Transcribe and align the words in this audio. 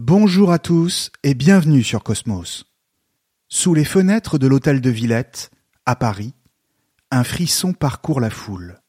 Bonjour 0.00 0.52
à 0.52 0.60
tous 0.60 1.10
et 1.24 1.34
bienvenue 1.34 1.82
sur 1.82 2.04
Cosmos. 2.04 2.66
Sous 3.48 3.74
les 3.74 3.84
fenêtres 3.84 4.38
de 4.38 4.46
l'hôtel 4.46 4.80
de 4.80 4.90
Villette, 4.90 5.50
à 5.86 5.96
Paris, 5.96 6.34
un 7.10 7.24
frisson 7.24 7.72
parcourt 7.72 8.20
la 8.20 8.30
foule. 8.30 8.80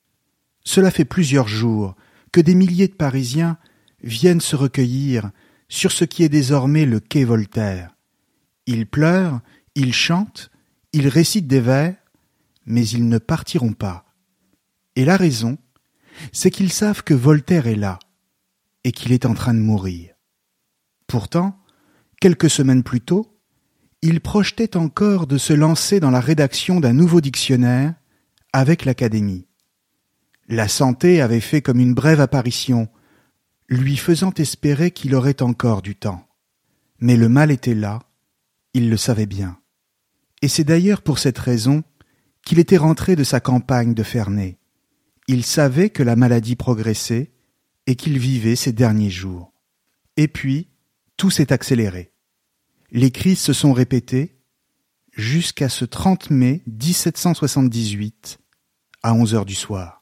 Cela 0.64 0.92
fait 0.92 1.06
plusieurs 1.06 1.48
jours 1.48 1.96
que 2.32 2.40
des 2.40 2.54
milliers 2.54 2.88
de 2.88 2.94
Parisiens 2.94 3.58
viennent 4.04 4.40
se 4.40 4.56
recueillir 4.56 5.32
sur 5.68 5.92
ce 5.92 6.06
qui 6.06 6.22
est 6.22 6.30
désormais 6.30 6.86
le 6.86 7.00
quai 7.00 7.24
Voltaire. 7.24 7.96
Ils 8.68 8.86
pleurent, 8.86 9.42
ils 9.74 9.96
chantent, 9.96 10.52
ils 10.94 11.08
récitent 11.08 11.48
des 11.48 11.60
vers, 11.60 11.96
mais 12.68 12.88
ils 12.88 13.10
ne 13.10 13.18
partiront 13.18 13.74
pas. 13.74 14.06
Et 14.96 15.06
la 15.06 15.18
raison, 15.18 15.58
c'est 16.32 16.52
qu'ils 16.52 16.72
savent 16.72 17.04
que 17.04 17.16
Voltaire 17.16 17.66
est 17.66 17.74
là, 17.74 17.98
et 18.84 18.92
qu'il 18.92 19.12
est 19.12 19.26
en 19.26 19.34
train 19.34 19.56
de 19.56 19.60
mourir. 19.60 20.09
Pourtant, 21.10 21.58
quelques 22.22 22.52
semaines 22.52 22.84
plus 22.84 23.02
tôt, 23.02 23.36
il 24.04 24.22
projetait 24.22 24.78
encore 24.78 25.26
de 25.26 25.40
se 25.40 25.54
lancer 25.54 26.00
dans 26.00 26.12
la 26.12 26.20
rédaction 26.20 26.80
d'un 26.80 26.94
nouveau 26.94 27.20
dictionnaire 27.20 27.96
avec 28.54 28.86
l'Académie. 28.86 29.48
La 30.48 30.68
santé 30.68 31.20
avait 31.20 31.40
fait 31.40 31.64
comme 31.64 31.80
une 31.80 31.96
brève 31.96 32.22
apparition, 32.22 32.90
lui 33.70 33.98
faisant 33.98 34.32
espérer 34.36 34.92
qu'il 34.92 35.16
aurait 35.16 35.42
encore 35.42 35.82
du 35.82 35.96
temps. 35.96 36.28
Mais 37.00 37.18
le 37.18 37.28
mal 37.28 37.50
était 37.50 37.74
là, 37.74 38.04
il 38.76 38.92
le 38.92 38.98
savait 38.98 39.26
bien. 39.26 39.58
Et 40.44 40.48
c'est 40.48 40.64
d'ailleurs 40.64 41.02
pour 41.02 41.18
cette 41.18 41.40
raison 41.40 41.84
qu'il 42.46 42.60
était 42.60 42.78
rentré 42.78 43.16
de 43.16 43.24
sa 43.24 43.40
campagne 43.40 43.96
de 43.96 44.04
Ferney. 44.04 44.60
Il 45.28 45.44
savait 45.44 45.90
que 45.90 46.04
la 46.04 46.16
maladie 46.16 46.56
progressait 46.56 47.32
et 47.88 47.96
qu'il 47.96 48.20
vivait 48.20 48.56
ses 48.56 48.74
derniers 48.74 49.10
jours. 49.10 49.54
Et 50.16 50.28
puis, 50.28 50.69
tout 51.20 51.30
s'est 51.30 51.52
accéléré. 51.52 52.14
Les 52.92 53.12
crises 53.12 53.42
se 53.42 53.52
sont 53.52 53.74
répétées 53.74 54.40
jusqu'à 55.12 55.68
ce 55.68 55.84
30 55.84 56.30
mai 56.30 56.64
1778 56.66 58.40
à 59.04 59.14
11 59.14 59.36
heures 59.36 59.46
du 59.46 59.54
soir. 59.54 60.02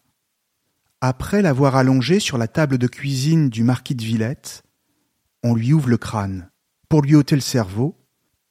Après 1.02 1.42
l'avoir 1.42 1.76
allongé 1.76 2.20
sur 2.20 2.38
la 2.38 2.48
table 2.48 2.78
de 2.78 2.86
cuisine 2.86 3.50
du 3.50 3.64
marquis 3.64 3.96
de 3.96 4.04
Villette, 4.04 4.62
on 5.42 5.56
lui 5.56 5.74
ouvre 5.74 5.90
le 5.90 5.98
crâne 5.98 6.52
pour 6.88 7.02
lui 7.02 7.16
ôter 7.16 7.34
le 7.34 7.42
cerveau 7.42 8.00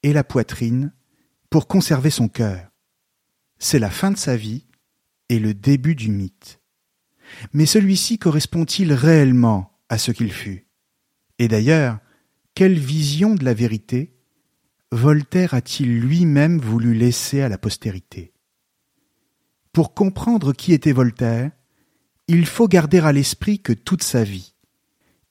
et 0.03 0.12
la 0.12 0.25
poitrine 0.25 0.93
pour 1.50 1.69
conserver 1.69 2.10
son 2.10 2.26
cœur. 2.26 2.69
C'est 3.59 3.78
la 3.78 3.91
fin 3.91 4.10
de 4.10 4.19
sa 4.19 4.37
vie 4.37 4.66
et 5.28 5.38
le 5.38 5.55
début 5.55 5.94
du 5.94 6.10
mythe. 6.10 6.60
Mais 7.53 7.66
celui-ci 7.66 8.19
correspond-il 8.19 8.93
réellement 8.93 9.78
à 9.88 9.99
ce 9.99 10.10
qu'il 10.10 10.32
fut? 10.32 10.66
Et 11.38 11.47
d'ailleurs, 11.47 12.00
quelle 12.56 12.78
vision 12.78 13.34
de 13.34 13.44
la 13.44 13.53
vérité 13.53 14.17
Voltaire 14.91 15.53
a-t-il 15.53 16.00
lui-même 16.00 16.59
voulu 16.59 16.94
laisser 16.94 17.43
à 17.43 17.50
la 17.50 17.59
postérité? 17.59 18.33
Pour 19.75 19.93
comprendre 19.93 20.55
qui 20.55 20.72
était 20.72 20.93
Voltaire, 20.93 21.50
il 22.28 22.47
faut 22.47 22.67
garder 22.67 23.00
à 23.00 23.12
l'esprit 23.12 23.61
que 23.61 23.75
toute 23.75 24.03
sa 24.03 24.25
vie, 24.25 24.55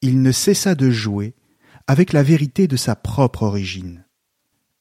il 0.02 0.22
ne 0.22 0.32
cessa 0.32 0.76
de 0.76 0.92
jouer 0.92 1.34
avec 1.88 2.14
la 2.14 2.22
vérité 2.22 2.68
de 2.68 2.78
sa 2.78 2.96
propre 2.96 3.42
origine. 3.42 4.06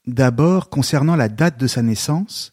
D'abord 0.07 0.69
concernant 0.69 1.17
la 1.17 1.31
date 1.31 1.59
de 1.59 1.67
sa 1.67 1.81
naissance, 1.81 2.53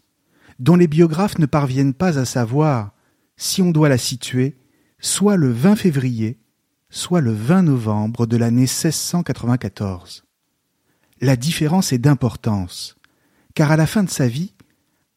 dont 0.58 0.78
les 0.78 0.88
biographes 0.88 1.38
ne 1.38 1.46
parviennent 1.46 1.94
pas 1.94 2.18
à 2.18 2.23
savoir 2.23 2.94
si 3.35 3.62
on 3.62 3.72
doit 3.72 3.90
la 3.90 3.97
situer 3.97 4.56
soit 5.00 5.35
le 5.35 5.52
20 5.52 5.75
février, 5.75 6.41
soit 6.91 7.22
le 7.22 7.34
20 7.34 7.63
novembre 7.63 8.28
de 8.28 8.38
l'année 8.38 8.62
1694 8.62 10.24
la 11.22 11.35
différence 11.35 11.94
est 11.94 12.00
d'importance, 12.00 12.97
car 13.53 13.72
à 13.72 13.78
la 13.78 13.85
fin 13.85 14.03
de 14.03 14.09
sa 14.09 14.28
vie, 14.28 14.53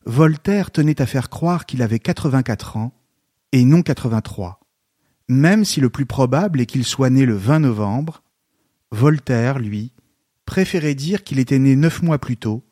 Voltaire 0.04 0.70
tenait 0.70 1.00
à 1.00 1.06
faire 1.06 1.30
croire 1.30 1.64
qu'il 1.64 1.80
avait 1.80 1.98
84 1.98 2.76
ans 2.76 2.92
et 3.52 3.64
non 3.64 3.82
83. 3.82 4.60
Même 5.28 5.64
si 5.64 5.80
le 5.80 5.88
plus 5.88 6.04
probable 6.04 6.60
est 6.60 6.66
qu'il 6.66 6.84
soit 6.84 7.08
né 7.08 7.24
le 7.24 7.34
20 7.34 7.60
novembre, 7.60 8.22
Voltaire, 8.90 9.58
lui, 9.58 9.92
préférait 10.44 10.94
dire 10.94 11.24
qu'il 11.24 11.38
était 11.38 11.58
né 11.58 11.74
neuf 11.74 12.02
mois 12.02 12.18
plus 12.18 12.36
tôt, 12.36 12.62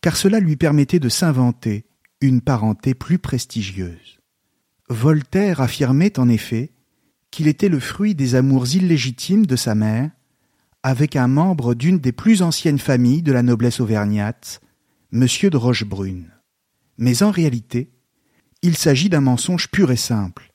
car 0.00 0.16
cela 0.16 0.38
lui 0.38 0.56
permettait 0.56 1.00
de 1.00 1.08
s'inventer 1.08 1.84
une 2.20 2.40
parenté 2.40 2.94
plus 2.94 3.18
prestigieuse. 3.18 4.20
Voltaire 4.88 5.60
affirmait 5.60 6.16
en 6.20 6.28
effet 6.28 6.70
était 7.46 7.68
le 7.68 7.78
fruit 7.78 8.14
des 8.14 8.34
amours 8.34 8.74
illégitimes 8.74 9.46
de 9.46 9.56
sa 9.56 9.74
mère 9.74 10.10
avec 10.82 11.16
un 11.16 11.28
membre 11.28 11.74
d'une 11.74 11.98
des 11.98 12.12
plus 12.12 12.42
anciennes 12.42 12.78
familles 12.78 13.22
de 13.22 13.32
la 13.32 13.42
noblesse 13.42 13.80
auvergnate, 13.80 14.60
M. 15.12 15.26
de 15.42 15.56
Rochebrune. 15.56 16.32
Mais 16.96 17.22
en 17.22 17.30
réalité, 17.30 17.92
il 18.62 18.76
s'agit 18.76 19.08
d'un 19.08 19.20
mensonge 19.20 19.68
pur 19.68 19.90
et 19.90 19.96
simple, 19.96 20.52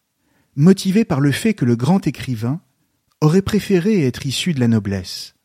motivé 0.55 1.05
par 1.05 1.19
le 1.19 1.31
fait 1.31 1.53
que 1.53 1.65
le 1.65 1.75
grand 1.75 2.05
écrivain 2.07 2.61
aurait 3.21 3.41
préféré 3.41 4.05
être 4.05 4.25
issu 4.25 4.53
de 4.53 4.59
la 4.59 4.67
noblesse. 4.67 5.35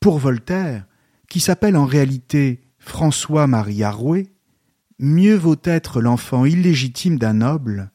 Pour 0.00 0.18
Voltaire, 0.18 0.86
qui 1.28 1.40
s'appelle 1.40 1.76
en 1.76 1.86
réalité 1.86 2.60
François-Marie 2.78 3.84
Arouet, 3.84 4.32
mieux 4.98 5.36
vaut 5.36 5.56
être 5.64 6.00
l'enfant 6.00 6.44
illégitime 6.44 7.18
d'un 7.18 7.34
noble 7.34 7.91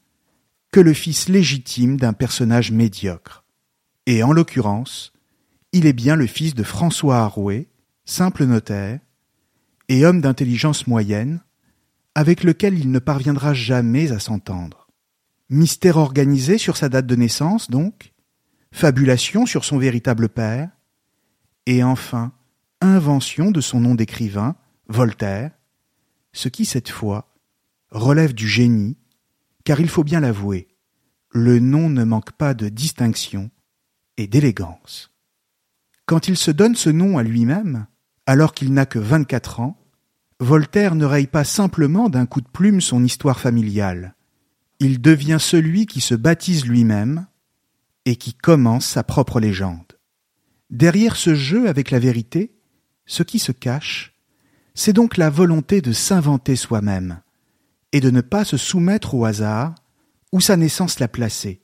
que 0.72 0.80
le 0.80 0.92
fils 0.92 1.28
légitime 1.28 1.96
d'un 1.96 2.12
personnage 2.12 2.70
médiocre. 2.70 3.44
Et 4.06 4.22
en 4.22 4.32
l'occurrence, 4.32 5.12
il 5.72 5.86
est 5.86 5.92
bien 5.92 6.16
le 6.16 6.26
fils 6.26 6.54
de 6.54 6.62
François 6.62 7.18
Arouet, 7.18 7.68
simple 8.04 8.44
notaire, 8.44 9.00
et 9.88 10.04
homme 10.04 10.20
d'intelligence 10.20 10.86
moyenne, 10.86 11.40
avec 12.14 12.42
lequel 12.42 12.78
il 12.78 12.90
ne 12.90 12.98
parviendra 12.98 13.54
jamais 13.54 14.12
à 14.12 14.18
s'entendre. 14.18 14.88
Mystère 15.50 15.96
organisé 15.96 16.58
sur 16.58 16.76
sa 16.76 16.88
date 16.88 17.06
de 17.06 17.16
naissance, 17.16 17.70
donc, 17.70 18.12
fabulation 18.72 19.46
sur 19.46 19.64
son 19.64 19.78
véritable 19.78 20.28
père, 20.28 20.70
et 21.66 21.82
enfin 21.82 22.32
invention 22.80 23.50
de 23.50 23.60
son 23.60 23.80
nom 23.80 23.94
d'écrivain, 23.94 24.56
Voltaire, 24.88 25.50
ce 26.32 26.48
qui, 26.48 26.64
cette 26.64 26.88
fois, 26.88 27.34
relève 27.90 28.32
du 28.32 28.48
génie, 28.48 28.96
car 29.68 29.80
il 29.80 29.88
faut 29.90 30.02
bien 30.02 30.20
l'avouer, 30.20 30.66
le 31.28 31.58
nom 31.58 31.90
ne 31.90 32.02
manque 32.02 32.32
pas 32.32 32.54
de 32.54 32.70
distinction 32.70 33.50
et 34.16 34.26
d'élégance. 34.26 35.10
Quand 36.06 36.26
il 36.26 36.38
se 36.38 36.50
donne 36.50 36.74
ce 36.74 36.88
nom 36.88 37.18
à 37.18 37.22
lui-même, 37.22 37.86
alors 38.24 38.54
qu'il 38.54 38.72
n'a 38.72 38.86
que 38.86 38.98
vingt-quatre 38.98 39.60
ans, 39.60 39.78
Voltaire 40.40 40.94
ne 40.94 41.04
raye 41.04 41.26
pas 41.26 41.44
simplement 41.44 42.08
d'un 42.08 42.24
coup 42.24 42.40
de 42.40 42.48
plume 42.48 42.80
son 42.80 43.04
histoire 43.04 43.40
familiale. 43.40 44.14
Il 44.80 45.02
devient 45.02 45.36
celui 45.38 45.84
qui 45.84 46.00
se 46.00 46.14
baptise 46.14 46.64
lui-même 46.64 47.26
et 48.06 48.16
qui 48.16 48.32
commence 48.32 48.86
sa 48.86 49.02
propre 49.02 49.38
légende. 49.38 49.98
Derrière 50.70 51.14
ce 51.14 51.34
jeu 51.34 51.68
avec 51.68 51.90
la 51.90 51.98
vérité, 51.98 52.56
ce 53.04 53.22
qui 53.22 53.38
se 53.38 53.52
cache, 53.52 54.14
c'est 54.72 54.94
donc 54.94 55.18
la 55.18 55.28
volonté 55.28 55.82
de 55.82 55.92
s'inventer 55.92 56.56
soi-même 56.56 57.20
et 57.92 58.00
de 58.00 58.10
ne 58.10 58.20
pas 58.20 58.44
se 58.44 58.56
soumettre 58.56 59.14
au 59.14 59.24
hasard 59.24 59.74
où 60.32 60.40
sa 60.40 60.56
naissance 60.56 60.98
l'a 61.00 61.08
placé. 61.08 61.62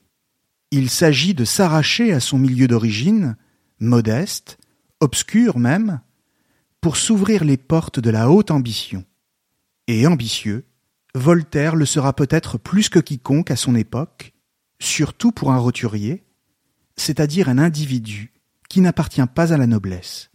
Il 0.71 0.89
s'agit 0.89 1.33
de 1.33 1.45
s'arracher 1.45 2.11
à 2.11 2.19
son 2.19 2.37
milieu 2.37 2.67
d'origine, 2.67 3.37
modeste, 3.79 4.57
obscur 4.99 5.59
même, 5.59 6.01
pour 6.81 6.97
s'ouvrir 6.97 7.43
les 7.43 7.57
portes 7.57 7.99
de 7.99 8.09
la 8.09 8.29
haute 8.29 8.51
ambition. 8.51 9.05
Et 9.87 10.07
ambitieux, 10.07 10.65
Voltaire 11.13 11.75
le 11.75 11.85
sera 11.85 12.13
peut-être 12.13 12.57
plus 12.57 12.89
que 12.89 12.99
quiconque 12.99 13.51
à 13.51 13.55
son 13.55 13.75
époque, 13.75 14.33
surtout 14.79 15.31
pour 15.31 15.51
un 15.51 15.57
roturier, 15.57 16.25
c'est-à-dire 16.97 17.49
un 17.49 17.57
individu 17.57 18.33
qui 18.67 18.81
n'appartient 18.81 19.25
pas 19.33 19.53
à 19.53 19.57
la 19.57 19.67
noblesse. 19.67 20.31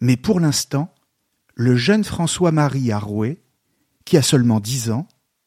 Mais 0.00 0.16
pour 0.16 0.40
l'instant, 0.40 0.94
le 1.54 1.76
jeune 1.76 2.04
François-Marie 2.04 2.92
Arouet, 2.92 3.43
qui 4.04 4.16
a 4.16 4.22
seulement 4.22 4.60
dix 4.60 4.90
ans 4.90 5.06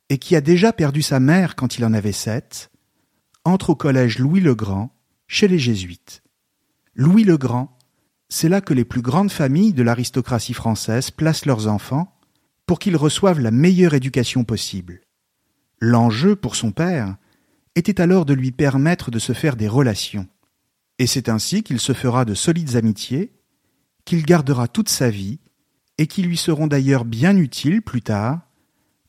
et 0.10 0.18
qui 0.18 0.36
a 0.36 0.42
déjà 0.42 0.74
perdu 0.74 1.02
sa 1.02 1.20
mère 1.20 1.56
quand 1.56 1.78
il 1.78 1.86
en 1.86 1.94
avait 1.94 2.12
sept, 2.12 2.72
entre 3.44 3.72
au 3.72 3.76
collège 3.76 4.20
Louis 4.20 4.42
le 4.42 4.56
Grand 4.56 4.92
chez 5.28 5.48
les 5.48 5.60
Jésuites. 5.60 6.24
Louis 6.96 7.24
le 7.24 7.38
Grand, 7.38 7.78
c'est 8.30 8.50
là 8.50 8.62
que 8.62 8.74
les 8.74 8.86
plus 8.86 9.02
grandes 9.02 9.32
familles 9.32 9.74
de 9.74 9.84
l'aristocratie 9.84 10.54
française 10.54 11.12
placent 11.12 11.46
leurs 11.46 11.68
enfants 11.68 12.18
pour 12.66 12.80
qu'ils 12.80 12.98
reçoivent 12.98 13.40
la 13.40 13.52
meilleure 13.52 13.94
éducation 13.94 14.44
possible. 14.44 15.02
L'enjeu 15.80 16.36
pour 16.36 16.56
son 16.56 16.72
père 16.72 17.16
était 17.76 18.02
alors 18.02 18.26
de 18.26 18.34
lui 18.34 18.52
permettre 18.52 19.12
de 19.12 19.20
se 19.20 19.34
faire 19.34 19.56
des 19.56 19.68
relations. 19.68 20.28
Et 21.00 21.08
c'est 21.08 21.30
ainsi 21.30 21.64
qu'il 21.64 21.80
se 21.80 21.94
fera 21.94 22.26
de 22.26 22.34
solides 22.34 22.76
amitiés, 22.76 23.32
qu'il 24.04 24.26
gardera 24.26 24.68
toute 24.68 24.90
sa 24.90 25.10
vie, 25.10 25.40
et 25.98 26.08
qui 26.08 26.24
lui 26.24 26.38
seront 26.38 26.68
d'ailleurs 26.68 27.06
bien 27.06 27.38
utiles 27.38 27.82
plus 27.82 28.02
tard, 28.02 28.47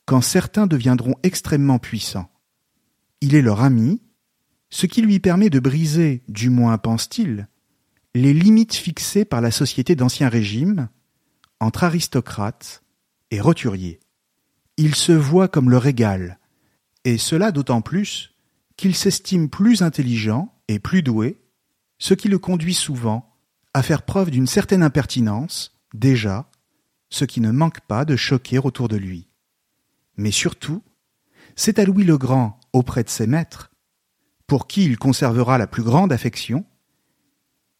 quand 0.09 0.21
certains 0.21 0.65
deviendront 0.65 1.13
extrêmement 1.21 1.77
puissants. 1.77 2.31
Il 3.21 3.35
est 3.35 3.43
leur 3.43 3.61
ami, 3.61 4.01
ce 4.71 4.87
qui 4.87 5.03
lui 5.03 5.19
permet 5.19 5.51
de 5.51 5.59
briser, 5.59 6.23
du 6.27 6.49
moins 6.49 6.79
pense-t-il, 6.79 7.47
les 8.15 8.33
limites 8.33 8.73
fixées 8.73 9.23
par 9.23 9.39
la 9.39 9.51
société 9.51 9.95
d'Ancien 9.95 10.27
Régime 10.27 10.89
entre 11.59 11.83
aristocrates 11.83 12.81
et 13.29 13.39
roturiers. 13.39 13.99
Il 14.77 14.95
se 14.95 15.11
voit 15.11 15.47
comme 15.47 15.69
le 15.69 15.77
régal, 15.77 16.39
et 17.05 17.19
cela 17.19 17.51
d'autant 17.51 17.81
plus 17.81 18.33
qu'il 18.77 18.95
s'estime 18.95 19.47
plus 19.47 19.83
intelligent 19.83 20.51
et 20.67 20.79
plus 20.79 21.03
doué, 21.03 21.39
ce 21.99 22.15
qui 22.15 22.29
le 22.29 22.39
conduit 22.39 22.73
souvent 22.73 23.37
à 23.75 23.83
faire 23.83 24.01
preuve 24.01 24.31
d'une 24.31 24.47
certaine 24.47 24.81
impertinence, 24.81 25.79
déjà, 25.93 26.49
ce 27.11 27.25
qui 27.25 27.41
ne 27.41 27.51
manque 27.51 27.81
pas 27.81 28.05
de 28.05 28.15
choquer 28.15 28.57
autour 28.57 28.87
de 28.87 28.97
lui. 28.97 29.28
Mais 30.19 30.31
surtout, 30.31 30.83
c'est 31.55 31.79
à 31.79 31.85
Louis 31.85 32.03
le 32.03 32.17
Grand, 32.17 32.59
auprès 32.73 33.05
de 33.05 33.09
ses 33.09 33.25
maîtres, 33.25 33.71
pour 34.47 34.67
qui 34.67 34.83
il 34.83 34.97
conservera 34.97 35.57
la 35.57 35.65
plus 35.65 35.81
grande 35.81 36.11
affection, 36.11 36.65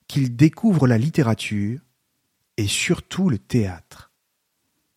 qu'il 0.07 0.37
découvre 0.37 0.87
la 0.87 0.97
littérature 0.97 1.81
et 2.55 2.65
surtout 2.65 3.29
le 3.29 3.39
théâtre. 3.39 4.13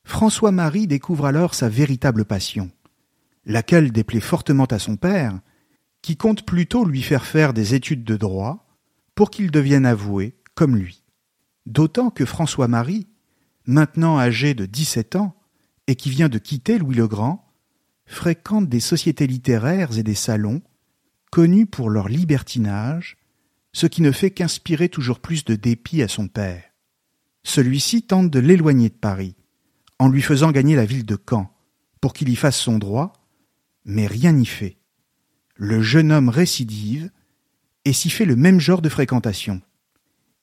François-Marie 0.04 0.86
découvre 0.86 1.26
alors 1.26 1.56
sa 1.56 1.68
véritable 1.68 2.24
passion, 2.24 2.70
laquelle 3.44 3.90
déplaît 3.90 4.20
fortement 4.20 4.66
à 4.66 4.78
son 4.78 4.94
père, 4.94 5.40
qui 6.00 6.16
compte 6.16 6.46
plutôt 6.46 6.84
lui 6.84 7.02
faire 7.02 7.26
faire 7.26 7.52
des 7.52 7.74
études 7.74 8.04
de 8.04 8.16
droit 8.16 8.68
pour 9.16 9.30
qu'il 9.32 9.50
devienne 9.50 9.84
avoué 9.84 10.36
comme 10.54 10.76
lui. 10.76 11.02
D'autant 11.66 12.10
que 12.10 12.24
François-Marie, 12.24 13.08
maintenant 13.66 14.20
âgé 14.20 14.54
de 14.54 14.64
dix-sept 14.64 15.16
ans, 15.16 15.41
et 15.86 15.96
qui 15.96 16.10
vient 16.10 16.28
de 16.28 16.38
quitter 16.38 16.78
Louis 16.78 16.96
le 16.96 17.08
Grand, 17.08 17.52
fréquente 18.06 18.68
des 18.68 18.80
sociétés 18.80 19.26
littéraires 19.26 19.98
et 19.98 20.02
des 20.02 20.14
salons 20.14 20.62
connus 21.30 21.66
pour 21.66 21.90
leur 21.90 22.08
libertinage 22.08 23.16
ce 23.72 23.86
qui 23.86 24.02
ne 24.02 24.12
fait 24.12 24.30
qu'inspirer 24.30 24.88
toujours 24.88 25.20
plus 25.20 25.44
de 25.44 25.54
dépit 25.54 26.02
à 26.02 26.08
son 26.08 26.28
père. 26.28 26.62
Celui-ci 27.42 28.02
tente 28.02 28.30
de 28.30 28.38
l'éloigner 28.38 28.90
de 28.90 28.94
Paris, 28.94 29.34
en 29.98 30.08
lui 30.08 30.22
faisant 30.22 30.52
gagner 30.52 30.76
la 30.76 30.84
ville 30.84 31.06
de 31.06 31.18
Caen, 31.28 31.50
pour 32.00 32.12
qu'il 32.12 32.28
y 32.28 32.36
fasse 32.36 32.58
son 32.58 32.78
droit, 32.78 33.12
mais 33.84 34.06
rien 34.06 34.32
n'y 34.32 34.46
fait. 34.46 34.76
Le 35.54 35.80
jeune 35.82 36.12
homme 36.12 36.28
récidive 36.28 37.10
et 37.84 37.92
s'y 37.92 38.10
fait 38.10 38.24
le 38.24 38.36
même 38.36 38.60
genre 38.60 38.82
de 38.82 38.88
fréquentation. 38.88 39.60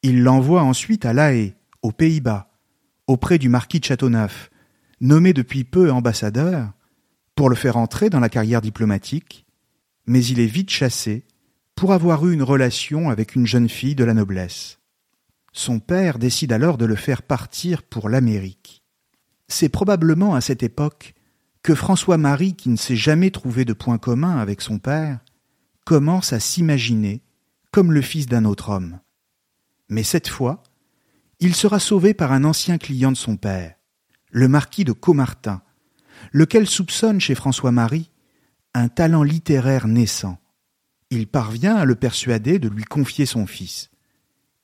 Il 0.02 0.24
l'envoie 0.24 0.64
ensuite 0.64 1.06
à 1.06 1.14
La 1.14 1.34
Haye, 1.34 1.56
aux 1.82 1.92
Pays-Bas, 1.92 2.52
auprès 3.08 3.38
du 3.38 3.50
marquis 3.50 3.80
de 3.80 3.86
Châteauneuf, 3.86 4.49
nommé 5.02 5.34
depuis 5.34 5.64
peu 5.64 5.92
ambassadeur, 5.92 6.72
pour 7.36 7.50
le 7.50 7.56
faire 7.56 7.78
entrer 7.78 8.10
dans 8.10 8.20
la 8.20 8.30
carrière 8.30 8.62
diplomatique, 8.62 9.46
mais 10.06 10.26
il 10.26 10.40
est 10.40 10.46
vite 10.46 10.70
chassé 10.70 11.24
pour 11.76 11.94
avoir 11.94 12.28
eu 12.28 12.34
une 12.34 12.44
relation 12.44 13.10
avec 13.10 13.36
une 13.36 13.46
jeune 13.46 13.70
fille 13.70 13.96
de 13.96 14.04
la 14.04 14.14
noblesse. 14.14 14.80
Son 15.54 15.80
père 15.80 16.20
décide 16.20 16.52
alors 16.52 16.78
de 16.78 16.86
le 16.86 16.96
faire 16.96 17.22
partir 17.22 17.84
pour 17.84 18.10
l'Amérique. 18.10 18.84
C'est 19.48 19.70
probablement 19.70 20.36
à 20.36 20.42
cette 20.42 20.64
époque 20.64 21.14
que 21.64 21.76
François-Marie, 21.76 22.56
qui 22.56 22.70
ne 22.70 22.76
s'est 22.76 22.96
jamais 22.96 23.32
trouvé 23.32 23.64
de 23.66 23.74
point 23.74 23.98
commun 23.98 24.38
avec 24.38 24.62
son 24.62 24.78
père, 24.78 25.20
commence 25.86 26.34
à 26.34 26.40
s'imaginer 26.40 27.22
comme 27.72 27.94
le 27.94 28.02
fils 28.02 28.26
d'un 28.26 28.46
autre 28.46 28.70
homme. 28.70 29.00
Mais 29.88 30.04
cette 30.04 30.28
fois, 30.28 30.62
il 31.40 31.56
sera 31.56 31.80
sauvé 31.80 32.14
par 32.14 32.32
un 32.32 32.44
ancien 32.44 32.78
client 32.78 33.12
de 33.12 33.18
son 33.18 33.38
père, 33.38 33.76
le 34.32 34.48
marquis 34.48 34.84
de 34.84 34.92
Caumartin, 34.92 35.62
lequel 36.32 36.68
soupçonne 36.68 37.20
chez 37.20 37.36
François-Marie 37.36 38.12
un 38.74 38.88
talent 38.88 39.24
littéraire 39.24 39.88
naissant 39.88 40.40
il 41.10 41.28
parvient 41.28 41.76
à 41.76 41.86
le 41.86 41.96
persuader 41.96 42.60
de 42.60 42.70
lui 42.70 42.84
confier 42.84 43.26
son 43.26 43.48
fils. 43.48 43.90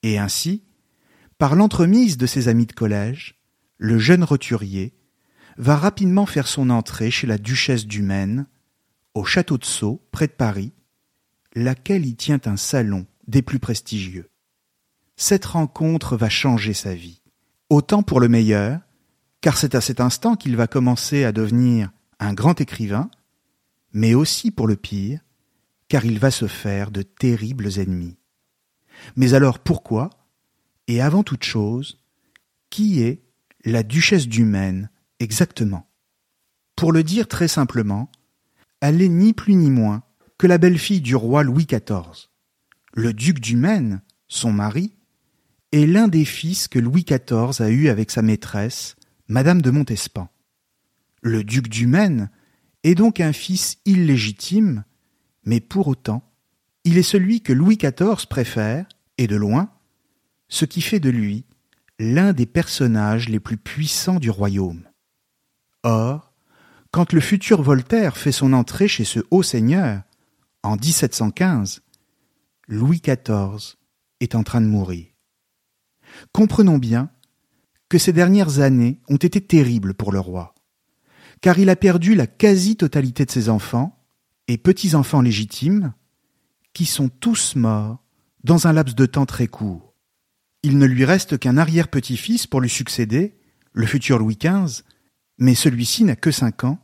Et 0.03 0.17
ainsi, 0.17 0.63
par 1.37 1.55
l'entremise 1.55 2.17
de 2.17 2.25
ses 2.25 2.47
amis 2.47 2.67
de 2.67 2.73
collège, 2.73 3.35
le 3.77 3.97
jeune 3.97 4.23
roturier 4.23 4.93
va 5.57 5.75
rapidement 5.75 6.25
faire 6.25 6.47
son 6.47 6.69
entrée 6.69 7.11
chez 7.11 7.27
la 7.27 7.37
duchesse 7.37 7.87
du 7.87 8.01
Maine, 8.01 8.45
au 9.13 9.23
château 9.23 9.57
de 9.57 9.65
Sceaux, 9.65 10.05
près 10.11 10.27
de 10.27 10.33
Paris, 10.33 10.73
laquelle 11.55 12.05
y 12.05 12.15
tient 12.15 12.41
un 12.45 12.57
salon 12.57 13.05
des 13.27 13.41
plus 13.41 13.59
prestigieux. 13.59 14.29
Cette 15.15 15.45
rencontre 15.45 16.17
va 16.17 16.29
changer 16.29 16.73
sa 16.73 16.93
vie, 16.93 17.21
autant 17.69 18.03
pour 18.03 18.19
le 18.19 18.27
meilleur, 18.27 18.81
car 19.45 19.59
c'est 19.59 19.75
à 19.75 19.81
cet 19.81 20.01
instant 20.01 20.35
qu'il 20.35 20.55
va 20.55 20.65
commencer 20.65 21.23
à 21.23 21.31
devenir 21.31 21.91
un 22.19 22.33
grand 22.33 22.59
écrivain, 22.59 23.11
mais 23.93 24.15
aussi 24.15 24.49
pour 24.49 24.65
le 24.65 24.75
pire, 24.75 25.19
car 25.87 26.03
il 26.03 26.17
va 26.17 26.31
se 26.31 26.47
faire 26.47 26.89
de 26.89 27.03
terribles 27.03 27.69
ennemis. 27.77 28.17
Mais 29.15 29.35
alors 29.35 29.59
pourquoi 29.59 30.09
Et 30.87 30.99
avant 30.99 31.21
toute 31.21 31.43
chose, 31.43 31.99
qui 32.71 33.03
est 33.03 33.21
la 33.63 33.83
duchesse 33.83 34.27
du 34.27 34.45
Maine 34.45 34.89
exactement? 35.19 35.85
Pour 36.75 36.91
le 36.91 37.03
dire 37.03 37.27
très 37.27 37.47
simplement, 37.47 38.09
elle 38.81 38.99
est 38.99 39.09
ni 39.09 39.33
plus 39.33 39.53
ni 39.53 39.69
moins 39.69 40.01
que 40.39 40.47
la 40.47 40.57
belle-fille 40.57 41.01
du 41.01 41.15
roi 41.15 41.43
Louis 41.43 41.67
XIV. 41.67 42.29
Le 42.95 43.13
duc 43.13 43.39
du 43.39 43.57
Maine, 43.57 44.01
son 44.27 44.51
mari, 44.51 44.95
est 45.71 45.85
l'un 45.85 46.07
des 46.07 46.25
fils 46.25 46.67
que 46.67 46.79
Louis 46.79 47.03
XIV 47.03 47.61
a 47.61 47.69
eu 47.69 47.89
avec 47.89 48.09
sa 48.09 48.23
maîtresse, 48.23 48.95
Madame 49.27 49.61
de 49.61 49.71
Montespan. 49.71 50.29
Le 51.21 51.43
duc 51.43 51.67
du 51.67 51.87
Maine 51.87 52.29
est 52.83 52.95
donc 52.95 53.19
un 53.19 53.33
fils 53.33 53.77
illégitime 53.85 54.83
mais 55.45 55.59
pour 55.59 55.87
autant, 55.87 56.23
il 56.83 56.97
est 56.97 57.03
celui 57.03 57.41
que 57.41 57.53
Louis 57.53 57.77
XIV 57.77 58.27
préfère, 58.27 58.87
et 59.17 59.27
de 59.27 59.35
loin, 59.35 59.69
ce 60.49 60.65
qui 60.65 60.81
fait 60.81 60.99
de 60.99 61.09
lui 61.09 61.45
l'un 61.99 62.33
des 62.33 62.45
personnages 62.45 63.29
les 63.29 63.39
plus 63.39 63.57
puissants 63.57 64.19
du 64.19 64.29
royaume. 64.29 64.83
Or, 65.83 66.33
quand 66.91 67.13
le 67.13 67.21
futur 67.21 67.61
Voltaire 67.61 68.17
fait 68.17 68.33
son 68.33 68.51
entrée 68.51 68.87
chez 68.87 69.05
ce 69.05 69.21
haut 69.31 69.43
seigneur, 69.43 70.01
en 70.63 70.75
1715, 70.75 71.81
Louis 72.67 73.01
XIV 73.01 73.77
est 74.19 74.35
en 74.35 74.43
train 74.43 74.61
de 74.61 74.67
mourir. 74.67 75.05
Comprenons 76.33 76.77
bien 76.77 77.09
que 77.89 77.97
ces 77.97 78.13
dernières 78.13 78.59
années 78.59 78.99
ont 79.09 79.17
été 79.17 79.41
terribles 79.41 79.93
pour 79.93 80.11
le 80.11 80.19
roi, 80.19 80.55
car 81.41 81.59
il 81.59 81.69
a 81.69 81.75
perdu 81.75 82.15
la 82.15 82.27
quasi-totalité 82.27 83.25
de 83.25 83.31
ses 83.31 83.49
enfants 83.49 83.97
et 84.47 84.57
petits-enfants 84.57 85.21
légitimes, 85.21 85.93
qui 86.73 86.85
sont 86.85 87.09
tous 87.09 87.55
morts 87.55 88.03
dans 88.43 88.67
un 88.67 88.73
laps 88.73 88.95
de 88.95 89.05
temps 89.05 89.25
très 89.25 89.47
court. 89.47 89.93
Il 90.61 90.77
ne 90.77 90.85
lui 90.85 91.05
reste 91.05 91.37
qu'un 91.37 91.57
arrière-petit-fils 91.57 92.47
pour 92.47 92.61
lui 92.61 92.69
succéder, 92.69 93.37
le 93.73 93.85
futur 93.85 94.19
Louis 94.19 94.37
XV, 94.37 94.83
mais 95.37 95.55
celui-ci 95.55 96.03
n'a 96.03 96.15
que 96.15 96.31
cinq 96.31 96.63
ans, 96.63 96.79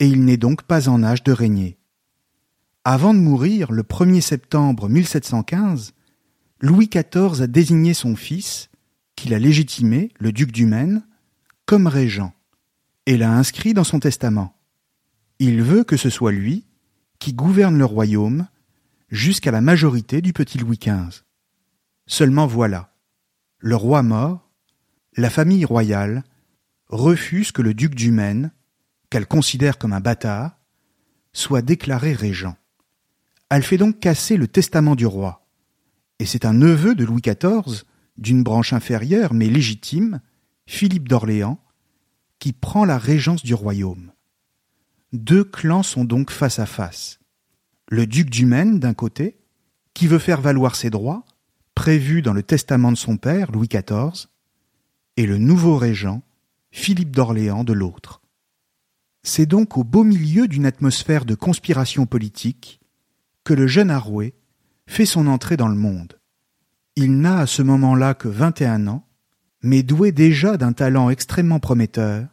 et 0.00 0.06
il 0.06 0.24
n'est 0.24 0.36
donc 0.36 0.62
pas 0.62 0.88
en 0.88 1.02
âge 1.02 1.22
de 1.22 1.32
régner. 1.32 1.78
Avant 2.84 3.14
de 3.14 3.18
mourir, 3.18 3.72
le 3.72 3.82
1er 3.82 4.20
septembre 4.20 4.88
1715, 4.88 5.92
Louis 6.60 6.88
XIV 6.88 7.42
a 7.42 7.46
désigné 7.46 7.94
son 7.94 8.16
fils, 8.16 8.70
qu'il 9.16 9.34
a 9.34 9.38
légitimé, 9.38 10.12
le 10.18 10.30
duc 10.30 10.52
du 10.52 10.66
Maine, 10.66 11.04
comme 11.64 11.86
régent, 11.86 12.32
et 13.06 13.16
l'a 13.16 13.32
inscrit 13.32 13.74
dans 13.74 13.84
son 13.84 13.98
testament. 13.98 14.54
Il 15.38 15.62
veut 15.62 15.84
que 15.84 15.96
ce 15.96 16.10
soit 16.10 16.32
lui 16.32 16.64
qui 17.18 17.32
gouverne 17.32 17.78
le 17.78 17.84
royaume 17.84 18.46
jusqu'à 19.10 19.50
la 19.50 19.60
majorité 19.60 20.20
du 20.20 20.32
petit 20.32 20.58
Louis 20.58 20.78
XV. 20.78 21.22
Seulement 22.06 22.46
voilà, 22.46 22.94
le 23.58 23.74
roi 23.74 24.02
mort, 24.02 24.48
la 25.16 25.30
famille 25.30 25.64
royale 25.64 26.22
refuse 26.88 27.52
que 27.52 27.62
le 27.62 27.74
duc 27.74 27.94
du 27.94 28.12
Maine, 28.12 28.52
qu'elle 29.10 29.26
considère 29.26 29.78
comme 29.78 29.92
un 29.92 30.00
bâtard, 30.00 30.58
soit 31.32 31.62
déclaré 31.62 32.12
régent. 32.12 32.56
Elle 33.48 33.62
fait 33.62 33.78
donc 33.78 34.00
casser 34.00 34.36
le 34.36 34.48
testament 34.48 34.94
du 34.94 35.06
roi. 35.06 35.46
Et 36.18 36.26
c'est 36.26 36.44
un 36.44 36.54
neveu 36.54 36.94
de 36.94 37.04
Louis 37.04 37.20
XIV, 37.20 37.84
d'une 38.18 38.42
branche 38.42 38.72
inférieure 38.72 39.34
mais 39.34 39.48
légitime, 39.48 40.20
Philippe 40.66 41.08
d'Orléans, 41.08 41.60
qui 42.38 42.52
prend 42.52 42.84
la 42.84 42.98
régence 42.98 43.42
du 43.42 43.54
royaume. 43.54 44.12
Deux 45.12 45.44
clans 45.44 45.82
sont 45.82 46.04
donc 46.04 46.30
face 46.30 46.58
à 46.58 46.66
face. 46.66 47.20
Le 47.88 48.06
duc 48.06 48.30
du 48.30 48.46
Maine, 48.46 48.80
d'un 48.80 48.94
côté, 48.94 49.38
qui 49.94 50.06
veut 50.06 50.18
faire 50.18 50.40
valoir 50.40 50.76
ses 50.76 50.90
droits, 50.90 51.24
prévus 51.74 52.22
dans 52.22 52.32
le 52.32 52.42
testament 52.42 52.92
de 52.92 52.96
son 52.96 53.16
père, 53.16 53.52
Louis 53.52 53.68
XIV, 53.68 54.26
et 55.16 55.26
le 55.26 55.38
nouveau 55.38 55.76
régent, 55.76 56.22
Philippe 56.70 57.14
d'Orléans, 57.14 57.64
de 57.64 57.72
l'autre. 57.72 58.20
C'est 59.22 59.46
donc 59.46 59.76
au 59.76 59.84
beau 59.84 60.04
milieu 60.04 60.48
d'une 60.48 60.66
atmosphère 60.66 61.24
de 61.24 61.34
conspiration 61.34 62.06
politique 62.06 62.80
que 63.44 63.54
le 63.54 63.66
jeune 63.66 63.90
Arouet 63.90 64.34
fait 64.86 65.06
son 65.06 65.26
entrée 65.26 65.56
dans 65.56 65.68
le 65.68 65.74
monde. 65.74 66.20
Il 66.96 67.18
n'a 67.20 67.40
à 67.40 67.46
ce 67.46 67.60
moment-là 67.60 68.14
que 68.14 68.28
vingt 68.28 68.58
et 68.62 68.66
un 68.66 68.88
ans, 68.88 69.06
mais 69.62 69.82
doué 69.82 70.12
déjà 70.12 70.56
d'un 70.56 70.72
talent 70.72 71.10
extrêmement 71.10 71.60
prometteur, 71.60 72.26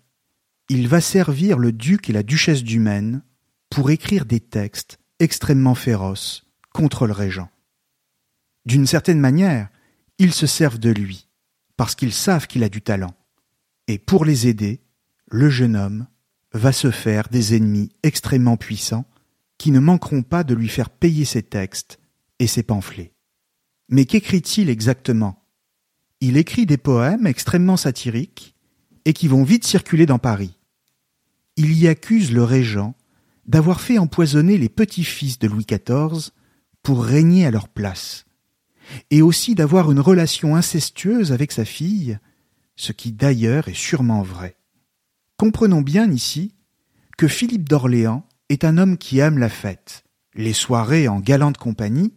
il 0.69 0.87
va 0.87 1.01
servir 1.01 1.57
le 1.57 1.73
duc 1.73 2.09
et 2.09 2.13
la 2.13 2.23
duchesse 2.23 2.63
du 2.63 2.79
Maine 2.79 3.23
pour 3.69 3.91
écrire 3.91 4.25
des 4.25 4.39
textes 4.39 4.99
extrêmement 5.19 5.75
féroces 5.75 6.45
contre 6.73 7.07
le 7.07 7.13
régent. 7.13 7.49
D'une 8.65 8.87
certaine 8.87 9.19
manière, 9.19 9.67
ils 10.17 10.33
se 10.33 10.47
servent 10.47 10.79
de 10.79 10.89
lui, 10.89 11.27
parce 11.75 11.95
qu'ils 11.95 12.13
savent 12.13 12.47
qu'il 12.47 12.63
a 12.63 12.69
du 12.69 12.81
talent. 12.81 13.13
Et 13.87 13.97
pour 13.97 14.23
les 14.23 14.47
aider, 14.47 14.81
le 15.29 15.49
jeune 15.49 15.75
homme 15.75 16.07
va 16.53 16.71
se 16.71 16.91
faire 16.91 17.27
des 17.29 17.55
ennemis 17.55 17.91
extrêmement 18.03 18.57
puissants 18.57 19.05
qui 19.57 19.71
ne 19.71 19.79
manqueront 19.79 20.23
pas 20.23 20.43
de 20.43 20.55
lui 20.55 20.69
faire 20.69 20.89
payer 20.89 21.25
ses 21.25 21.43
textes 21.43 21.99
et 22.39 22.47
ses 22.47 22.63
pamphlets. 22.63 23.12
Mais 23.89 24.05
qu'écrit-il 24.05 24.69
exactement? 24.69 25.43
Il 26.21 26.37
écrit 26.37 26.65
des 26.65 26.77
poèmes 26.77 27.27
extrêmement 27.27 27.77
satiriques 27.77 28.55
et 29.05 29.13
qui 29.13 29.27
vont 29.27 29.43
vite 29.43 29.65
circuler 29.65 30.05
dans 30.05 30.19
Paris. 30.19 30.57
Il 31.57 31.73
y 31.73 31.87
accuse 31.87 32.31
le 32.31 32.43
régent 32.43 32.95
d'avoir 33.45 33.81
fait 33.81 33.97
empoisonner 33.97 34.57
les 34.57 34.69
petits-fils 34.69 35.37
de 35.39 35.47
Louis 35.47 35.65
XIV 35.65 36.31
pour 36.81 37.03
régner 37.03 37.45
à 37.45 37.51
leur 37.51 37.67
place, 37.67 38.25
et 39.09 39.21
aussi 39.21 39.55
d'avoir 39.55 39.91
une 39.91 39.99
relation 39.99 40.55
incestueuse 40.55 41.31
avec 41.31 41.51
sa 41.51 41.65
fille, 41.65 42.19
ce 42.75 42.91
qui 42.91 43.11
d'ailleurs 43.11 43.67
est 43.67 43.75
sûrement 43.75 44.21
vrai. 44.21 44.57
Comprenons 45.37 45.81
bien 45.81 46.09
ici 46.11 46.55
que 47.17 47.27
Philippe 47.27 47.69
d'Orléans 47.69 48.25
est 48.49 48.63
un 48.63 48.77
homme 48.77 48.97
qui 48.97 49.19
aime 49.19 49.37
la 49.37 49.49
fête, 49.49 50.03
les 50.35 50.53
soirées 50.53 51.07
en 51.07 51.19
galante 51.19 51.57
compagnie, 51.57 52.13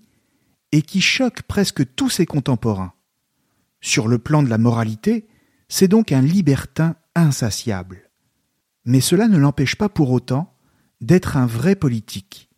et 0.72 0.82
qui 0.82 1.00
choque 1.00 1.42
presque 1.42 1.94
tous 1.94 2.10
ses 2.10 2.26
contemporains. 2.26 2.92
Sur 3.80 4.08
le 4.08 4.18
plan 4.18 4.42
de 4.42 4.48
la 4.48 4.58
moralité, 4.58 5.28
c'est 5.68 5.88
donc 5.88 6.12
un 6.12 6.22
libertin 6.22 6.96
insatiable. 7.14 8.10
Mais 8.84 9.00
cela 9.00 9.28
ne 9.28 9.38
l'empêche 9.38 9.76
pas 9.76 9.88
pour 9.88 10.10
autant 10.10 10.54
d'être 11.00 11.36
un 11.36 11.46
vrai 11.46 11.76
politique, 11.76 12.50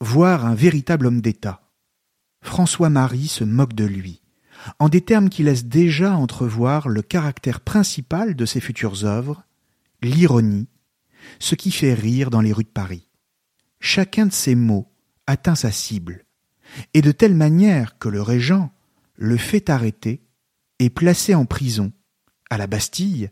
voire 0.00 0.46
un 0.46 0.54
véritable 0.54 1.06
homme 1.06 1.20
d'État. 1.20 1.70
François-Marie 2.42 3.28
se 3.28 3.44
moque 3.44 3.74
de 3.74 3.84
lui, 3.84 4.22
en 4.78 4.88
des 4.88 5.00
termes 5.00 5.28
qui 5.28 5.42
laissent 5.42 5.64
déjà 5.64 6.14
entrevoir 6.14 6.88
le 6.88 7.02
caractère 7.02 7.60
principal 7.60 8.34
de 8.34 8.46
ses 8.46 8.60
futures 8.60 9.04
œuvres, 9.04 9.44
l'ironie, 10.02 10.68
ce 11.38 11.54
qui 11.54 11.70
fait 11.70 11.94
rire 11.94 12.30
dans 12.30 12.40
les 12.40 12.52
rues 12.52 12.64
de 12.64 12.68
Paris. 12.68 13.08
Chacun 13.80 14.26
de 14.26 14.32
ces 14.32 14.54
mots 14.54 14.90
atteint 15.26 15.54
sa 15.54 15.70
cible, 15.70 16.23
et 16.92 17.02
de 17.02 17.12
telle 17.12 17.34
manière 17.34 17.98
que 17.98 18.08
le 18.08 18.22
régent 18.22 18.70
le 19.16 19.36
fait 19.36 19.70
arrêter 19.70 20.22
et 20.78 20.90
placé 20.90 21.34
en 21.34 21.46
prison, 21.46 21.92
à 22.50 22.58
la 22.58 22.66
Bastille, 22.66 23.30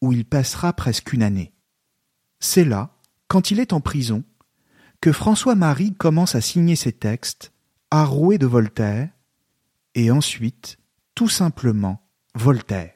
où 0.00 0.12
il 0.12 0.24
passera 0.24 0.72
presque 0.72 1.12
une 1.12 1.22
année. 1.22 1.52
C'est 2.40 2.64
là, 2.64 2.98
quand 3.28 3.50
il 3.50 3.60
est 3.60 3.72
en 3.72 3.80
prison, 3.80 4.24
que 5.00 5.12
François-Marie 5.12 5.94
commence 5.94 6.34
à 6.34 6.40
signer 6.40 6.76
ses 6.76 6.92
textes, 6.92 7.52
rouer 7.92 8.38
de 8.38 8.46
Voltaire, 8.46 9.10
et 9.94 10.10
ensuite, 10.10 10.78
tout 11.14 11.28
simplement, 11.28 12.06
Voltaire. 12.34 12.94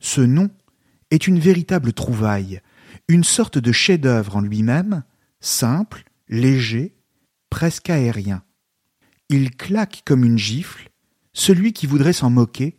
Ce 0.00 0.20
nom 0.20 0.50
est 1.10 1.26
une 1.26 1.38
véritable 1.38 1.92
trouvaille, 1.92 2.60
une 3.08 3.24
sorte 3.24 3.58
de 3.58 3.72
chef-d'œuvre 3.72 4.36
en 4.36 4.40
lui-même, 4.40 5.04
simple, 5.40 6.04
léger, 6.28 6.96
presque 7.50 7.90
aérien. 7.90 8.42
Il 9.34 9.56
claque 9.56 10.02
comme 10.04 10.24
une 10.24 10.36
gifle 10.36 10.90
celui 11.32 11.72
qui 11.72 11.86
voudrait 11.86 12.12
s'en 12.12 12.28
moquer 12.28 12.76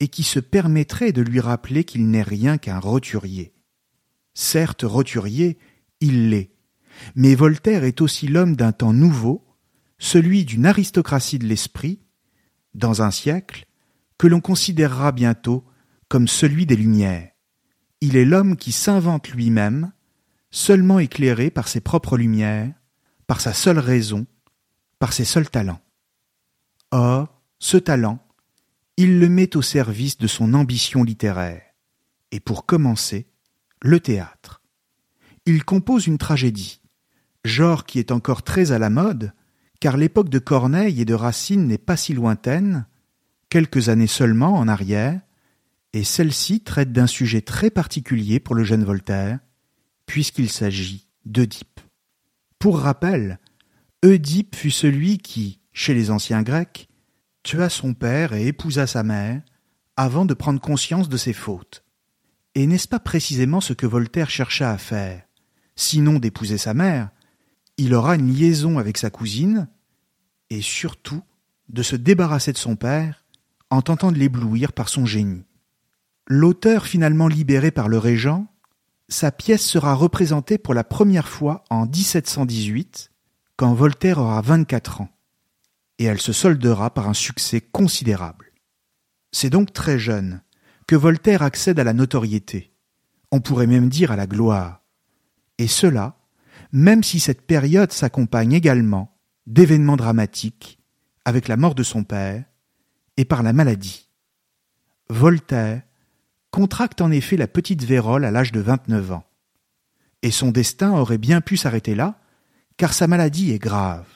et 0.00 0.08
qui 0.08 0.22
se 0.22 0.38
permettrait 0.38 1.12
de 1.12 1.22
lui 1.22 1.40
rappeler 1.40 1.84
qu'il 1.84 2.10
n'est 2.10 2.22
rien 2.22 2.58
qu'un 2.58 2.78
roturier. 2.78 3.54
Certes 4.34 4.82
roturier, 4.82 5.56
il 6.02 6.28
l'est, 6.28 6.50
mais 7.14 7.34
Voltaire 7.34 7.84
est 7.84 8.02
aussi 8.02 8.28
l'homme 8.28 8.54
d'un 8.54 8.72
temps 8.72 8.92
nouveau, 8.92 9.46
celui 9.98 10.44
d'une 10.44 10.66
aristocratie 10.66 11.38
de 11.38 11.46
l'esprit, 11.46 12.00
dans 12.74 13.00
un 13.00 13.10
siècle 13.10 13.64
que 14.18 14.26
l'on 14.26 14.42
considérera 14.42 15.10
bientôt 15.10 15.64
comme 16.08 16.28
celui 16.28 16.66
des 16.66 16.76
Lumières. 16.76 17.30
Il 18.02 18.14
est 18.16 18.26
l'homme 18.26 18.56
qui 18.56 18.72
s'invente 18.72 19.30
lui-même, 19.30 19.92
seulement 20.50 20.98
éclairé 20.98 21.48
par 21.50 21.66
ses 21.66 21.80
propres 21.80 22.18
lumières, 22.18 22.74
par 23.26 23.40
sa 23.40 23.54
seule 23.54 23.78
raison, 23.78 24.26
par 24.98 25.12
ses 25.12 25.24
seuls 25.24 25.50
talents. 25.50 25.80
Or, 26.90 27.28
ce 27.58 27.76
talent, 27.76 28.18
il 28.96 29.20
le 29.20 29.28
met 29.28 29.56
au 29.56 29.62
service 29.62 30.18
de 30.18 30.26
son 30.26 30.54
ambition 30.54 31.04
littéraire, 31.04 31.62
et 32.32 32.40
pour 32.40 32.66
commencer, 32.66 33.26
le 33.80 34.00
théâtre. 34.00 34.60
Il 35.46 35.64
compose 35.64 36.06
une 36.06 36.18
tragédie, 36.18 36.80
genre 37.44 37.84
qui 37.84 37.98
est 37.98 38.10
encore 38.10 38.42
très 38.42 38.72
à 38.72 38.78
la 38.78 38.90
mode, 38.90 39.32
car 39.80 39.96
l'époque 39.96 40.28
de 40.28 40.38
Corneille 40.38 41.00
et 41.00 41.04
de 41.04 41.14
Racine 41.14 41.66
n'est 41.66 41.78
pas 41.78 41.96
si 41.96 42.12
lointaine, 42.12 42.86
quelques 43.48 43.88
années 43.88 44.08
seulement 44.08 44.54
en 44.54 44.66
arrière, 44.66 45.20
et 45.92 46.04
celle-ci 46.04 46.60
traite 46.60 46.92
d'un 46.92 47.06
sujet 47.06 47.40
très 47.40 47.70
particulier 47.70 48.40
pour 48.40 48.54
le 48.54 48.64
jeune 48.64 48.84
Voltaire, 48.84 49.38
puisqu'il 50.06 50.50
s'agit 50.50 51.06
d'Œdipe. 51.24 51.80
Pour 52.58 52.80
rappel, 52.80 53.38
Oedipe 54.04 54.54
fut 54.54 54.70
celui 54.70 55.18
qui, 55.18 55.60
chez 55.72 55.92
les 55.92 56.12
anciens 56.12 56.42
Grecs, 56.42 56.88
tua 57.42 57.68
son 57.68 57.94
père 57.94 58.32
et 58.32 58.46
épousa 58.46 58.86
sa 58.86 59.02
mère 59.02 59.42
avant 59.96 60.24
de 60.24 60.34
prendre 60.34 60.60
conscience 60.60 61.08
de 61.08 61.16
ses 61.16 61.32
fautes. 61.32 61.84
Et 62.54 62.66
n'est-ce 62.66 62.86
pas 62.86 63.00
précisément 63.00 63.60
ce 63.60 63.72
que 63.72 63.86
Voltaire 63.86 64.30
chercha 64.30 64.70
à 64.70 64.78
faire? 64.78 65.24
Sinon 65.74 66.20
d'épouser 66.20 66.58
sa 66.58 66.74
mère, 66.74 67.10
il 67.76 67.92
aura 67.92 68.14
une 68.14 68.32
liaison 68.32 68.78
avec 68.78 68.98
sa 68.98 69.10
cousine, 69.10 69.68
et 70.50 70.62
surtout 70.62 71.22
de 71.68 71.82
se 71.82 71.96
débarrasser 71.96 72.52
de 72.52 72.58
son 72.58 72.76
père 72.76 73.24
en 73.70 73.82
tentant 73.82 74.12
de 74.12 74.18
l'éblouir 74.18 74.72
par 74.72 74.88
son 74.88 75.06
génie. 75.06 75.44
L'auteur 76.28 76.86
finalement 76.86 77.26
libéré 77.26 77.72
par 77.72 77.88
le 77.88 77.98
régent, 77.98 78.46
sa 79.08 79.32
pièce 79.32 79.64
sera 79.64 79.94
représentée 79.94 80.58
pour 80.58 80.74
la 80.74 80.84
première 80.84 81.28
fois 81.28 81.64
en 81.68 81.86
1718, 81.86 83.10
quand 83.58 83.74
Voltaire 83.74 84.18
aura 84.18 84.40
24 84.40 85.00
ans, 85.02 85.10
et 85.98 86.04
elle 86.04 86.20
se 86.20 86.32
soldera 86.32 86.94
par 86.94 87.08
un 87.08 87.14
succès 87.14 87.60
considérable. 87.60 88.52
C'est 89.32 89.50
donc 89.50 89.72
très 89.72 89.98
jeune 89.98 90.42
que 90.86 90.94
Voltaire 90.94 91.42
accède 91.42 91.80
à 91.80 91.84
la 91.84 91.92
notoriété, 91.92 92.72
on 93.32 93.40
pourrait 93.40 93.66
même 93.66 93.88
dire 93.88 94.12
à 94.12 94.16
la 94.16 94.28
gloire, 94.28 94.84
et 95.58 95.66
cela 95.66 96.14
même 96.72 97.02
si 97.02 97.18
cette 97.18 97.42
période 97.42 97.92
s'accompagne 97.92 98.52
également 98.52 99.16
d'événements 99.46 99.96
dramatiques 99.96 100.78
avec 101.24 101.48
la 101.48 101.56
mort 101.56 101.74
de 101.74 101.82
son 101.82 102.04
père 102.04 102.44
et 103.16 103.24
par 103.24 103.42
la 103.42 103.52
maladie. 103.52 104.08
Voltaire 105.08 105.82
contracte 106.50 107.00
en 107.00 107.10
effet 107.10 107.36
la 107.36 107.48
petite 107.48 107.82
vérole 107.84 108.24
à 108.24 108.30
l'âge 108.30 108.52
de 108.52 108.60
29 108.60 109.12
ans. 109.12 109.24
Et 110.22 110.30
son 110.30 110.50
destin 110.50 110.92
aurait 110.92 111.18
bien 111.18 111.40
pu 111.40 111.56
s'arrêter 111.56 111.94
là, 111.94 112.20
car 112.78 112.94
sa 112.94 113.06
maladie 113.06 113.52
est 113.52 113.58
grave. 113.58 114.06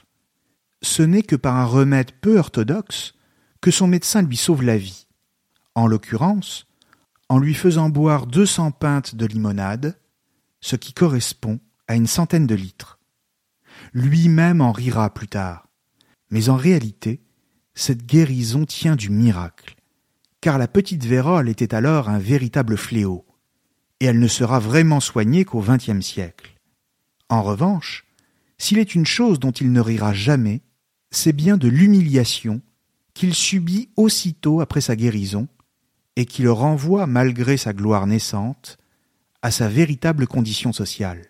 Ce 0.80 1.02
n'est 1.02 1.22
que 1.22 1.36
par 1.36 1.56
un 1.56 1.66
remède 1.66 2.12
peu 2.20 2.38
orthodoxe 2.38 3.14
que 3.60 3.70
son 3.70 3.86
médecin 3.86 4.22
lui 4.22 4.36
sauve 4.36 4.62
la 4.62 4.78
vie. 4.78 5.06
En 5.74 5.86
l'occurrence, 5.86 6.66
en 7.28 7.38
lui 7.38 7.54
faisant 7.54 7.90
boire 7.90 8.26
deux 8.26 8.46
cents 8.46 8.70
pintes 8.70 9.14
de 9.14 9.26
limonade, 9.26 9.98
ce 10.60 10.76
qui 10.76 10.92
correspond 10.92 11.60
à 11.88 11.96
une 11.96 12.06
centaine 12.06 12.46
de 12.46 12.54
litres. 12.54 12.98
Lui-même 13.92 14.60
en 14.60 14.72
rira 14.72 15.12
plus 15.12 15.28
tard, 15.28 15.68
Mais 16.30 16.48
en 16.48 16.56
réalité, 16.56 17.20
cette 17.74 18.06
guérison 18.06 18.64
tient 18.64 18.96
du 18.96 19.10
miracle, 19.10 19.76
car 20.40 20.56
la 20.56 20.68
petite 20.68 21.04
vérole 21.04 21.48
était 21.48 21.74
alors 21.74 22.08
un 22.08 22.18
véritable 22.18 22.78
fléau, 22.78 23.26
et 24.00 24.06
elle 24.06 24.18
ne 24.18 24.28
sera 24.28 24.58
vraiment 24.58 25.00
soignée 25.00 25.44
qu'au 25.44 25.60
XXe 25.60 26.00
siècle. 26.00 26.54
En 27.28 27.42
revanche, 27.42 28.06
s'il 28.62 28.78
est 28.78 28.94
une 28.94 29.06
chose 29.06 29.40
dont 29.40 29.50
il 29.50 29.72
ne 29.72 29.80
rira 29.80 30.14
jamais, 30.14 30.60
c'est 31.10 31.32
bien 31.32 31.56
de 31.56 31.66
l'humiliation 31.66 32.60
qu'il 33.12 33.34
subit 33.34 33.88
aussitôt 33.96 34.60
après 34.60 34.80
sa 34.80 34.94
guérison, 34.94 35.48
et 36.14 36.26
qui 36.26 36.42
le 36.42 36.52
renvoie, 36.52 37.08
malgré 37.08 37.56
sa 37.56 37.72
gloire 37.72 38.06
naissante, 38.06 38.78
à 39.42 39.50
sa 39.50 39.68
véritable 39.68 40.28
condition 40.28 40.72
sociale. 40.72 41.22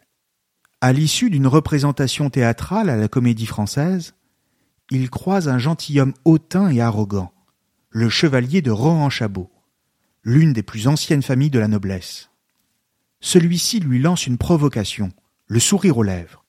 À 0.82 0.92
l'issue 0.92 1.30
d'une 1.30 1.46
représentation 1.46 2.28
théâtrale 2.28 2.90
à 2.90 2.96
la 2.96 3.08
comédie 3.08 3.46
française, 3.46 4.12
il 4.90 5.08
croise 5.08 5.48
un 5.48 5.58
gentilhomme 5.58 6.12
hautain 6.26 6.68
et 6.68 6.82
arrogant, 6.82 7.32
le 7.88 8.10
chevalier 8.10 8.60
de 8.60 8.70
Rohan-Chabot, 8.70 9.50
l'une 10.22 10.52
des 10.52 10.62
plus 10.62 10.86
anciennes 10.86 11.22
familles 11.22 11.48
de 11.48 11.60
la 11.60 11.68
noblesse. 11.68 12.28
Celui-ci 13.20 13.80
lui 13.80 14.00
lance 14.00 14.26
une 14.26 14.36
provocation, 14.36 15.12
le 15.46 15.60
sourire 15.60 15.96
aux 15.96 16.02
lèvres. 16.02 16.41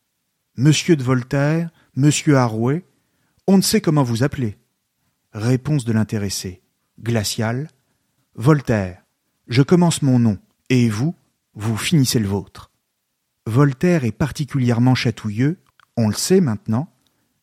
Monsieur 0.56 0.96
de 0.96 1.02
Voltaire, 1.02 1.72
monsieur 1.96 2.38
Arouet, 2.38 2.86
on 3.48 3.58
ne 3.58 3.64
sait 3.64 3.82
comment 3.82 4.04
vous 4.04 4.22
appeler. 4.22 4.60
Réponse 5.34 5.84
de 5.84 5.92
l'intéressé. 5.92 6.62
Glacial. 7.02 7.72
Voltaire. 8.36 9.02
Je 9.48 9.64
commence 9.64 10.04
mon 10.04 10.20
nom, 10.20 10.38
et 10.70 10.90
vous, 10.90 11.16
vous 11.56 11.76
finissez 11.76 12.20
le 12.20 12.28
vôtre. 12.28 12.70
Voltaire 13.48 14.06
est 14.06 14.12
particulièrement 14.12 14.94
chatouilleux, 14.94 15.60
on 15.98 16.08
le 16.08 16.14
sait 16.14 16.40
maintenant, 16.40 16.94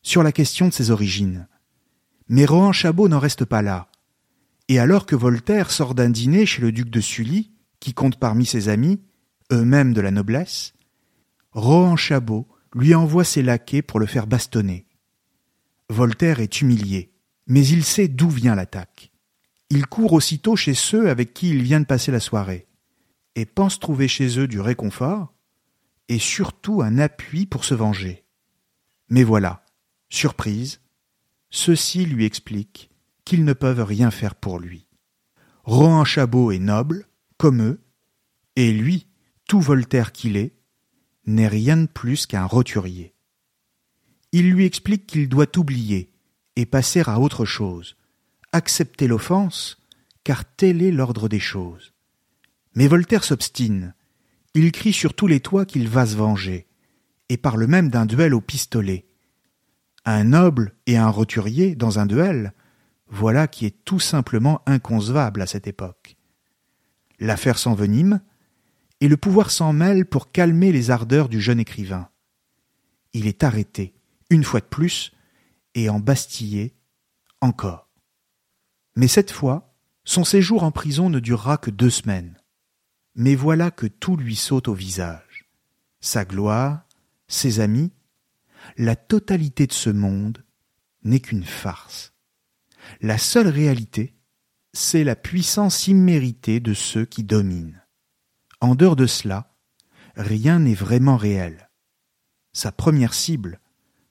sur 0.01 0.23
la 0.23 0.31
question 0.31 0.69
de 0.69 0.73
ses 0.73 0.89
origines. 0.89 1.49
Mais 2.29 2.45
Rohan 2.45 2.71
Chabot 2.71 3.09
n'en 3.09 3.19
reste 3.19 3.43
pas 3.43 3.61
là. 3.61 3.89
Et 4.69 4.79
alors 4.79 5.05
que 5.05 5.17
Voltaire 5.17 5.69
sort 5.69 5.95
d'un 5.95 6.09
dîner 6.09 6.45
chez 6.45 6.61
le 6.61 6.71
duc 6.71 6.89
de 6.89 7.01
Sully, 7.01 7.51
qui 7.81 7.93
compte 7.93 8.17
parmi 8.17 8.45
ses 8.45 8.69
amis, 8.69 9.01
eux-mêmes 9.51 9.91
de 9.91 9.99
la 9.99 10.11
noblesse, 10.11 10.71
Rohan 11.51 11.97
Chabot 11.97 12.47
lui 12.73 12.95
envoie 12.95 13.23
ses 13.23 13.41
laquais 13.41 13.81
pour 13.81 13.99
le 13.99 14.05
faire 14.05 14.27
bastonner. 14.27 14.85
Voltaire 15.89 16.39
est 16.39 16.61
humilié, 16.61 17.13
mais 17.47 17.65
il 17.65 17.83
sait 17.83 18.07
d'où 18.07 18.29
vient 18.29 18.55
l'attaque. 18.55 19.11
Il 19.69 19.87
court 19.87 20.13
aussitôt 20.13 20.55
chez 20.55 20.73
ceux 20.73 21.09
avec 21.09 21.33
qui 21.33 21.49
il 21.49 21.63
vient 21.63 21.79
de 21.79 21.85
passer 21.85 22.11
la 22.11 22.19
soirée, 22.19 22.67
et 23.35 23.45
pense 23.45 23.79
trouver 23.79 24.07
chez 24.07 24.39
eux 24.39 24.47
du 24.47 24.59
réconfort, 24.59 25.33
et 26.07 26.19
surtout 26.19 26.81
un 26.81 26.97
appui 26.97 27.45
pour 27.45 27.63
se 27.63 27.73
venger. 27.73 28.25
Mais 29.09 29.23
voilà, 29.23 29.65
surprise, 30.09 30.81
ceux-ci 31.49 32.05
lui 32.05 32.25
expliquent 32.25 32.89
qu'ils 33.25 33.45
ne 33.45 33.53
peuvent 33.53 33.83
rien 33.83 34.11
faire 34.11 34.35
pour 34.35 34.59
lui. 34.59 34.87
Rohan 35.63 36.05
Chabot 36.05 36.51
est 36.51 36.59
noble, 36.59 37.07
comme 37.37 37.61
eux, 37.61 37.81
et 38.55 38.71
lui, 38.71 39.07
tout 39.47 39.61
Voltaire 39.61 40.11
qu'il 40.11 40.37
est, 40.37 40.55
n'est 41.25 41.47
rien 41.47 41.77
de 41.77 41.87
plus 41.87 42.25
qu'un 42.25 42.45
roturier. 42.45 43.13
Il 44.31 44.51
lui 44.51 44.65
explique 44.65 45.07
qu'il 45.07 45.29
doit 45.29 45.57
oublier 45.57 46.11
et 46.55 46.65
passer 46.65 47.01
à 47.05 47.19
autre 47.19 47.45
chose, 47.45 47.97
accepter 48.51 49.07
l'offense, 49.07 49.77
car 50.23 50.45
tel 50.45 50.81
est 50.81 50.91
l'ordre 50.91 51.27
des 51.27 51.39
choses. 51.39 51.93
Mais 52.75 52.87
Voltaire 52.87 53.23
s'obstine. 53.23 53.93
Il 54.53 54.71
crie 54.71 54.93
sur 54.93 55.13
tous 55.13 55.27
les 55.27 55.39
toits 55.39 55.65
qu'il 55.65 55.87
va 55.87 56.05
se 56.05 56.15
venger, 56.15 56.67
et 57.29 57.37
parle 57.37 57.65
même 57.67 57.89
d'un 57.89 58.05
duel 58.05 58.33
au 58.33 58.41
pistolet. 58.41 59.05
Un 60.05 60.25
noble 60.25 60.73
et 60.87 60.97
un 60.97 61.09
roturier 61.09 61.75
dans 61.75 61.99
un 61.99 62.05
duel, 62.05 62.53
voilà 63.07 63.47
qui 63.47 63.65
est 63.65 63.83
tout 63.85 63.99
simplement 63.99 64.61
inconcevable 64.65 65.41
à 65.41 65.47
cette 65.47 65.67
époque. 65.67 66.15
L'affaire 67.19 67.59
s'envenime, 67.59 68.21
et 69.01 69.07
le 69.07 69.17
pouvoir 69.17 69.51
s'en 69.51 69.73
mêle 69.73 70.05
pour 70.05 70.31
calmer 70.31 70.71
les 70.71 70.91
ardeurs 70.91 71.27
du 71.27 71.41
jeune 71.41 71.59
écrivain. 71.59 72.09
Il 73.13 73.27
est 73.27 73.43
arrêté, 73.43 73.93
une 74.29 74.43
fois 74.43 74.61
de 74.61 74.65
plus, 74.65 75.11
et 75.73 75.89
embastillé 75.89 76.75
encore. 77.41 77.89
Mais 78.95 79.07
cette 79.07 79.31
fois, 79.31 79.73
son 80.03 80.23
séjour 80.23 80.63
en 80.63 80.71
prison 80.71 81.09
ne 81.09 81.19
durera 81.19 81.57
que 81.57 81.71
deux 81.71 81.89
semaines. 81.89 82.37
Mais 83.15 83.35
voilà 83.35 83.71
que 83.71 83.87
tout 83.87 84.15
lui 84.15 84.35
saute 84.35 84.67
au 84.67 84.73
visage. 84.73 85.49
Sa 85.99 86.23
gloire, 86.23 86.85
ses 87.27 87.59
amis, 87.59 87.91
la 88.77 88.95
totalité 88.95 89.67
de 89.67 89.73
ce 89.73 89.89
monde 89.89 90.43
n'est 91.03 91.19
qu'une 91.19 91.43
farce. 91.43 92.13
La 93.01 93.17
seule 93.17 93.47
réalité, 93.47 94.15
c'est 94.73 95.03
la 95.03 95.15
puissance 95.15 95.87
imméritée 95.87 96.59
de 96.59 96.73
ceux 96.73 97.05
qui 97.05 97.23
dominent. 97.23 97.80
En 98.61 98.75
dehors 98.75 98.95
de 98.95 99.07
cela, 99.07 99.55
rien 100.15 100.59
n'est 100.59 100.75
vraiment 100.75 101.17
réel. 101.17 101.69
Sa 102.53 102.71
première 102.71 103.13
cible 103.13 103.59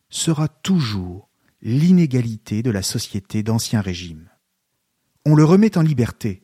sera 0.08 0.48
toujours 0.48 1.30
l'inégalité 1.62 2.62
de 2.62 2.70
la 2.70 2.82
société 2.82 3.42
d'Ancien 3.42 3.80
Régime. 3.80 4.28
On 5.24 5.34
le 5.34 5.44
remet 5.44 5.78
en 5.78 5.82
liberté, 5.82 6.42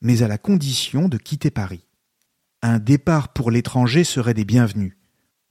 mais 0.00 0.22
à 0.22 0.28
la 0.28 0.38
condition 0.38 1.08
de 1.08 1.18
quitter 1.18 1.50
Paris. 1.50 1.88
Un 2.62 2.78
départ 2.78 3.32
pour 3.32 3.50
l'étranger 3.50 4.04
serait 4.04 4.34
des 4.34 4.44
bienvenus. 4.44 4.96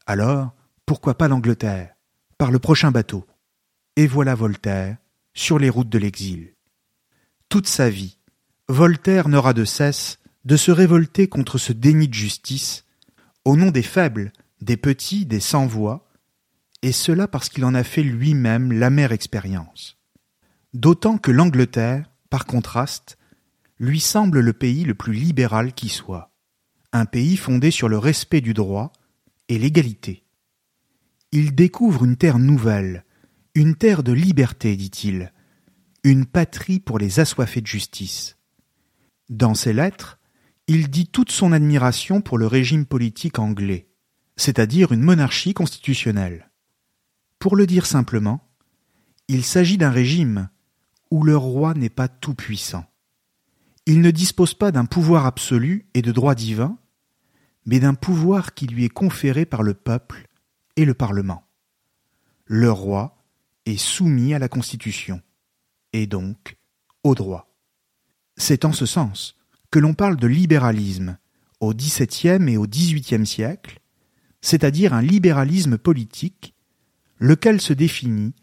Alors, 0.06 0.54
pourquoi 0.86 1.18
pas 1.18 1.28
l'Angleterre, 1.28 1.96
par 2.38 2.52
le 2.52 2.60
prochain 2.60 2.92
bateau? 2.92 3.26
Et 3.96 4.08
voilà 4.08 4.36
Voltaire, 4.36 4.98
sur 5.34 5.60
les 5.60 5.70
routes 5.70 5.90
de 5.90 5.98
l'exil. 5.98 6.54
Toute 7.50 7.68
sa 7.68 7.90
vie, 7.90 8.20
Voltaire 8.70 9.28
n'aura 9.28 9.54
de 9.54 9.66
cesse 9.66 10.20
de 10.48 10.56
se 10.56 10.72
révolter 10.72 11.28
contre 11.28 11.58
ce 11.58 11.74
déni 11.74 12.08
de 12.08 12.14
justice, 12.14 12.86
au 13.44 13.58
nom 13.58 13.70
des 13.70 13.84
faibles, 13.84 14.32
des 14.62 14.78
petits, 14.78 15.26
des 15.26 15.42
sans-voix, 15.42 16.10
et 16.82 16.94
cela 16.94 17.28
parce 17.28 17.50
qu'il 17.50 17.66
en 17.66 17.76
a 17.76 17.84
fait 17.84 18.02
lui-même 18.02 18.72
l'amère 18.72 19.12
expérience. 19.12 19.98
D'autant 20.74 21.18
que 21.18 21.32
l'Angleterre, 21.32 22.10
par 22.30 22.46
contraste, 22.46 23.18
lui 23.78 24.00
semble 24.00 24.40
le 24.40 24.54
pays 24.54 24.86
le 24.86 24.96
plus 24.96 25.12
libéral 25.12 25.74
qui 25.74 25.90
soit 25.90 26.32
un 26.94 27.06
pays 27.06 27.36
fondé 27.36 27.70
sur 27.70 27.90
le 27.90 27.98
respect 27.98 28.40
du 28.40 28.54
droit 28.54 28.94
et 29.50 29.60
l'égalité. 29.60 30.24
Il 31.34 31.56
découvre 31.56 32.06
une 32.06 32.16
terre 32.16 32.40
nouvelle, 32.40 33.04
une 33.54 33.76
terre 33.76 34.02
de 34.02 34.14
liberté, 34.14 34.78
dit-il, 34.78 35.34
une 36.06 36.26
patrie 36.26 36.80
pour 36.80 37.00
les 37.00 37.20
assoiffés 37.20 37.60
de 37.60 37.68
justice. 37.68 38.38
Dans 39.30 39.54
ses 39.54 39.74
lettres, 39.74 40.18
il 40.68 40.90
dit 40.90 41.08
toute 41.08 41.32
son 41.32 41.54
admiration 41.54 42.20
pour 42.22 42.38
le 42.38 42.46
régime 42.46 42.86
politique 42.86 43.40
anglais, 43.40 43.88
c'est-à-dire 44.36 44.92
une 44.92 45.02
monarchie 45.02 45.54
constitutionnelle. 45.54 46.52
Pour 47.40 47.56
le 47.56 47.66
dire 47.66 47.86
simplement, 47.86 48.50
il 49.30 49.44
s'agit 49.44 49.78
d'un 49.78 49.92
régime 49.92 50.50
où 51.10 51.24
le 51.24 51.38
roi 51.38 51.74
n'est 51.74 51.90
pas 51.90 52.10
tout-puissant. 52.10 52.86
Il 53.86 54.02
ne 54.02 54.12
dispose 54.12 54.54
pas 54.54 54.74
d'un 54.74 54.86
pouvoir 54.86 55.26
absolu 55.26 55.88
et 55.94 56.02
de 56.02 56.12
droit 56.12 56.36
divin, 56.36 56.78
mais 57.66 57.80
d'un 57.80 57.94
pouvoir 57.94 58.54
qui 58.54 58.68
lui 58.68 58.84
est 58.84 58.90
conféré 58.90 59.46
par 59.46 59.64
le 59.64 59.74
peuple 59.74 60.28
et 60.76 60.84
le 60.84 60.94
Parlement. 60.94 61.48
Le 62.46 62.72
roi 62.72 63.24
est 63.66 63.78
soumis 63.78 64.34
à 64.34 64.40
la 64.40 64.50
Constitution, 64.50 65.22
et 65.94 66.08
donc 66.08 66.58
au 67.04 67.16
droit. 67.16 67.56
C'est 68.36 68.66
en 68.66 68.74
ce 68.74 68.86
sens 68.86 69.37
que 69.72 69.80
l'on 69.80 69.94
parle 69.94 70.18
de 70.18 70.28
libéralisme 70.28 71.18
au 71.60 71.74
XVIIe 71.74 72.48
et 72.50 72.58
au 72.58 72.68
XVIIIe 72.68 73.26
siècle, 73.26 73.80
c'est-à-dire 74.42 74.94
un 74.94 75.02
libéralisme 75.02 75.78
politique, 75.78 76.56
lequel 77.20 77.60
se 77.60 77.74
définit 77.74 78.34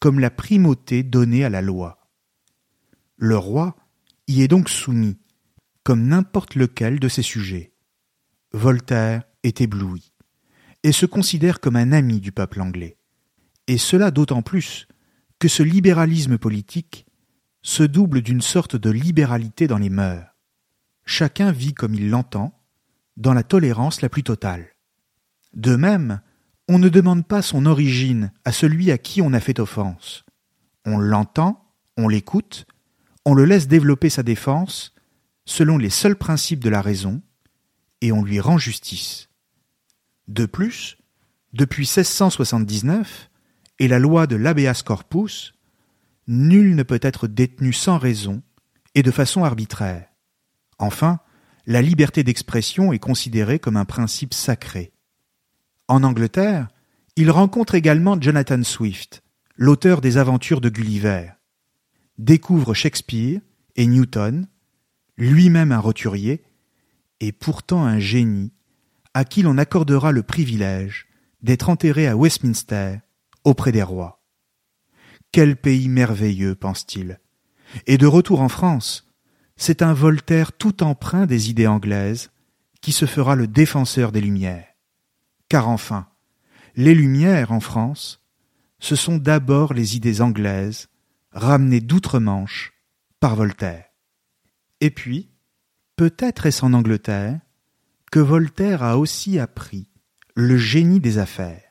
comme 0.00 0.20
la 0.20 0.30
primauté 0.30 1.02
donnée 1.02 1.44
à 1.44 1.50
la 1.50 1.62
loi. 1.62 2.08
Le 3.16 3.36
roi 3.36 3.76
y 4.28 4.42
est 4.42 4.48
donc 4.48 4.68
soumis, 4.68 5.18
comme 5.82 6.06
n'importe 6.06 6.54
lequel 6.54 7.00
de 7.00 7.08
ses 7.08 7.22
sujets. 7.22 7.72
Voltaire 8.52 9.22
est 9.42 9.60
ébloui, 9.60 10.12
et 10.82 10.92
se 10.92 11.06
considère 11.06 11.60
comme 11.60 11.76
un 11.76 11.92
ami 11.92 12.20
du 12.20 12.30
peuple 12.30 12.60
anglais. 12.60 12.98
Et 13.66 13.78
cela 13.78 14.10
d'autant 14.10 14.42
plus 14.42 14.86
que 15.38 15.48
ce 15.48 15.62
libéralisme 15.62 16.38
politique 16.38 17.06
se 17.62 17.82
double 17.82 18.22
d'une 18.22 18.40
sorte 18.40 18.76
de 18.76 18.90
libéralité 18.90 19.66
dans 19.66 19.78
les 19.78 19.90
mœurs. 19.90 20.27
Chacun 21.10 21.52
vit 21.52 21.72
comme 21.72 21.94
il 21.94 22.10
l'entend, 22.10 22.52
dans 23.16 23.32
la 23.32 23.42
tolérance 23.42 24.02
la 24.02 24.10
plus 24.10 24.22
totale. 24.22 24.68
De 25.54 25.74
même, 25.74 26.20
on 26.68 26.78
ne 26.78 26.90
demande 26.90 27.26
pas 27.26 27.40
son 27.40 27.64
origine 27.64 28.30
à 28.44 28.52
celui 28.52 28.90
à 28.90 28.98
qui 28.98 29.22
on 29.22 29.32
a 29.32 29.40
fait 29.40 29.58
offense. 29.58 30.26
On 30.84 30.98
l'entend, 30.98 31.72
on 31.96 32.08
l'écoute, 32.08 32.66
on 33.24 33.32
le 33.32 33.46
laisse 33.46 33.68
développer 33.68 34.10
sa 34.10 34.22
défense 34.22 34.94
selon 35.46 35.78
les 35.78 35.88
seuls 35.88 36.14
principes 36.14 36.62
de 36.62 36.68
la 36.68 36.82
raison, 36.82 37.22
et 38.02 38.12
on 38.12 38.22
lui 38.22 38.38
rend 38.38 38.58
justice. 38.58 39.30
De 40.28 40.44
plus, 40.44 40.98
depuis 41.54 41.84
1679 41.84 43.30
et 43.78 43.88
la 43.88 43.98
loi 43.98 44.26
de 44.26 44.36
l'habeas 44.36 44.82
corpus, 44.84 45.54
nul 46.26 46.74
ne 46.74 46.82
peut 46.82 47.00
être 47.00 47.28
détenu 47.28 47.72
sans 47.72 47.96
raison 47.96 48.42
et 48.94 49.02
de 49.02 49.10
façon 49.10 49.42
arbitraire. 49.42 50.04
Enfin, 50.78 51.20
la 51.66 51.82
liberté 51.82 52.22
d'expression 52.24 52.92
est 52.92 52.98
considérée 52.98 53.58
comme 53.58 53.76
un 53.76 53.84
principe 53.84 54.34
sacré. 54.34 54.92
En 55.86 56.02
Angleterre, 56.02 56.68
il 57.16 57.30
rencontre 57.30 57.74
également 57.74 58.20
Jonathan 58.20 58.62
Swift, 58.62 59.22
l'auteur 59.56 60.00
des 60.00 60.18
aventures 60.18 60.60
de 60.60 60.68
Gulliver, 60.68 61.32
découvre 62.16 62.74
Shakespeare 62.74 63.40
et 63.76 63.86
Newton, 63.86 64.46
lui-même 65.16 65.72
un 65.72 65.80
roturier, 65.80 66.44
et 67.20 67.32
pourtant 67.32 67.84
un 67.84 67.98
génie, 67.98 68.52
à 69.14 69.24
qui 69.24 69.42
l'on 69.42 69.58
accordera 69.58 70.12
le 70.12 70.22
privilège 70.22 71.06
d'être 71.42 71.68
enterré 71.68 72.06
à 72.06 72.16
Westminster 72.16 72.98
auprès 73.44 73.72
des 73.72 73.82
rois. 73.82 74.22
Quel 75.32 75.56
pays 75.56 75.88
merveilleux, 75.88 76.54
pense-t-il. 76.54 77.20
Et 77.86 77.98
de 77.98 78.06
retour 78.06 78.40
en 78.40 78.48
France, 78.48 79.07
c'est 79.58 79.82
un 79.82 79.92
Voltaire 79.92 80.52
tout 80.52 80.82
empreint 80.82 81.26
des 81.26 81.50
idées 81.50 81.66
anglaises 81.66 82.30
qui 82.80 82.92
se 82.92 83.04
fera 83.04 83.34
le 83.34 83.46
défenseur 83.46 84.12
des 84.12 84.20
Lumières. 84.20 84.68
Car 85.48 85.68
enfin, 85.68 86.08
les 86.76 86.94
Lumières 86.94 87.52
en 87.52 87.60
France, 87.60 88.22
ce 88.78 88.96
sont 88.96 89.18
d'abord 89.18 89.74
les 89.74 89.96
idées 89.96 90.20
anglaises 90.20 90.88
ramenées 91.32 91.80
d'outre-Manche 91.80 92.72
par 93.20 93.34
Voltaire. 93.34 93.84
Et 94.80 94.90
puis, 94.90 95.28
peut-être 95.96 96.46
est-ce 96.46 96.64
en 96.64 96.72
Angleterre 96.72 97.40
que 98.12 98.20
Voltaire 98.20 98.82
a 98.82 98.96
aussi 98.96 99.38
appris 99.38 99.90
le 100.34 100.56
génie 100.56 101.00
des 101.00 101.18
affaires. 101.18 101.64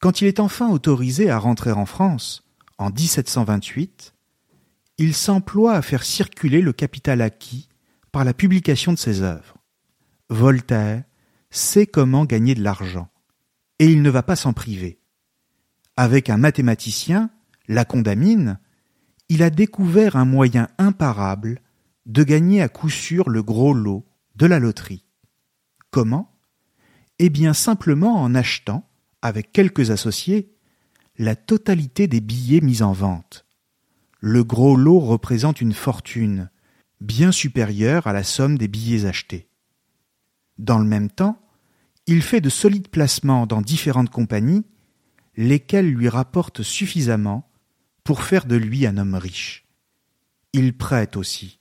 Quand 0.00 0.22
il 0.22 0.26
est 0.26 0.40
enfin 0.40 0.70
autorisé 0.70 1.28
à 1.28 1.38
rentrer 1.38 1.70
en 1.70 1.84
France, 1.84 2.48
en 2.78 2.88
1728, 2.88 4.13
il 4.98 5.14
s'emploie 5.14 5.74
à 5.74 5.82
faire 5.82 6.04
circuler 6.04 6.60
le 6.60 6.72
capital 6.72 7.20
acquis 7.20 7.68
par 8.12 8.24
la 8.24 8.34
publication 8.34 8.92
de 8.92 8.98
ses 8.98 9.22
œuvres. 9.22 9.56
Voltaire 10.28 11.02
sait 11.50 11.86
comment 11.86 12.24
gagner 12.24 12.54
de 12.54 12.62
l'argent, 12.62 13.08
et 13.78 13.86
il 13.86 14.02
ne 14.02 14.10
va 14.10 14.22
pas 14.22 14.36
s'en 14.36 14.52
priver. 14.52 14.98
Avec 15.96 16.30
un 16.30 16.36
mathématicien, 16.36 17.30
la 17.68 17.84
condamine, 17.84 18.58
il 19.28 19.42
a 19.42 19.50
découvert 19.50 20.16
un 20.16 20.24
moyen 20.24 20.68
imparable 20.78 21.60
de 22.06 22.22
gagner 22.22 22.62
à 22.62 22.68
coup 22.68 22.90
sûr 22.90 23.30
le 23.30 23.42
gros 23.42 23.72
lot 23.72 24.04
de 24.36 24.46
la 24.46 24.58
loterie. 24.58 25.04
Comment? 25.90 26.36
Eh 27.18 27.30
bien 27.30 27.54
simplement 27.54 28.20
en 28.20 28.34
achetant, 28.34 28.88
avec 29.22 29.52
quelques 29.52 29.90
associés, 29.90 30.52
la 31.16 31.36
totalité 31.36 32.08
des 32.08 32.20
billets 32.20 32.60
mis 32.60 32.82
en 32.82 32.92
vente. 32.92 33.43
Le 34.26 34.42
gros 34.42 34.74
lot 34.74 35.00
représente 35.00 35.60
une 35.60 35.74
fortune, 35.74 36.48
bien 37.02 37.30
supérieure 37.30 38.06
à 38.06 38.14
la 38.14 38.22
somme 38.22 38.56
des 38.56 38.68
billets 38.68 39.04
achetés. 39.04 39.50
Dans 40.56 40.78
le 40.78 40.86
même 40.86 41.10
temps, 41.10 41.42
il 42.06 42.22
fait 42.22 42.40
de 42.40 42.48
solides 42.48 42.88
placements 42.88 43.46
dans 43.46 43.60
différentes 43.60 44.08
compagnies, 44.08 44.64
lesquels 45.36 45.90
lui 45.90 46.08
rapportent 46.08 46.62
suffisamment 46.62 47.50
pour 48.02 48.22
faire 48.22 48.46
de 48.46 48.56
lui 48.56 48.86
un 48.86 48.96
homme 48.96 49.14
riche. 49.14 49.66
Il 50.54 50.74
prête 50.74 51.18
aussi, 51.18 51.58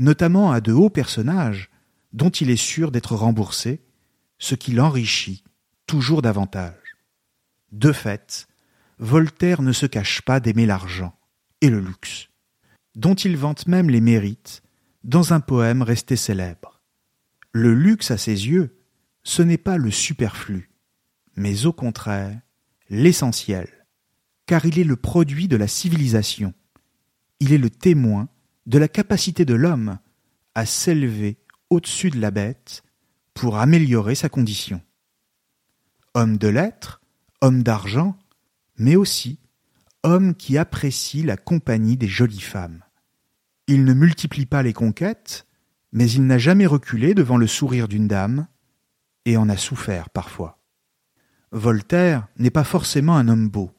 notamment 0.00 0.50
à 0.50 0.60
de 0.60 0.72
hauts 0.72 0.90
personnages 0.90 1.70
dont 2.12 2.30
il 2.30 2.50
est 2.50 2.56
sûr 2.56 2.90
d'être 2.90 3.14
remboursé, 3.14 3.84
ce 4.40 4.56
qui 4.56 4.72
l'enrichit 4.72 5.44
toujours 5.86 6.22
davantage. 6.22 6.96
De 7.70 7.92
fait, 7.92 8.48
Voltaire 8.98 9.62
ne 9.62 9.70
se 9.70 9.86
cache 9.86 10.22
pas 10.22 10.40
d'aimer 10.40 10.66
l'argent 10.66 11.14
et 11.60 11.70
le 11.70 11.80
luxe, 11.80 12.28
dont 12.94 13.14
il 13.14 13.36
vante 13.36 13.66
même 13.66 13.90
les 13.90 14.00
mérites 14.00 14.62
dans 15.04 15.32
un 15.32 15.40
poème 15.40 15.82
resté 15.82 16.16
célèbre. 16.16 16.80
Le 17.52 17.74
luxe 17.74 18.10
à 18.10 18.18
ses 18.18 18.48
yeux, 18.48 18.78
ce 19.22 19.42
n'est 19.42 19.58
pas 19.58 19.76
le 19.76 19.90
superflu, 19.90 20.70
mais 21.36 21.66
au 21.66 21.72
contraire 21.72 22.40
l'essentiel, 22.88 23.68
car 24.46 24.66
il 24.66 24.78
est 24.78 24.84
le 24.84 24.96
produit 24.96 25.48
de 25.48 25.56
la 25.56 25.68
civilisation, 25.68 26.54
il 27.38 27.52
est 27.52 27.58
le 27.58 27.70
témoin 27.70 28.28
de 28.66 28.78
la 28.78 28.88
capacité 28.88 29.44
de 29.44 29.54
l'homme 29.54 29.98
à 30.54 30.66
s'élever 30.66 31.38
au-dessus 31.70 32.10
de 32.10 32.20
la 32.20 32.30
bête 32.30 32.82
pour 33.34 33.58
améliorer 33.58 34.14
sa 34.14 34.28
condition. 34.28 34.82
Homme 36.14 36.36
de 36.36 36.48
lettres, 36.48 37.00
homme 37.40 37.62
d'argent, 37.62 38.18
mais 38.76 38.96
aussi 38.96 39.38
homme 40.02 40.34
qui 40.34 40.58
apprécie 40.58 41.22
la 41.22 41.36
compagnie 41.36 41.96
des 41.96 42.08
jolies 42.08 42.40
femmes. 42.40 42.82
Il 43.66 43.84
ne 43.84 43.92
multiplie 43.92 44.46
pas 44.46 44.62
les 44.62 44.72
conquêtes, 44.72 45.46
mais 45.92 46.10
il 46.10 46.26
n'a 46.26 46.38
jamais 46.38 46.66
reculé 46.66 47.14
devant 47.14 47.36
le 47.36 47.46
sourire 47.46 47.88
d'une 47.88 48.08
dame, 48.08 48.46
et 49.24 49.36
en 49.36 49.48
a 49.48 49.56
souffert 49.56 50.10
parfois. 50.10 50.58
Voltaire 51.52 52.28
n'est 52.38 52.50
pas 52.50 52.64
forcément 52.64 53.16
un 53.16 53.28
homme 53.28 53.48
beau. 53.48 53.70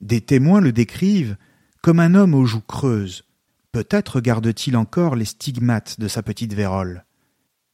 Des 0.00 0.20
témoins 0.20 0.60
le 0.60 0.72
décrivent 0.72 1.36
comme 1.82 2.00
un 2.00 2.14
homme 2.14 2.34
aux 2.34 2.44
joues 2.44 2.60
creuses, 2.60 3.26
Peut-être 3.76 4.22
garde-t-il 4.22 4.74
encore 4.74 5.16
les 5.16 5.26
stigmates 5.26 6.00
de 6.00 6.08
sa 6.08 6.22
petite 6.22 6.54
vérole, 6.54 7.04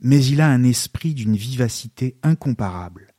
mais 0.01 0.25
il 0.25 0.41
a 0.41 0.49
un 0.49 0.65
esprit 0.65 1.15
d'une 1.15 1.37
vivacité 1.37 2.19
incomparable. 2.25 3.15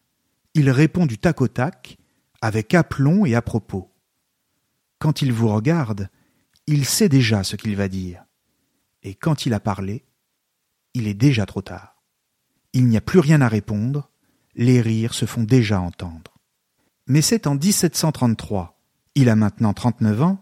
Il 0.53 0.69
répond 0.69 1.05
du 1.05 1.17
tac 1.17 1.39
au 1.39 1.47
tac, 1.47 1.97
avec 2.41 2.73
aplomb 2.73 3.25
et 3.25 3.36
à 3.36 3.41
propos. 3.41 3.92
Quand 5.04 5.22
il 5.22 5.34
vous 5.34 5.50
regarde, 5.50 6.08
il 6.66 6.86
sait 6.86 7.10
déjà 7.10 7.44
ce 7.44 7.58
qu'il 7.58 7.76
va 7.76 7.89
dire, 7.89 8.24
et 9.02 9.16
quand 9.16 9.46
il 9.46 9.54
a 9.54 9.60
parlé, 9.60 10.06
il 10.94 11.10
est 11.10 11.13
déjà 11.13 11.46
trop 11.46 11.62
tard. 11.62 12.02
Il 12.72 12.88
n'y 12.88 12.96
a 12.96 13.02
plus 13.02 13.20
rien 13.20 13.42
à 13.42 13.50
répondre, 13.50 14.10
les 14.56 14.80
rires 14.80 15.13
se 15.13 15.26
font 15.26 15.44
déjà 15.44 15.82
entendre. 15.82 16.38
Mais 17.06 17.22
c'est 17.22 17.48
en 17.48 17.56
1733, 17.56 18.82
il 19.16 19.28
a 19.28 19.36
maintenant 19.36 19.74
trente-neuf 19.74 20.22
ans, 20.22 20.42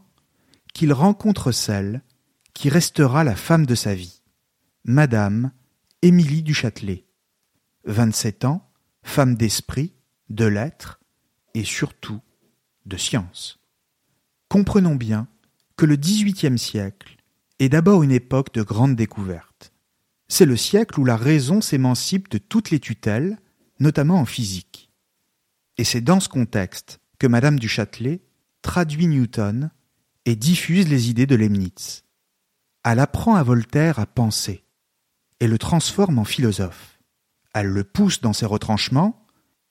qu'il 0.75 0.93
rencontre 0.93 1.51
celle 1.51 2.03
qui 2.53 2.69
restera 2.69 3.23
la 3.23 3.35
femme 3.35 3.65
de 3.65 3.73
sa 3.73 3.95
vie, 3.95 4.21
Madame 4.83 5.53
Émilie 6.03 6.43
du 6.43 6.53
Châtelet. 6.53 7.07
Vingt-sept 7.85 8.45
ans, 8.45 8.69
femme 9.01 9.33
d'esprit, 9.33 9.95
de 10.29 10.45
lettres 10.45 10.99
et 11.55 11.63
surtout 11.63 12.21
de 12.85 12.97
science. 12.97 13.57
Comprenons 14.51 14.95
bien 14.95 15.29
que 15.77 15.85
le 15.85 15.95
XVIIIe 15.95 16.59
siècle 16.59 17.15
est 17.59 17.69
d'abord 17.69 18.03
une 18.03 18.11
époque 18.11 18.53
de 18.53 18.63
grandes 18.63 18.97
découvertes. 18.97 19.71
C'est 20.27 20.45
le 20.45 20.57
siècle 20.57 20.99
où 20.99 21.05
la 21.05 21.15
raison 21.15 21.61
s'émancipe 21.61 22.29
de 22.29 22.37
toutes 22.37 22.69
les 22.69 22.81
tutelles, 22.81 23.39
notamment 23.79 24.19
en 24.19 24.25
physique. 24.25 24.91
Et 25.77 25.85
c'est 25.85 26.01
dans 26.01 26.19
ce 26.19 26.27
contexte 26.27 26.99
que 27.17 27.27
Madame 27.27 27.59
du 27.59 27.69
Châtelet 27.69 28.19
traduit 28.61 29.07
Newton 29.07 29.71
et 30.25 30.35
diffuse 30.35 30.89
les 30.89 31.09
idées 31.09 31.27
de 31.27 31.35
Leibniz 31.35 32.03
elle 32.83 32.99
apprend 32.99 33.35
à 33.35 33.43
Voltaire 33.43 33.99
à 33.99 34.05
penser 34.05 34.65
et 35.39 35.47
le 35.47 35.57
transforme 35.57 36.19
en 36.19 36.25
philosophe. 36.25 36.99
Elle 37.53 37.67
le 37.67 37.83
pousse 37.83 38.21
dans 38.21 38.33
ses 38.33 38.45
retranchements, 38.45 39.25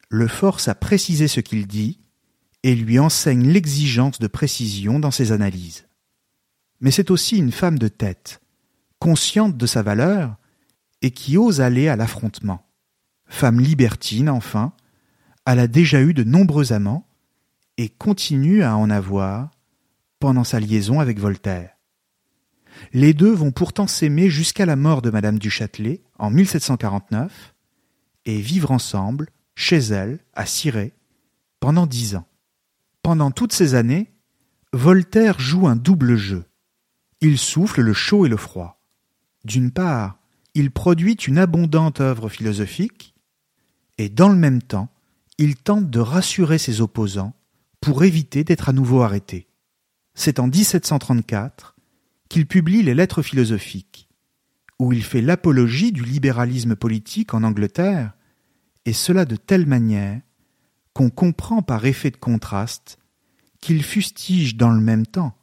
le 0.08 0.28
force 0.28 0.68
à 0.68 0.74
préciser 0.74 1.28
ce 1.28 1.40
qu'il 1.40 1.66
dit 1.66 2.00
et 2.62 2.74
lui 2.74 2.98
enseigne 2.98 3.48
l'exigence 3.48 4.18
de 4.18 4.26
précision 4.26 4.98
dans 4.98 5.10
ses 5.10 5.32
analyses. 5.32 5.86
Mais 6.80 6.90
c'est 6.90 7.10
aussi 7.10 7.36
une 7.36 7.52
femme 7.52 7.78
de 7.78 7.88
tête, 7.88 8.40
consciente 8.98 9.56
de 9.56 9.66
sa 9.66 9.82
valeur 9.82 10.36
et 11.02 11.10
qui 11.10 11.36
ose 11.36 11.60
aller 11.60 11.88
à 11.88 11.96
l'affrontement. 11.96 12.66
Femme 13.26 13.60
libertine, 13.60 14.28
enfin, 14.28 14.72
elle 15.46 15.58
a 15.58 15.66
déjà 15.66 16.02
eu 16.02 16.14
de 16.14 16.24
nombreux 16.24 16.72
amants 16.72 17.06
et 17.76 17.88
continue 17.88 18.62
à 18.62 18.76
en 18.76 18.90
avoir 18.90 19.50
pendant 20.18 20.44
sa 20.44 20.60
liaison 20.60 21.00
avec 21.00 21.18
Voltaire. 21.18 21.70
Les 22.92 23.14
deux 23.14 23.32
vont 23.32 23.52
pourtant 23.52 23.86
s'aimer 23.86 24.30
jusqu'à 24.30 24.66
la 24.66 24.76
mort 24.76 25.02
de 25.02 25.10
Madame 25.10 25.38
du 25.38 25.50
Châtelet 25.50 26.02
en 26.18 26.30
1749 26.30 27.54
et 28.26 28.40
vivre 28.40 28.70
ensemble 28.70 29.28
chez 29.54 29.78
elle 29.78 30.18
à 30.34 30.46
Cirey 30.46 30.92
pendant 31.58 31.86
dix 31.86 32.16
ans. 32.16 32.26
Pendant 33.02 33.30
toutes 33.30 33.52
ces 33.52 33.74
années, 33.74 34.12
Voltaire 34.72 35.40
joue 35.40 35.66
un 35.66 35.76
double 35.76 36.16
jeu. 36.16 36.44
Il 37.20 37.38
souffle 37.38 37.80
le 37.80 37.92
chaud 37.92 38.26
et 38.26 38.28
le 38.28 38.36
froid. 38.36 38.80
D'une 39.44 39.70
part, 39.70 40.18
il 40.54 40.70
produit 40.70 41.14
une 41.14 41.38
abondante 41.38 42.00
œuvre 42.00 42.28
philosophique, 42.28 43.14
et 43.98 44.08
dans 44.08 44.28
le 44.28 44.36
même 44.36 44.62
temps, 44.62 44.88
il 45.38 45.56
tente 45.56 45.88
de 45.90 46.00
rassurer 46.00 46.58
ses 46.58 46.80
opposants 46.80 47.34
pour 47.80 48.04
éviter 48.04 48.44
d'être 48.44 48.68
à 48.68 48.72
nouveau 48.72 49.02
arrêté. 49.02 49.48
C'est 50.14 50.38
en 50.38 50.46
1734 50.46 51.76
qu'il 52.28 52.46
publie 52.46 52.82
les 52.82 52.94
lettres 52.94 53.22
philosophiques, 53.22 54.08
où 54.78 54.92
il 54.92 55.02
fait 55.02 55.22
l'apologie 55.22 55.92
du 55.92 56.04
libéralisme 56.04 56.76
politique 56.76 57.34
en 57.34 57.42
Angleterre, 57.42 58.12
et 58.84 58.92
cela 58.92 59.24
de 59.24 59.36
telle 59.36 59.66
manière 59.66 60.20
qu'on 60.92 61.10
comprend 61.10 61.62
par 61.62 61.84
effet 61.86 62.10
de 62.10 62.16
contraste 62.16 62.98
qu'il 63.60 63.82
fustige 63.82 64.56
dans 64.56 64.70
le 64.70 64.80
même 64.80 65.06
temps 65.06 65.36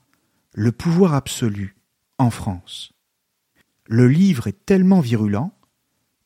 Le 0.54 0.72
pouvoir 0.72 1.14
absolu 1.14 1.78
en 2.18 2.30
France. 2.30 2.94
Le 3.86 4.08
livre 4.08 4.48
est 4.48 4.66
tellement 4.66 5.00
virulent 5.00 5.54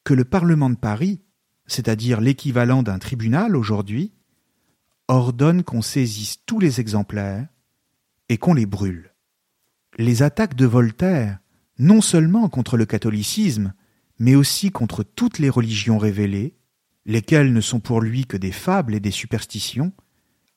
que 0.04 0.14
le 0.14 0.26
Parlement 0.26 0.70
de 0.70 0.76
Paris, 0.76 1.22
c'est-à-dire 1.68 2.22
l'équivalent 2.22 2.82
d'un 2.82 2.98
tribunal 2.98 3.56
aujourd'hui, 3.56 4.14
ordonne 5.08 5.64
qu'on 5.64 5.82
saisisse 5.82 6.38
tous 6.46 6.60
les 6.60 6.80
exemplaires 6.80 7.48
et 8.30 8.38
qu'on 8.38 8.54
les 8.54 8.66
brûle. 8.66 9.14
Les 9.98 10.24
attaques 10.24 10.56
de 10.56 10.66
Voltaire, 10.66 11.40
non 11.78 12.02
seulement 12.02 12.48
contre 12.50 12.78
le 12.78 12.86
catholicisme, 12.86 13.74
mais 14.20 14.36
aussi 14.36 14.72
contre 14.72 15.04
toutes 15.04 15.40
les 15.40 15.50
religions 15.50 15.98
révélées, 15.98 16.56
lesquelles 17.06 17.54
ne 17.54 17.62
sont 17.62 17.80
pour 17.80 18.02
lui 18.02 18.26
que 18.26 18.38
des 18.38 18.52
fables 18.52 18.96
et 18.96 19.00
des 19.00 19.12
superstitions, 19.12 19.94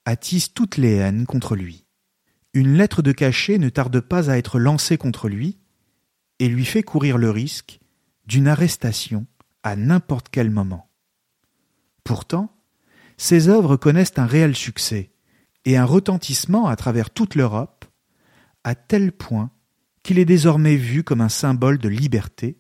attisent 0.05 0.53
toutes 0.53 0.77
les 0.77 0.95
haines 0.95 1.27
contre 1.27 1.57
lui. 1.57 1.87
Une 2.53 2.77
lettre 2.77 3.03
de 3.03 3.13
cachet 3.13 3.59
ne 3.59 3.69
tarde 3.69 4.01
pas 4.01 4.31
à 4.31 4.37
être 4.37 4.59
lancée 4.59 4.99
contre 4.99 5.29
lui 5.29 5.59
et 6.39 6.49
lui 6.49 6.65
fait 6.65 6.83
courir 6.83 7.19
le 7.19 7.31
risque 7.31 7.81
d'une 8.27 8.49
arrestation 8.49 9.27
à 9.63 9.77
n'importe 9.77 10.29
quel 10.31 10.51
moment. 10.51 10.91
Pourtant, 12.05 12.55
ses 13.17 13.49
œuvres 13.49 13.77
connaissent 13.77 14.19
un 14.19 14.27
réel 14.27 14.55
succès 14.55 15.13
et 15.65 15.77
un 15.77 15.85
retentissement 15.85 16.67
à 16.67 16.77
travers 16.77 17.11
toute 17.11 17.35
l'Europe, 17.35 17.85
à 18.65 18.75
tel 18.75 19.13
point 19.13 19.51
qu'il 20.03 20.19
est 20.19 20.25
désormais 20.25 20.77
vu 20.77 21.03
comme 21.03 21.23
un 21.23 21.29
symbole 21.29 21.79
de 21.79 21.89
liberté, 21.89 22.59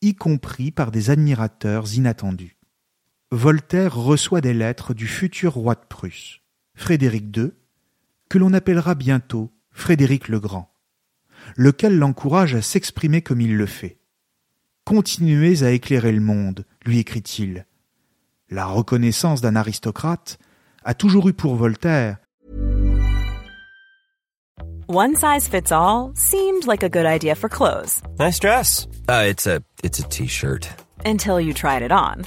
y 0.00 0.14
compris 0.14 0.70
par 0.70 0.90
des 0.90 1.10
admirateurs 1.10 1.94
inattendus. 1.94 2.56
Voltaire 3.34 3.96
reçoit 3.96 4.42
des 4.42 4.52
lettres 4.52 4.92
du 4.92 5.06
futur 5.06 5.54
roi 5.54 5.74
de 5.74 5.80
Prusse, 5.88 6.42
Frédéric 6.74 7.34
II, 7.34 7.52
que 8.28 8.36
l'on 8.36 8.52
appellera 8.52 8.94
bientôt 8.94 9.50
Frédéric 9.70 10.28
le 10.28 10.38
Grand, 10.38 10.70
lequel 11.56 11.96
l'encourage 11.96 12.54
à 12.54 12.60
s'exprimer 12.60 13.22
comme 13.22 13.40
il 13.40 13.56
le 13.56 13.64
fait. 13.64 14.00
Continuez 14.84 15.62
à 15.62 15.70
éclairer 15.70 16.12
le 16.12 16.20
monde, 16.20 16.66
lui 16.84 16.98
écrit-il. 16.98 17.64
La 18.50 18.66
reconnaissance 18.66 19.40
d'un 19.40 19.56
aristocrate 19.56 20.38
a 20.84 20.92
toujours 20.92 21.26
eu 21.30 21.32
pour 21.32 21.56
Voltaire 21.56 22.18
One 24.88 25.16
size 25.16 25.48
fits 25.48 25.72
all 25.72 26.10
seemed 26.14 26.66
like 26.66 26.82
a 26.82 26.90
good 26.90 27.06
idea 27.06 27.34
for 27.34 27.48
clothes 27.48 28.02
Nice 28.18 28.38
dress. 28.38 28.86
Uh, 29.08 29.24
it's 29.26 29.46
a 29.46 29.62
it's 29.82 30.00
a 30.00 30.02
t-shirt. 30.02 30.68
until 31.06 31.40
you 31.40 31.54
tried 31.54 31.80
it 31.80 31.92
on. 31.92 32.26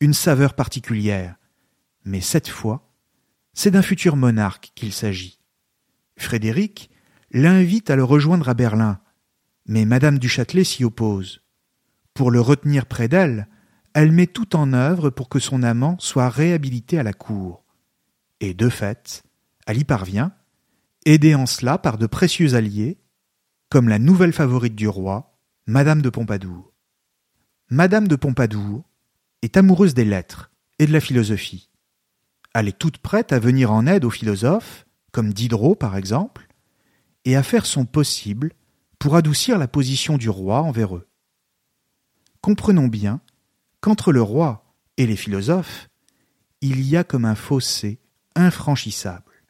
Une 0.00 0.14
saveur 0.14 0.54
particulière, 0.54 1.36
mais 2.04 2.20
cette 2.20 2.48
fois, 2.48 2.90
c'est 3.52 3.70
d'un 3.70 3.82
futur 3.82 4.16
monarque 4.16 4.72
qu'il 4.74 4.92
s'agit. 4.92 5.38
Frédéric 6.16 6.90
l'invite 7.30 7.90
à 7.90 7.96
le 7.96 8.04
rejoindre 8.04 8.48
à 8.48 8.54
Berlin, 8.54 9.00
mais 9.66 9.84
Madame 9.84 10.18
du 10.18 10.28
Châtelet 10.28 10.64
s'y 10.64 10.84
oppose. 10.84 11.42
Pour 12.12 12.30
le 12.30 12.40
retenir 12.40 12.86
près 12.86 13.08
d'elle, 13.08 13.48
elle 13.92 14.12
met 14.12 14.26
tout 14.26 14.56
en 14.56 14.72
œuvre 14.72 15.10
pour 15.10 15.28
que 15.28 15.38
son 15.38 15.62
amant 15.62 15.96
soit 15.98 16.28
réhabilité 16.28 16.98
à 16.98 17.02
la 17.02 17.12
cour. 17.12 17.64
Et 18.40 18.54
de 18.54 18.68
fait, 18.68 19.22
elle 19.66 19.78
y 19.78 19.84
parvient, 19.84 20.32
aidée 21.06 21.34
en 21.34 21.46
cela 21.46 21.78
par 21.78 21.98
de 21.98 22.06
précieux 22.06 22.54
alliés, 22.54 22.98
comme 23.68 23.88
la 23.88 23.98
nouvelle 23.98 24.32
favorite 24.32 24.74
du 24.74 24.88
roi, 24.88 25.38
Madame 25.66 26.02
de 26.02 26.10
Pompadour. 26.10 26.72
Madame 27.70 28.06
de 28.06 28.16
Pompadour 28.16 28.84
est 29.44 29.58
amoureuse 29.58 29.92
des 29.92 30.06
lettres 30.06 30.50
et 30.78 30.86
de 30.86 30.92
la 30.92 31.00
philosophie. 31.00 31.68
Elle 32.54 32.66
est 32.66 32.78
toute 32.78 32.98
prête 32.98 33.30
à 33.32 33.38
venir 33.38 33.70
en 33.70 33.86
aide 33.86 34.06
aux 34.06 34.10
philosophes, 34.10 34.86
comme 35.12 35.34
Diderot 35.34 35.74
par 35.74 35.96
exemple, 35.96 36.48
et 37.26 37.36
à 37.36 37.42
faire 37.42 37.66
son 37.66 37.84
possible 37.84 38.52
pour 38.98 39.16
adoucir 39.16 39.58
la 39.58 39.68
position 39.68 40.16
du 40.16 40.30
roi 40.30 40.62
envers 40.62 40.96
eux. 40.96 41.06
Comprenons 42.40 42.88
bien 42.88 43.20
qu'entre 43.80 44.12
le 44.12 44.22
roi 44.22 44.74
et 44.96 45.06
les 45.06 45.16
philosophes, 45.16 45.90
il 46.62 46.80
y 46.80 46.96
a 46.96 47.04
comme 47.04 47.26
un 47.26 47.34
fossé 47.34 48.00
infranchissable. 48.34 49.42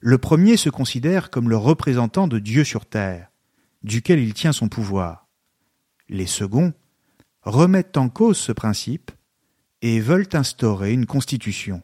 Le 0.00 0.18
premier 0.18 0.56
se 0.56 0.70
considère 0.70 1.30
comme 1.30 1.50
le 1.50 1.56
représentant 1.56 2.28
de 2.28 2.38
Dieu 2.38 2.62
sur 2.62 2.86
terre, 2.86 3.32
duquel 3.82 4.20
il 4.20 4.34
tient 4.34 4.52
son 4.52 4.68
pouvoir. 4.68 5.26
Les 6.08 6.26
seconds 6.26 6.74
remettent 7.46 7.96
en 7.96 8.08
cause 8.08 8.36
ce 8.36 8.52
principe 8.52 9.12
et 9.80 10.00
veulent 10.00 10.28
instaurer 10.32 10.92
une 10.92 11.06
constitution. 11.06 11.82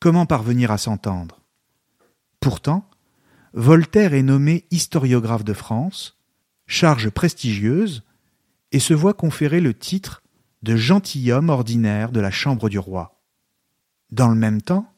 Comment 0.00 0.26
parvenir 0.26 0.70
à 0.70 0.78
s'entendre? 0.78 1.40
Pourtant, 2.40 2.88
Voltaire 3.52 4.14
est 4.14 4.22
nommé 4.22 4.64
historiographe 4.70 5.44
de 5.44 5.52
France, 5.52 6.18
charge 6.66 7.10
prestigieuse, 7.10 8.02
et 8.72 8.80
se 8.80 8.94
voit 8.94 9.12
conférer 9.12 9.60
le 9.60 9.74
titre 9.74 10.22
de 10.62 10.74
gentilhomme 10.74 11.50
ordinaire 11.50 12.10
de 12.10 12.20
la 12.20 12.30
Chambre 12.30 12.70
du 12.70 12.78
roi. 12.78 13.20
Dans 14.10 14.28
le 14.28 14.34
même 14.34 14.62
temps, 14.62 14.90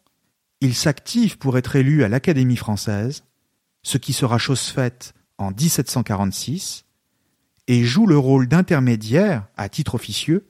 il 0.60 0.74
s'active 0.74 1.37
pour 1.37 1.58
être 1.58 1.74
élu 1.74 2.04
à 2.04 2.08
l'Académie 2.08 2.56
française, 2.56 3.24
ce 3.82 3.98
qui 3.98 4.12
sera 4.12 4.38
chose 4.38 4.68
faite 4.68 5.14
en 5.37 5.50
1746, 5.50 6.84
et 7.66 7.85
joue 7.85 8.07
le 8.07 8.18
rôle 8.18 8.48
d'intermédiaire, 8.48 9.46
à 9.57 9.68
titre 9.68 9.94
officieux, 9.94 10.46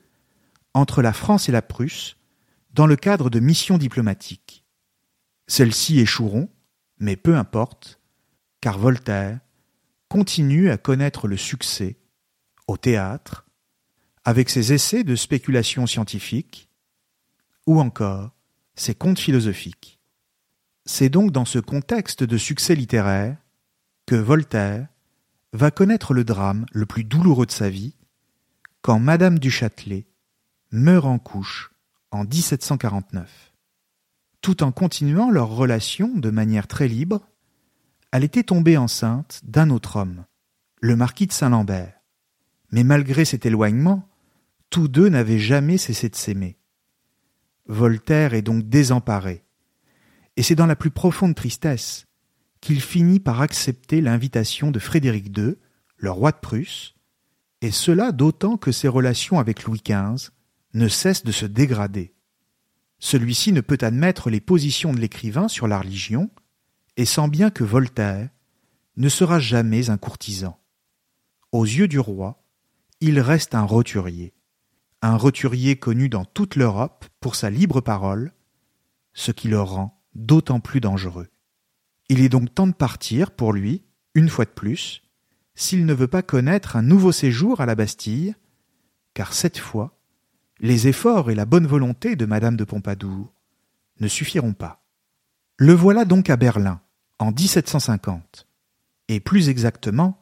entre 0.73 1.01
la 1.01 1.13
France 1.13 1.47
et 1.47 1.51
la 1.51 1.61
Prusse 1.61 2.17
dans 2.73 2.87
le 2.87 2.97
cadre 2.97 3.29
de 3.29 3.39
missions 3.39 3.77
diplomatiques. 3.77 4.65
Celles-ci 5.47 5.99
échoueront, 5.99 6.49
mais 6.99 7.15
peu 7.15 7.35
importe, 7.37 8.01
car 8.59 8.77
Voltaire 8.77 9.39
continue 10.09 10.69
à 10.69 10.77
connaître 10.77 11.27
le 11.27 11.37
succès 11.37 11.97
au 12.67 12.77
théâtre, 12.77 13.45
avec 14.23 14.49
ses 14.49 14.73
essais 14.73 15.03
de 15.03 15.15
spéculation 15.15 15.87
scientifique, 15.87 16.69
ou 17.65 17.79
encore 17.79 18.31
ses 18.75 18.95
contes 18.95 19.19
philosophiques. 19.19 19.99
C'est 20.85 21.09
donc 21.09 21.31
dans 21.31 21.45
ce 21.45 21.59
contexte 21.59 22.23
de 22.23 22.37
succès 22.37 22.75
littéraire 22.75 23.37
que 24.05 24.15
Voltaire 24.15 24.87
va 25.55 25.71
connaître 25.71 26.13
le 26.13 26.25
drame 26.25 26.65
le 26.73 26.85
plus 26.85 27.05
douloureux 27.05 27.45
de 27.45 27.51
sa 27.51 27.69
vie, 27.69 27.95
quand 28.81 28.99
Madame 28.99 29.39
du 29.39 29.49
Châtelet 29.49 30.05
meurt 30.71 31.05
en 31.05 31.17
couche 31.17 31.71
en 32.11 32.25
1749. 32.25 33.53
Tout 34.41 34.63
en 34.63 34.73
continuant 34.73 35.31
leur 35.31 35.47
relation 35.47 36.09
de 36.09 36.29
manière 36.29 36.67
très 36.67 36.89
libre, 36.89 37.21
elle 38.11 38.25
était 38.25 38.43
tombée 38.43 38.75
enceinte 38.75 39.41
d'un 39.43 39.69
autre 39.69 39.95
homme, 39.95 40.25
le 40.81 40.97
marquis 40.97 41.25
de 41.25 41.31
Saint-Lambert. 41.31 41.93
Mais 42.71 42.83
malgré 42.83 43.23
cet 43.23 43.45
éloignement, 43.45 44.07
tous 44.69 44.89
deux 44.89 45.07
n'avaient 45.07 45.39
jamais 45.39 45.77
cessé 45.77 46.09
de 46.09 46.15
s'aimer. 46.17 46.57
Voltaire 47.67 48.33
est 48.33 48.41
donc 48.41 48.67
désemparé, 48.67 49.45
et 50.35 50.43
c'est 50.43 50.55
dans 50.55 50.65
la 50.65 50.75
plus 50.75 50.91
profonde 50.91 51.33
tristesse 51.33 52.07
qu'il 52.65 52.81
finit 52.81 53.19
par 53.19 53.41
accepter 53.41 54.01
l'invitation 54.01 54.71
de 54.71 54.79
Frédéric 54.79 55.27
II, 55.37 55.53
le 55.97 56.09
roi 56.09 56.31
de 56.31 56.37
Prusse, 56.37 56.95
et 57.61 57.69
cela 57.69 58.11
d'autant 58.11 58.57
que 58.57 58.71
ses 58.71 58.87
relations 58.87 59.37
avec 59.37 59.65
Louis 59.65 59.83
XV 59.87 60.31
ne 60.73 60.87
cessent 60.87 61.23
de 61.23 61.31
se 61.31 61.45
dégrader. 61.45 62.15
Celui-ci 62.97 63.51
ne 63.51 63.61
peut 63.61 63.77
admettre 63.81 64.31
les 64.31 64.41
positions 64.41 64.93
de 64.93 64.99
l'écrivain 64.99 65.47
sur 65.47 65.67
la 65.67 65.77
religion, 65.77 66.31
et 66.97 67.05
sent 67.05 67.27
bien 67.29 67.51
que 67.51 67.63
Voltaire 67.63 68.29
ne 68.97 69.09
sera 69.09 69.37
jamais 69.37 69.91
un 69.91 69.97
courtisan. 69.97 70.59
Aux 71.51 71.65
yeux 71.65 71.87
du 71.87 71.99
roi, 71.99 72.43
il 72.99 73.19
reste 73.19 73.53
un 73.53 73.61
roturier, 73.61 74.33
un 75.03 75.17
roturier 75.17 75.75
connu 75.75 76.09
dans 76.09 76.25
toute 76.25 76.55
l'Europe 76.55 77.05
pour 77.19 77.35
sa 77.35 77.51
libre 77.51 77.79
parole, 77.79 78.33
ce 79.13 79.31
qui 79.31 79.49
le 79.49 79.61
rend 79.61 80.01
d'autant 80.15 80.59
plus 80.59 80.81
dangereux. 80.81 81.27
Il 82.09 82.21
est 82.21 82.29
donc 82.29 82.53
temps 82.53 82.67
de 82.67 82.73
partir 82.73 83.31
pour 83.31 83.53
lui, 83.53 83.83
une 84.13 84.29
fois 84.29 84.45
de 84.45 84.51
plus, 84.51 85.03
s'il 85.55 85.85
ne 85.85 85.93
veut 85.93 86.07
pas 86.07 86.21
connaître 86.21 86.75
un 86.75 86.81
nouveau 86.81 87.11
séjour 87.11 87.61
à 87.61 87.65
la 87.65 87.75
Bastille, 87.75 88.35
car 89.13 89.33
cette 89.33 89.57
fois, 89.57 89.97
les 90.59 90.87
efforts 90.87 91.31
et 91.31 91.35
la 91.35 91.45
bonne 91.45 91.67
volonté 91.67 92.15
de 92.15 92.25
madame 92.25 92.55
de 92.55 92.63
Pompadour 92.63 93.33
ne 93.99 94.07
suffiront 94.07 94.53
pas. 94.53 94.83
Le 95.57 95.73
voilà 95.73 96.05
donc 96.05 96.29
à 96.29 96.35
Berlin, 96.35 96.81
en 97.19 97.31
1750, 97.31 98.47
et 99.07 99.19
plus 99.19 99.49
exactement 99.49 100.21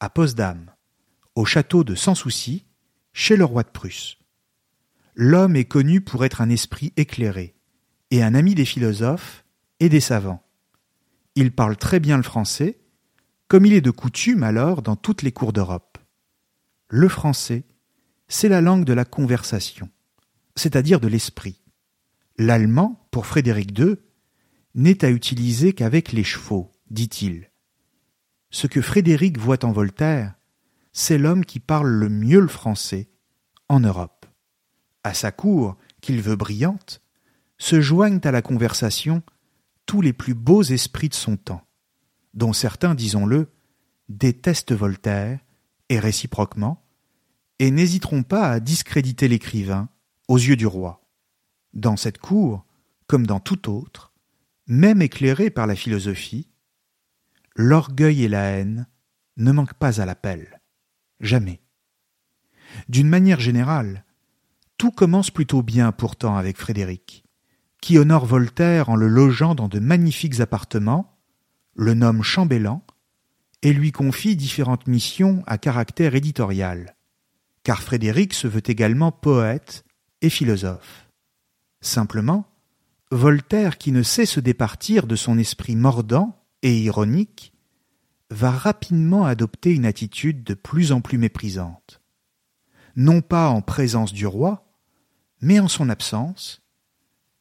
à 0.00 0.10
Potsdam, 0.10 0.70
au 1.34 1.44
château 1.44 1.84
de 1.84 1.94
Sans 1.94 2.14
Souci, 2.14 2.66
chez 3.12 3.36
le 3.36 3.44
roi 3.44 3.62
de 3.62 3.68
Prusse. 3.68 4.18
L'homme 5.14 5.54
est 5.56 5.64
connu 5.64 6.00
pour 6.00 6.24
être 6.24 6.40
un 6.40 6.50
esprit 6.50 6.92
éclairé, 6.96 7.54
et 8.10 8.22
un 8.22 8.34
ami 8.34 8.54
des 8.54 8.64
philosophes 8.64 9.44
et 9.80 9.88
des 9.88 10.00
savants. 10.00 10.43
Il 11.36 11.52
parle 11.52 11.76
très 11.76 11.98
bien 11.98 12.16
le 12.16 12.22
français, 12.22 12.78
comme 13.48 13.66
il 13.66 13.72
est 13.72 13.80
de 13.80 13.90
coutume 13.90 14.42
alors 14.42 14.82
dans 14.82 14.96
toutes 14.96 15.22
les 15.22 15.32
cours 15.32 15.52
d'Europe. 15.52 15.98
Le 16.88 17.08
français, 17.08 17.64
c'est 18.28 18.48
la 18.48 18.60
langue 18.60 18.84
de 18.84 18.92
la 18.92 19.04
conversation, 19.04 19.90
c'est-à-dire 20.54 21.00
de 21.00 21.08
l'esprit. 21.08 21.60
L'allemand, 22.38 23.08
pour 23.10 23.26
Frédéric 23.26 23.76
II, 23.78 23.96
n'est 24.74 25.04
à 25.04 25.10
utiliser 25.10 25.72
qu'avec 25.72 26.12
les 26.12 26.24
chevaux, 26.24 26.72
dit-il. 26.90 27.50
Ce 28.50 28.66
que 28.66 28.80
Frédéric 28.80 29.38
voit 29.38 29.64
en 29.64 29.72
Voltaire, 29.72 30.34
c'est 30.92 31.18
l'homme 31.18 31.44
qui 31.44 31.58
parle 31.58 31.88
le 31.88 32.08
mieux 32.08 32.40
le 32.40 32.48
français 32.48 33.08
en 33.68 33.80
Europe. 33.80 34.26
À 35.02 35.14
sa 35.14 35.32
cour, 35.32 35.76
qu'il 36.00 36.22
veut 36.22 36.36
brillante, 36.36 37.02
se 37.58 37.80
joignent 37.80 38.20
à 38.22 38.30
la 38.30 38.42
conversation 38.42 39.22
tous 39.86 40.00
les 40.00 40.12
plus 40.12 40.34
beaux 40.34 40.62
esprits 40.62 41.08
de 41.08 41.14
son 41.14 41.36
temps, 41.36 41.66
dont 42.32 42.52
certains, 42.52 42.94
disons-le, 42.94 43.52
détestent 44.08 44.72
Voltaire, 44.72 45.40
et 45.88 45.98
réciproquement, 45.98 46.84
et 47.58 47.70
n'hésiteront 47.70 48.22
pas 48.22 48.50
à 48.50 48.60
discréditer 48.60 49.28
l'écrivain 49.28 49.88
aux 50.28 50.38
yeux 50.38 50.56
du 50.56 50.66
roi. 50.66 51.06
Dans 51.72 51.96
cette 51.96 52.18
cour, 52.18 52.64
comme 53.06 53.26
dans 53.26 53.40
tout 53.40 53.70
autre, 53.70 54.12
même 54.66 55.02
éclairé 55.02 55.50
par 55.50 55.66
la 55.66 55.76
philosophie, 55.76 56.48
l'orgueil 57.54 58.24
et 58.24 58.28
la 58.28 58.42
haine 58.44 58.86
ne 59.36 59.52
manquent 59.52 59.74
pas 59.74 60.00
à 60.00 60.06
l'appel. 60.06 60.60
Jamais. 61.20 61.60
D'une 62.88 63.08
manière 63.08 63.40
générale, 63.40 64.04
tout 64.78 64.90
commence 64.90 65.30
plutôt 65.30 65.62
bien 65.62 65.92
pourtant 65.92 66.36
avec 66.36 66.56
Frédéric, 66.56 67.23
qui 67.84 67.98
honore 67.98 68.24
Voltaire 68.24 68.88
en 68.88 68.96
le 68.96 69.08
logeant 69.08 69.54
dans 69.54 69.68
de 69.68 69.78
magnifiques 69.78 70.40
appartements, 70.40 71.18
le 71.74 71.92
nomme 71.92 72.22
chambellan, 72.22 72.82
et 73.60 73.74
lui 73.74 73.92
confie 73.92 74.36
différentes 74.36 74.86
missions 74.86 75.44
à 75.46 75.58
caractère 75.58 76.14
éditorial, 76.14 76.96
car 77.62 77.82
Frédéric 77.82 78.32
se 78.32 78.46
veut 78.46 78.62
également 78.64 79.12
poète 79.12 79.84
et 80.22 80.30
philosophe. 80.30 81.10
Simplement, 81.82 82.46
Voltaire, 83.10 83.76
qui 83.76 83.92
ne 83.92 84.02
sait 84.02 84.24
se 84.24 84.40
départir 84.40 85.06
de 85.06 85.14
son 85.14 85.36
esprit 85.36 85.76
mordant 85.76 86.42
et 86.62 86.78
ironique, 86.78 87.52
va 88.30 88.50
rapidement 88.50 89.26
adopter 89.26 89.74
une 89.74 89.84
attitude 89.84 90.42
de 90.42 90.54
plus 90.54 90.90
en 90.90 91.02
plus 91.02 91.18
méprisante. 91.18 92.00
Non 92.96 93.20
pas 93.20 93.50
en 93.50 93.60
présence 93.60 94.14
du 94.14 94.26
roi, 94.26 94.72
mais 95.42 95.60
en 95.60 95.68
son 95.68 95.90
absence, 95.90 96.63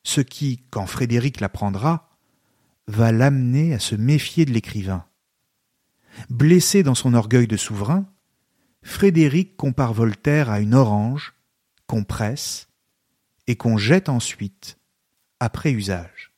ce 0.04 0.22
qui, 0.22 0.64
quand 0.70 0.86
Frédéric 0.86 1.40
l'apprendra, 1.40 2.10
va 2.88 3.12
l'amener 3.12 3.74
à 3.74 3.80
se 3.80 3.96
méfier 3.96 4.46
de 4.46 4.52
l'écrivain. 4.52 5.06
Blessé 6.30 6.84
dans 6.84 6.96
son 6.96 7.14
orgueil 7.14 7.48
de 7.48 7.58
souverain, 7.58 8.06
Frédéric 8.84 9.56
compare 9.56 9.94
Voltaire 9.94 10.50
à 10.50 10.60
une 10.60 10.74
orange 10.74 11.34
qu'on 11.88 12.04
presse 12.04 12.68
et 13.48 13.56
qu'on 13.56 13.78
jette 13.78 14.10
ensuite 14.10 14.78
après 15.40 15.72
usage. 15.72 16.34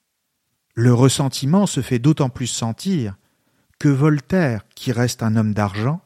Le 0.76 0.94
ressentiment 0.94 1.66
se 1.66 1.82
fait 1.82 2.00
d'autant 2.00 2.30
plus 2.30 2.48
sentir 2.48 3.16
que 3.80 3.90
Voltaire, 3.90 4.68
qui 4.76 4.92
reste 4.92 5.24
un 5.24 5.36
homme 5.36 5.54
d'argent, 5.54 6.02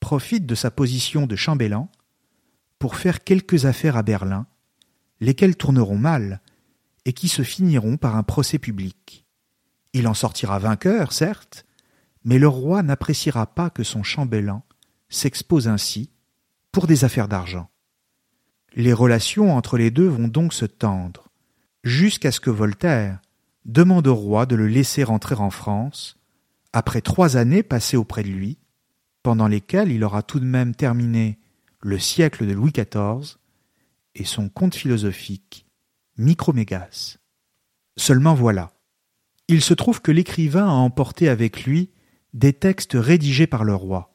profite 0.00 0.46
de 0.46 0.54
sa 0.54 0.70
position 0.70 1.26
de 1.26 1.36
chambellan 1.36 1.90
pour 2.78 2.96
faire 2.96 3.24
quelques 3.24 3.66
affaires 3.66 3.96
à 3.96 4.02
Berlin, 4.02 4.46
lesquelles 5.20 5.56
tourneront 5.56 5.98
mal 5.98 6.40
et 7.04 7.12
qui 7.12 7.28
se 7.28 7.42
finiront 7.42 7.96
par 7.96 8.16
un 8.16 8.22
procès 8.22 8.58
public. 8.58 9.26
Il 9.92 10.06
en 10.06 10.14
sortira 10.14 10.58
vainqueur, 10.58 11.12
certes, 11.12 11.64
mais 12.24 12.38
le 12.38 12.48
roi 12.48 12.82
n'appréciera 12.82 13.46
pas 13.46 13.70
que 13.70 13.82
son 13.82 14.02
chambellan 14.02 14.62
s'expose 15.08 15.68
ainsi 15.68 16.10
pour 16.72 16.86
des 16.86 17.04
affaires 17.04 17.28
d'argent. 17.28 17.70
Les 18.74 18.92
relations 18.92 19.56
entre 19.56 19.78
les 19.78 19.90
deux 19.90 20.08
vont 20.08 20.28
donc 20.28 20.52
se 20.52 20.66
tendre, 20.66 21.30
jusqu'à 21.84 22.30
ce 22.30 22.40
que 22.40 22.50
Voltaire 22.50 23.20
demande 23.64 24.06
au 24.06 24.14
roi 24.14 24.46
de 24.46 24.56
le 24.56 24.66
laisser 24.66 25.04
rentrer 25.04 25.34
en 25.34 25.50
France, 25.50 26.18
après 26.72 27.00
trois 27.00 27.36
années 27.36 27.62
passées 27.62 27.96
auprès 27.96 28.22
de 28.22 28.28
lui, 28.28 28.58
pendant 29.22 29.48
lesquelles 29.48 29.90
il 29.90 30.04
aura 30.04 30.22
tout 30.22 30.40
de 30.40 30.44
même 30.44 30.74
terminé 30.74 31.38
le 31.80 31.98
siècle 31.98 32.46
de 32.46 32.52
Louis 32.52 32.72
XIV 32.72 33.36
et 34.14 34.24
son 34.24 34.48
conte 34.48 34.74
philosophique 34.74 35.66
Micromégas. 36.18 37.18
Seulement 37.96 38.34
voilà. 38.34 38.72
Il 39.46 39.62
se 39.62 39.72
trouve 39.72 40.02
que 40.02 40.12
l'écrivain 40.12 40.66
a 40.66 40.72
emporté 40.72 41.28
avec 41.28 41.64
lui 41.64 41.90
des 42.34 42.52
textes 42.52 42.94
rédigés 42.94 43.46
par 43.46 43.64
le 43.64 43.74
roi, 43.74 44.14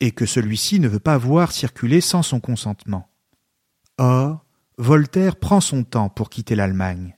et 0.00 0.12
que 0.12 0.26
celui-ci 0.26 0.80
ne 0.80 0.88
veut 0.88 1.00
pas 1.00 1.18
voir 1.18 1.50
circuler 1.50 2.00
sans 2.00 2.22
son 2.22 2.40
consentement. 2.40 3.10
Or, 3.98 4.44
Voltaire 4.78 5.36
prend 5.36 5.60
son 5.60 5.82
temps 5.82 6.08
pour 6.08 6.30
quitter 6.30 6.54
l'Allemagne, 6.54 7.16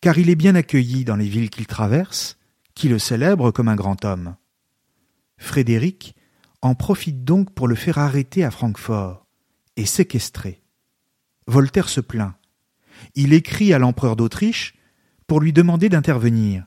car 0.00 0.18
il 0.18 0.30
est 0.30 0.34
bien 0.34 0.54
accueilli 0.54 1.04
dans 1.04 1.16
les 1.16 1.28
villes 1.28 1.50
qu'il 1.50 1.66
traverse, 1.66 2.38
qui 2.74 2.88
le 2.88 2.98
célèbrent 2.98 3.52
comme 3.52 3.68
un 3.68 3.76
grand 3.76 4.04
homme. 4.04 4.36
Frédéric 5.36 6.16
en 6.62 6.74
profite 6.74 7.24
donc 7.24 7.54
pour 7.54 7.68
le 7.68 7.74
faire 7.74 7.98
arrêter 7.98 8.44
à 8.44 8.50
Francfort 8.50 9.26
et 9.76 9.86
séquestrer. 9.86 10.62
Voltaire 11.46 11.88
se 11.88 12.00
plaint. 12.00 12.34
Il 13.14 13.32
écrit 13.32 13.72
à 13.72 13.78
l'empereur 13.78 14.16
d'Autriche 14.16 14.74
pour 15.26 15.40
lui 15.40 15.52
demander 15.52 15.88
d'intervenir. 15.88 16.66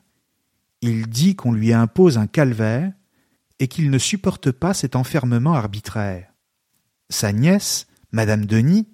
Il 0.80 1.06
dit 1.08 1.36
qu'on 1.36 1.52
lui 1.52 1.72
impose 1.72 2.18
un 2.18 2.26
calvaire 2.26 2.92
et 3.58 3.68
qu'il 3.68 3.90
ne 3.90 3.98
supporte 3.98 4.50
pas 4.50 4.74
cet 4.74 4.96
enfermement 4.96 5.54
arbitraire. 5.54 6.32
Sa 7.10 7.32
nièce, 7.32 7.86
Madame 8.10 8.46
Denis, 8.46 8.88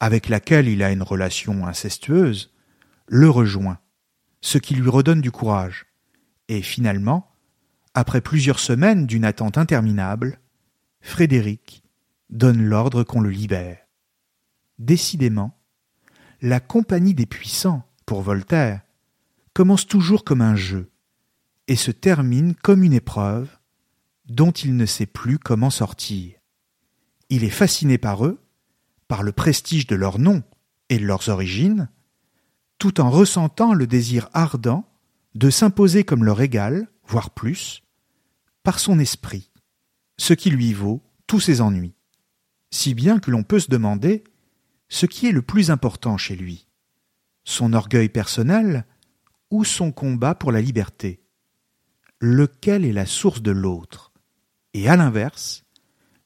avec 0.00 0.28
laquelle 0.28 0.68
il 0.68 0.82
a 0.82 0.92
une 0.92 1.02
relation 1.02 1.66
incestueuse, 1.66 2.52
le 3.06 3.30
rejoint, 3.30 3.78
ce 4.40 4.58
qui 4.58 4.74
lui 4.74 4.88
redonne 4.88 5.20
du 5.20 5.30
courage. 5.30 5.86
Et 6.48 6.60
finalement, 6.60 7.30
après 7.94 8.20
plusieurs 8.20 8.58
semaines 8.58 9.06
d'une 9.06 9.24
attente 9.24 9.58
interminable, 9.58 10.40
Frédéric 11.00 11.82
donne 12.30 12.62
l'ordre 12.62 13.04
qu'on 13.04 13.20
le 13.20 13.30
libère. 13.30 13.78
Décidément, 14.78 15.56
la 16.42 16.58
compagnie 16.58 17.14
des 17.14 17.24
puissants, 17.24 17.88
pour 18.04 18.20
Voltaire, 18.20 18.82
commence 19.54 19.86
toujours 19.86 20.24
comme 20.24 20.40
un 20.40 20.56
jeu, 20.56 20.90
et 21.68 21.76
se 21.76 21.92
termine 21.92 22.56
comme 22.56 22.82
une 22.82 22.92
épreuve 22.92 23.48
dont 24.26 24.50
il 24.50 24.76
ne 24.76 24.84
sait 24.84 25.06
plus 25.06 25.38
comment 25.38 25.70
sortir. 25.70 26.34
Il 27.28 27.44
est 27.44 27.50
fasciné 27.50 27.96
par 27.96 28.26
eux, 28.26 28.40
par 29.06 29.22
le 29.22 29.30
prestige 29.30 29.86
de 29.86 29.94
leur 29.94 30.18
nom 30.18 30.42
et 30.88 30.98
de 30.98 31.06
leurs 31.06 31.28
origines, 31.28 31.88
tout 32.78 33.00
en 33.00 33.08
ressentant 33.08 33.72
le 33.72 33.86
désir 33.86 34.28
ardent 34.32 34.84
de 35.36 35.48
s'imposer 35.48 36.02
comme 36.02 36.24
leur 36.24 36.40
égal, 36.40 36.88
voire 37.06 37.30
plus, 37.30 37.84
par 38.64 38.80
son 38.80 38.98
esprit, 38.98 39.52
ce 40.18 40.34
qui 40.34 40.50
lui 40.50 40.72
vaut 40.72 41.02
tous 41.28 41.38
ses 41.38 41.60
ennuis, 41.60 41.94
si 42.70 42.94
bien 42.94 43.20
que 43.20 43.30
l'on 43.30 43.44
peut 43.44 43.60
se 43.60 43.70
demander 43.70 44.24
ce 44.92 45.06
qui 45.06 45.26
est 45.26 45.32
le 45.32 45.40
plus 45.40 45.70
important 45.70 46.18
chez 46.18 46.36
lui, 46.36 46.68
son 47.44 47.72
orgueil 47.72 48.10
personnel 48.10 48.84
ou 49.50 49.64
son 49.64 49.90
combat 49.90 50.34
pour 50.34 50.52
la 50.52 50.60
liberté, 50.60 51.24
lequel 52.20 52.84
est 52.84 52.92
la 52.92 53.06
source 53.06 53.40
de 53.40 53.52
l'autre, 53.52 54.12
et 54.74 54.90
à 54.90 54.96
l'inverse, 54.96 55.64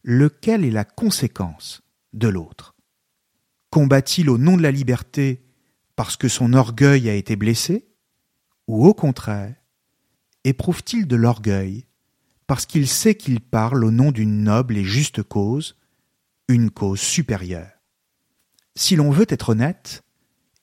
lequel 0.02 0.64
est 0.64 0.72
la 0.72 0.84
conséquence 0.84 1.84
de 2.12 2.26
l'autre? 2.26 2.74
Combat-il 3.70 4.28
au 4.28 4.36
nom 4.36 4.56
de 4.56 4.62
la 4.62 4.72
liberté 4.72 5.44
parce 5.94 6.16
que 6.16 6.26
son 6.26 6.52
orgueil 6.52 7.08
a 7.08 7.14
été 7.14 7.36
blessé, 7.36 7.86
ou 8.66 8.84
au 8.84 8.94
contraire, 8.94 9.54
éprouve-t-il 10.42 11.06
de 11.06 11.14
l'orgueil 11.14 11.86
parce 12.48 12.66
qu'il 12.66 12.88
sait 12.88 13.14
qu'il 13.14 13.40
parle 13.40 13.84
au 13.84 13.92
nom 13.92 14.10
d'une 14.10 14.42
noble 14.42 14.76
et 14.76 14.84
juste 14.84 15.22
cause, 15.22 15.76
une 16.48 16.70
cause 16.70 17.00
supérieure? 17.00 17.75
Si 18.76 18.94
l'on 18.94 19.10
veut 19.10 19.26
être 19.30 19.48
honnête, 19.50 20.04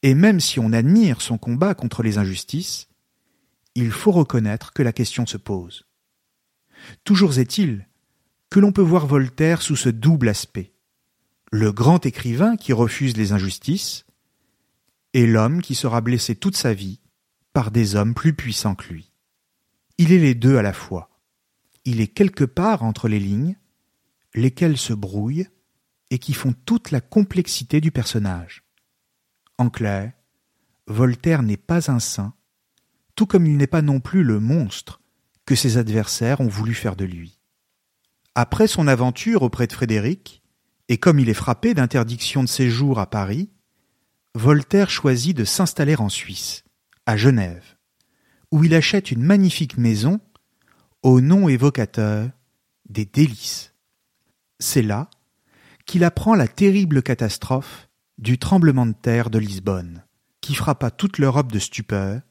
et 0.03 0.13
même 0.13 0.39
si 0.39 0.59
on 0.59 0.71
admire 0.71 1.21
son 1.21 1.37
combat 1.37 1.73
contre 1.73 2.03
les 2.03 2.19
injustices, 2.19 2.87
il 3.75 3.91
faut 3.91 4.11
reconnaître 4.11 4.71
que 4.71 4.83
la 4.83 4.93
question 4.93 5.25
se 5.25 5.37
pose. 5.37 5.87
Toujours 7.03 7.39
est-il 7.39 7.87
que 8.51 8.59
l'on 8.59 8.71
peut 8.71 8.81
voir 8.81 9.07
Voltaire 9.07 9.63
sous 9.63 9.75
ce 9.75 9.89
double 9.89 10.29
aspect. 10.29 10.73
Le 11.51 11.71
grand 11.71 12.05
écrivain 12.05 12.55
qui 12.55 12.71
refuse 12.71 13.17
les 13.17 13.31
injustices, 13.31 14.05
et 15.13 15.25
l'homme 15.25 15.61
qui 15.61 15.73
sera 15.73 16.01
blessé 16.01 16.35
toute 16.35 16.57
sa 16.57 16.73
vie 16.73 16.99
par 17.51 17.71
des 17.71 17.95
hommes 17.95 18.13
plus 18.13 18.33
puissants 18.33 18.75
que 18.75 18.93
lui. 18.93 19.11
Il 19.97 20.11
est 20.11 20.19
les 20.19 20.35
deux 20.35 20.57
à 20.57 20.61
la 20.61 20.73
fois. 20.73 21.09
Il 21.85 21.99
est 21.99 22.07
quelque 22.07 22.43
part 22.43 22.83
entre 22.83 23.07
les 23.07 23.19
lignes, 23.19 23.57
lesquelles 24.35 24.77
se 24.77 24.93
brouillent 24.93 25.47
et 26.13 26.19
qui 26.19 26.35
font 26.35 26.53
toute 26.53 26.91
la 26.91 27.01
complexité 27.01 27.81
du 27.81 27.91
personnage. 27.91 28.63
En 29.57 29.71
clair, 29.71 30.13
Voltaire 30.85 31.41
n'est 31.41 31.57
pas 31.57 31.89
un 31.89 31.99
saint, 31.99 32.35
tout 33.15 33.25
comme 33.25 33.47
il 33.47 33.57
n'est 33.57 33.65
pas 33.65 33.81
non 33.81 33.99
plus 33.99 34.23
le 34.23 34.39
monstre 34.39 35.01
que 35.47 35.55
ses 35.55 35.77
adversaires 35.77 36.39
ont 36.39 36.47
voulu 36.47 36.75
faire 36.75 36.95
de 36.95 37.05
lui. 37.05 37.39
Après 38.35 38.67
son 38.67 38.87
aventure 38.87 39.41
auprès 39.41 39.65
de 39.65 39.73
Frédéric, 39.73 40.43
et 40.87 40.99
comme 40.99 41.17
il 41.17 41.29
est 41.29 41.33
frappé 41.33 41.73
d'interdiction 41.73 42.43
de 42.43 42.49
séjour 42.49 42.99
à 42.99 43.09
Paris, 43.09 43.49
Voltaire 44.35 44.91
choisit 44.91 45.35
de 45.35 45.45
s'installer 45.45 45.95
en 45.95 46.09
Suisse, 46.09 46.63
à 47.07 47.17
Genève, 47.17 47.75
où 48.51 48.63
il 48.63 48.75
achète 48.75 49.09
une 49.09 49.23
magnifique 49.23 49.79
maison 49.79 50.19
au 51.01 51.21
nom 51.21 51.49
évocateur 51.49 52.29
des 52.87 53.05
délices. 53.05 53.73
C'est 54.59 54.83
là 54.83 55.09
qu'il 55.93 56.03
apprend 56.03 56.33
la 56.33 56.47
terrible 56.47 57.03
catastrophe 57.03 57.87
du 58.17 58.39
tremblement 58.39 58.87
de 58.87 58.95
terre 58.99 59.29
de 59.29 59.37
Lisbonne, 59.37 60.03
qui 60.41 60.55
frappa 60.55 60.89
toute 60.89 61.19
l'Europe 61.19 61.51
de 61.51 61.59
stupeur 61.59 62.21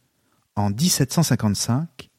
en 0.56 0.70
1755 0.70 2.10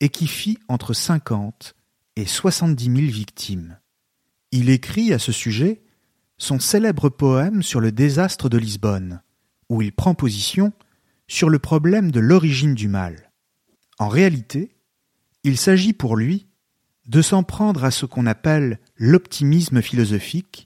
et 0.00 0.10
qui 0.10 0.26
fit 0.26 0.58
entre 0.68 0.92
50 0.92 1.74
et 2.16 2.26
70 2.26 2.84
000 2.84 2.96
victimes. 3.10 3.78
Il 4.52 4.68
écrit 4.68 5.14
à 5.14 5.18
ce 5.18 5.32
sujet 5.32 5.80
son 6.36 6.58
célèbre 6.60 7.08
poème 7.08 7.62
sur 7.62 7.80
le 7.80 7.90
désastre 7.90 8.50
de 8.50 8.58
Lisbonne, 8.58 9.22
où 9.70 9.80
il 9.80 9.92
prend 9.94 10.14
position 10.14 10.74
sur 11.26 11.48
le 11.48 11.58
problème 11.58 12.10
de 12.10 12.20
l'origine 12.20 12.74
du 12.74 12.88
mal. 12.88 13.32
En 13.98 14.08
réalité, 14.08 14.76
il 15.42 15.56
s'agit 15.56 15.94
pour 15.94 16.16
lui 16.16 16.48
de 17.06 17.22
s'en 17.22 17.44
prendre 17.44 17.84
à 17.84 17.90
ce 17.90 18.04
qu'on 18.04 18.26
appelle 18.26 18.78
l'optimisme 18.96 19.80
philosophique, 19.80 20.65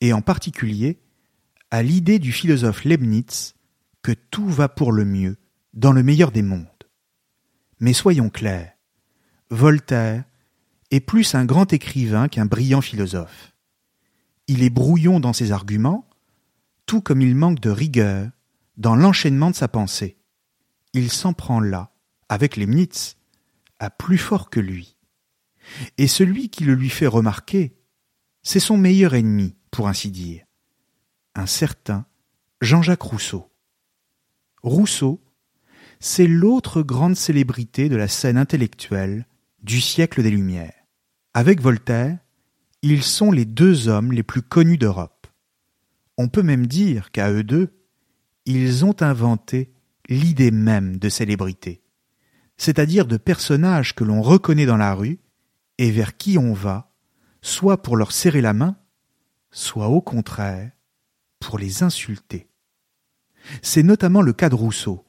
et 0.00 0.12
en 0.12 0.22
particulier 0.22 1.00
à 1.70 1.82
l'idée 1.82 2.18
du 2.18 2.32
philosophe 2.32 2.84
Leibniz 2.84 3.54
que 4.02 4.12
tout 4.12 4.48
va 4.48 4.68
pour 4.68 4.92
le 4.92 5.04
mieux 5.04 5.36
dans 5.74 5.92
le 5.92 6.02
meilleur 6.02 6.30
des 6.30 6.42
mondes. 6.42 6.66
Mais 7.80 7.92
soyons 7.92 8.30
clairs, 8.30 8.72
Voltaire 9.50 10.24
est 10.90 11.00
plus 11.00 11.34
un 11.34 11.44
grand 11.44 11.72
écrivain 11.72 12.28
qu'un 12.28 12.46
brillant 12.46 12.80
philosophe. 12.80 13.54
Il 14.48 14.62
est 14.62 14.70
brouillon 14.70 15.20
dans 15.20 15.32
ses 15.32 15.52
arguments, 15.52 16.08
tout 16.86 17.00
comme 17.00 17.20
il 17.20 17.34
manque 17.34 17.60
de 17.60 17.70
rigueur 17.70 18.30
dans 18.76 18.94
l'enchaînement 18.94 19.50
de 19.50 19.56
sa 19.56 19.68
pensée. 19.68 20.18
Il 20.92 21.10
s'en 21.10 21.32
prend 21.32 21.60
là, 21.60 21.92
avec 22.28 22.56
Leibniz, 22.56 23.16
à 23.78 23.90
plus 23.90 24.18
fort 24.18 24.50
que 24.50 24.60
lui. 24.60 24.96
Et 25.98 26.06
celui 26.06 26.48
qui 26.48 26.64
le 26.64 26.74
lui 26.74 26.90
fait 26.90 27.06
remarquer, 27.06 27.76
c'est 28.42 28.60
son 28.60 28.76
meilleur 28.76 29.14
ennemi, 29.14 29.56
pour 29.76 29.88
ainsi 29.88 30.10
dire, 30.10 30.42
un 31.34 31.44
certain 31.44 32.06
Jean-Jacques 32.62 33.02
Rousseau. 33.02 33.50
Rousseau, 34.62 35.22
c'est 36.00 36.26
l'autre 36.26 36.80
grande 36.80 37.14
célébrité 37.14 37.90
de 37.90 37.96
la 37.96 38.08
scène 38.08 38.38
intellectuelle 38.38 39.26
du 39.62 39.82
siècle 39.82 40.22
des 40.22 40.30
Lumières. 40.30 40.72
Avec 41.34 41.60
Voltaire, 41.60 42.16
ils 42.80 43.02
sont 43.02 43.30
les 43.30 43.44
deux 43.44 43.88
hommes 43.88 44.12
les 44.12 44.22
plus 44.22 44.40
connus 44.40 44.78
d'Europe. 44.78 45.26
On 46.16 46.28
peut 46.28 46.42
même 46.42 46.66
dire 46.66 47.10
qu'à 47.10 47.30
eux 47.30 47.44
deux, 47.44 47.68
ils 48.46 48.82
ont 48.86 48.96
inventé 49.02 49.74
l'idée 50.08 50.52
même 50.52 50.96
de 50.96 51.10
célébrité, 51.10 51.82
c'est-à-dire 52.56 53.04
de 53.04 53.18
personnages 53.18 53.94
que 53.94 54.04
l'on 54.04 54.22
reconnaît 54.22 54.64
dans 54.64 54.78
la 54.78 54.94
rue 54.94 55.18
et 55.76 55.90
vers 55.90 56.16
qui 56.16 56.38
on 56.38 56.54
va, 56.54 56.94
soit 57.42 57.82
pour 57.82 57.98
leur 57.98 58.12
serrer 58.12 58.40
la 58.40 58.54
main, 58.54 58.78
soit 59.50 59.88
au 59.88 60.00
contraire 60.00 60.70
pour 61.40 61.58
les 61.58 61.82
insulter. 61.82 62.48
C'est 63.62 63.82
notamment 63.82 64.22
le 64.22 64.32
cas 64.32 64.48
de 64.48 64.54
Rousseau, 64.54 65.06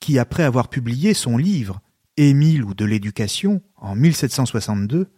qui, 0.00 0.18
après 0.18 0.42
avoir 0.42 0.68
publié 0.68 1.14
son 1.14 1.36
livre 1.36 1.80
Émile 2.16 2.62
ou 2.64 2.74
de 2.74 2.84
l'éducation 2.84 3.62
en 3.76 3.96
1762, 3.96 5.10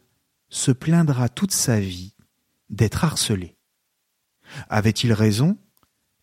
se 0.49 0.71
plaindra 0.71 1.29
toute 1.29 1.53
sa 1.53 1.79
vie 1.79 2.15
d'être 2.71 3.05
harcelé. 3.05 3.57
Avait-il 4.69 5.13
raison? 5.13 5.59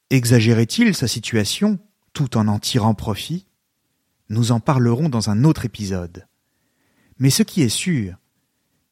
Exagérait-il 0.09 0.95
sa 0.95 1.07
situation 1.07 1.79
tout 2.13 2.38
en 2.38 2.47
en 2.47 2.59
tirant 2.59 2.95
profit? 2.95 3.47
Nous 4.29 4.51
en 4.51 4.59
parlerons 4.59 5.09
dans 5.09 5.29
un 5.29 5.43
autre 5.43 5.65
épisode. 5.65 6.27
Mais 7.19 7.29
ce 7.29 7.43
qui 7.43 7.61
est 7.61 7.69
sûr, 7.69 8.15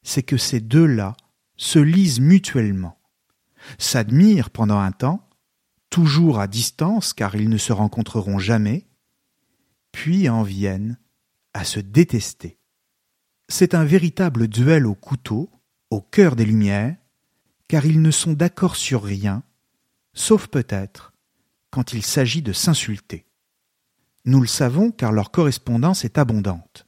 c'est 0.02 0.22
que 0.22 0.36
ces 0.36 0.60
deux-là 0.60 1.16
se 1.56 1.78
lisent 1.78 2.20
mutuellement, 2.20 2.98
s'admirent 3.78 4.50
pendant 4.50 4.78
un 4.78 4.92
temps, 4.92 5.28
toujours 5.90 6.40
à 6.40 6.46
distance 6.46 7.12
car 7.12 7.34
ils 7.34 7.48
ne 7.48 7.58
se 7.58 7.72
rencontreront 7.72 8.38
jamais, 8.38 8.86
puis 9.92 10.28
en 10.28 10.42
viennent 10.42 10.98
à 11.54 11.64
se 11.64 11.80
détester. 11.80 12.58
C'est 13.48 13.74
un 13.74 13.84
véritable 13.84 14.48
duel 14.48 14.86
au 14.86 14.94
couteau, 14.94 15.50
au 15.90 16.00
cœur 16.00 16.36
des 16.36 16.46
Lumières, 16.46 16.96
car 17.68 17.84
ils 17.84 18.00
ne 18.00 18.10
sont 18.10 18.32
d'accord 18.32 18.76
sur 18.76 19.02
rien, 19.02 19.42
sauf 20.14 20.46
peut-être 20.46 21.12
quand 21.70 21.92
il 21.92 22.02
s'agit 22.02 22.42
de 22.42 22.52
s'insulter. 22.52 23.26
Nous 24.24 24.40
le 24.40 24.46
savons 24.46 24.90
car 24.90 25.12
leur 25.12 25.30
correspondance 25.30 26.04
est 26.04 26.18
abondante. 26.18 26.86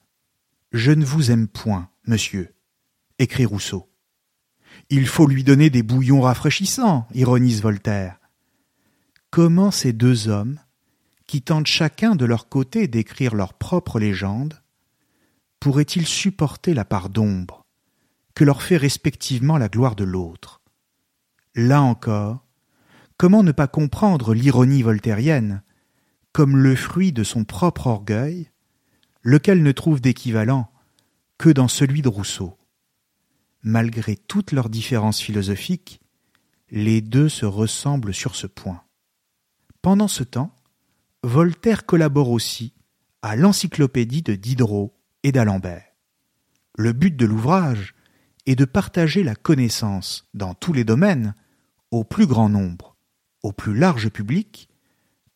Je 0.73 0.93
ne 0.93 1.05
vous 1.05 1.31
aime 1.31 1.49
point, 1.49 1.91
monsieur, 2.07 2.55
écrit 3.19 3.45
Rousseau. 3.45 3.91
Il 4.97 5.09
faut 5.09 5.27
lui 5.27 5.43
donner 5.43 5.71
des 5.71 5.83
bouillons 5.83 6.21
rafraîchissants, 6.21 7.09
ironise 7.15 7.63
Voltaire. 7.63 8.21
Comment 9.31 9.73
ces 9.73 9.93
deux 9.93 10.29
hommes, 10.29 10.61
qui 11.27 11.43
tentent 11.43 11.67
chacun 11.67 12.15
de 12.15 12.25
leur 12.25 12.49
côté 12.49 12.87
d'écrire 12.87 13.35
leur 13.35 13.55
propre 13.55 13.99
légende, 13.99 14.63
pourraient-ils 15.59 16.07
supporter 16.07 16.75
la 16.75 16.85
part 16.85 17.09
d'ombre 17.09 17.67
que 18.37 18.45
leur 18.45 18.63
fait 18.63 18.77
respectivement 18.77 19.59
la 19.59 19.69
gloire 19.69 19.97
de 19.97 20.05
l'autre? 20.05 20.61
Là 21.57 21.83
encore, 21.83 22.47
comment 23.17 23.43
ne 23.43 23.51
pas 23.51 23.67
comprendre 23.67 24.33
l'ironie 24.33 24.83
voltairienne 24.83 25.65
comme 26.31 26.57
le 26.57 26.77
fruit 26.77 27.11
de 27.11 27.25
son 27.25 27.43
propre 27.43 27.89
orgueil, 27.89 28.49
lequel 29.23 29.61
ne 29.65 29.73
trouve 29.73 30.01
d'équivalent 30.01 30.71
que 31.37 31.51
dans 31.51 31.67
celui 31.67 32.01
de 32.01 32.09
Rousseau? 32.09 32.57
Malgré 33.67 34.15
toutes 34.15 34.53
leurs 34.53 34.69
différences 34.69 35.23
philosophiques, 35.23 35.99
les 36.71 37.01
deux 37.01 37.31
se 37.31 37.47
ressemblent 37.47 38.13
sur 38.13 38.37
ce 38.37 38.47
point. 38.47 38.83
Pendant 39.81 40.07
ce 40.07 40.23
temps, 40.23 40.55
Voltaire 41.23 41.87
collabore 41.87 42.29
aussi 42.29 42.75
à 43.23 43.37
l'encyclopédie 43.37 44.21
de 44.21 44.35
Diderot 44.35 44.95
et 45.23 45.33
d'Alembert. 45.33 45.87
Le 46.77 46.93
but 46.93 47.17
de 47.17 47.25
l'ouvrage 47.25 47.95
est 48.45 48.55
de 48.55 48.67
partager 48.67 49.23
la 49.23 49.35
connaissance 49.35 50.29
dans 50.35 50.53
tous 50.53 50.75
les 50.75 50.85
domaines 50.85 51.35
au 51.91 52.05
plus 52.05 52.27
grand 52.27 52.51
nombre, 52.51 52.99
au 53.43 53.53
plus 53.53 53.75
large 53.75 54.11
public, 54.11 54.69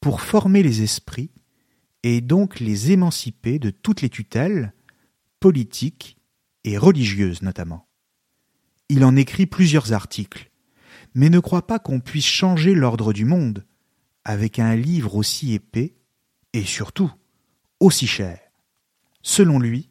pour 0.02 0.20
former 0.20 0.62
les 0.62 0.82
esprits 0.82 1.30
et 2.02 2.20
donc 2.20 2.60
les 2.60 2.92
émanciper 2.92 3.58
de 3.58 3.70
toutes 3.70 4.02
les 4.02 4.10
tutelles, 4.10 4.74
politiques 5.40 6.18
et 6.64 6.76
religieuses 6.76 7.40
notamment. 7.40 7.87
Il 8.88 9.04
en 9.04 9.16
écrit 9.16 9.46
plusieurs 9.46 9.92
articles, 9.92 10.50
mais 11.14 11.30
ne 11.30 11.40
croit 11.40 11.66
pas 11.66 11.78
qu'on 11.78 12.00
puisse 12.00 12.26
changer 12.26 12.74
l'ordre 12.74 13.12
du 13.12 13.24
monde 13.24 13.64
avec 14.24 14.58
un 14.58 14.76
livre 14.76 15.14
aussi 15.16 15.54
épais 15.54 15.96
et 16.52 16.64
surtout 16.64 17.10
aussi 17.80 18.06
cher. 18.06 18.40
Selon 19.22 19.58
lui, 19.58 19.90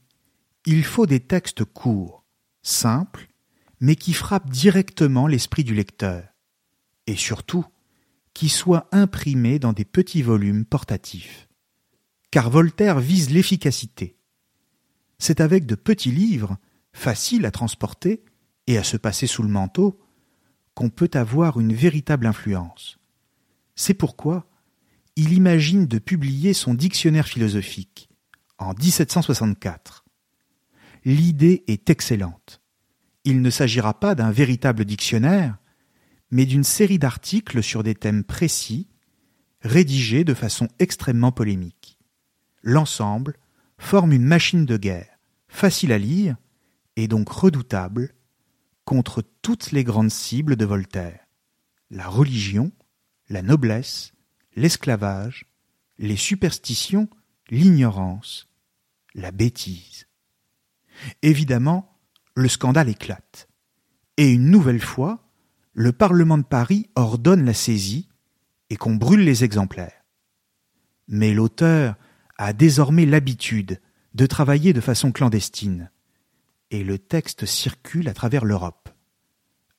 il 0.65 0.83
faut 0.83 1.05
des 1.05 1.19
textes 1.19 1.63
courts, 1.63 2.23
simples, 2.61 3.27
mais 3.79 3.95
qui 3.95 4.13
frappent 4.13 4.49
directement 4.49 5.27
l'esprit 5.27 5.63
du 5.63 5.73
lecteur, 5.73 6.23
et 7.05 7.15
surtout 7.15 7.65
qui 8.33 8.49
soient 8.49 8.87
imprimés 8.91 9.59
dans 9.59 9.73
des 9.73 9.85
petits 9.85 10.21
volumes 10.21 10.65
portatifs. 10.65 11.47
Car 12.31 12.49
Voltaire 12.49 12.99
vise 12.99 13.29
l'efficacité. 13.29 14.17
C'est 15.17 15.39
avec 15.39 15.65
de 15.65 15.75
petits 15.75 16.11
livres, 16.11 16.57
faciles 16.93 17.45
à 17.45 17.51
transporter 17.51 18.23
et 18.67 18.77
à 18.77 18.83
se 18.83 18.97
passer 18.97 19.27
sous 19.27 19.43
le 19.43 19.49
manteau, 19.49 19.99
qu'on 20.73 20.89
peut 20.89 21.09
avoir 21.13 21.59
une 21.59 21.73
véritable 21.73 22.27
influence. 22.27 22.99
C'est 23.75 23.93
pourquoi 23.93 24.47
il 25.15 25.33
imagine 25.33 25.87
de 25.87 25.97
publier 25.97 26.53
son 26.53 26.75
dictionnaire 26.75 27.27
philosophique 27.27 28.09
en 28.59 28.73
1764. 28.73 30.05
L'idée 31.05 31.63
est 31.67 31.89
excellente. 31.89 32.61
Il 33.23 33.41
ne 33.41 33.49
s'agira 33.49 33.99
pas 33.99 34.13
d'un 34.13 34.31
véritable 34.31 34.85
dictionnaire, 34.85 35.57
mais 36.31 36.45
d'une 36.45 36.63
série 36.63 36.99
d'articles 36.99 37.63
sur 37.63 37.83
des 37.83 37.95
thèmes 37.95 38.23
précis, 38.23 38.87
rédigés 39.61 40.23
de 40.23 40.33
façon 40.33 40.67
extrêmement 40.79 41.31
polémique. 41.31 41.97
L'ensemble 42.61 43.37
forme 43.77 44.11
une 44.11 44.25
machine 44.25 44.65
de 44.65 44.77
guerre, 44.77 45.19
facile 45.47 45.91
à 45.91 45.97
lire 45.97 46.35
et 46.95 47.07
donc 47.07 47.29
redoutable, 47.29 48.13
contre 48.87 49.21
toutes 49.41 49.73
les 49.73 49.83
grandes 49.83 50.11
cibles 50.11 50.55
de 50.55 50.63
Voltaire 50.63 51.19
la 51.91 52.07
religion, 52.07 52.71
la 53.27 53.41
noblesse, 53.41 54.13
l'esclavage, 54.55 55.45
les 55.97 56.15
superstitions, 56.15 57.09
l'ignorance, 57.49 58.47
la 59.13 59.31
bêtise. 59.31 60.07
Évidemment, 61.21 61.99
le 62.35 62.47
scandale 62.47 62.87
éclate. 62.87 63.49
Et 64.15 64.31
une 64.31 64.49
nouvelle 64.49 64.81
fois, 64.81 65.29
le 65.73 65.91
Parlement 65.91 66.37
de 66.37 66.43
Paris 66.43 66.89
ordonne 66.95 67.45
la 67.45 67.53
saisie 67.53 68.07
et 68.69 68.77
qu'on 68.77 68.95
brûle 68.95 69.23
les 69.23 69.43
exemplaires. 69.43 70.05
Mais 71.09 71.33
l'auteur 71.33 71.95
a 72.37 72.53
désormais 72.53 73.05
l'habitude 73.05 73.81
de 74.13 74.25
travailler 74.25 74.71
de 74.71 74.81
façon 74.81 75.11
clandestine, 75.11 75.91
et 76.71 76.83
le 76.83 76.99
texte 76.99 77.45
circule 77.45 78.09
à 78.09 78.13
travers 78.13 78.45
l'Europe. 78.45 78.89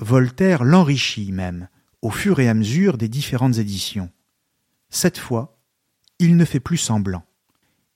Voltaire 0.01 0.65
l'enrichit 0.65 1.33
même 1.33 1.69
au 2.03 2.11
fur 2.11 2.39
et 2.41 2.49
à 2.49 2.55
mesure 2.55 2.99
des 2.99 3.09
différentes 3.09 3.59
éditions. 3.59 4.11
Cette 4.89 5.19
fois, 5.19 5.59
il 6.19 6.37
ne 6.37 6.45
fait 6.45 6.61
plus 6.61 6.77
semblant. 6.77 7.25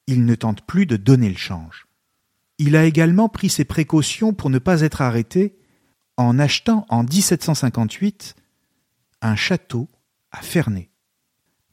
Il 0.07 0.25
ne 0.25 0.35
tente 0.35 0.67
plus 0.67 0.87
de 0.87 0.97
donner 0.97 1.29
le 1.29 1.37
change. 1.37 1.87
Il 2.59 2.77
a 2.77 2.85
également 2.85 3.29
pris 3.29 3.49
ses 3.49 3.65
précautions 3.65 4.35
pour 4.35 4.51
ne 4.51 4.59
pas 4.59 4.81
être 4.83 5.01
arrêté 5.01 5.57
en 6.17 6.39
achetant 6.39 6.87
en 6.89 7.05
1758 7.05 8.37
un 9.23 9.37
château 9.37 9.89
à 10.33 10.43
Ferney, 10.43 10.91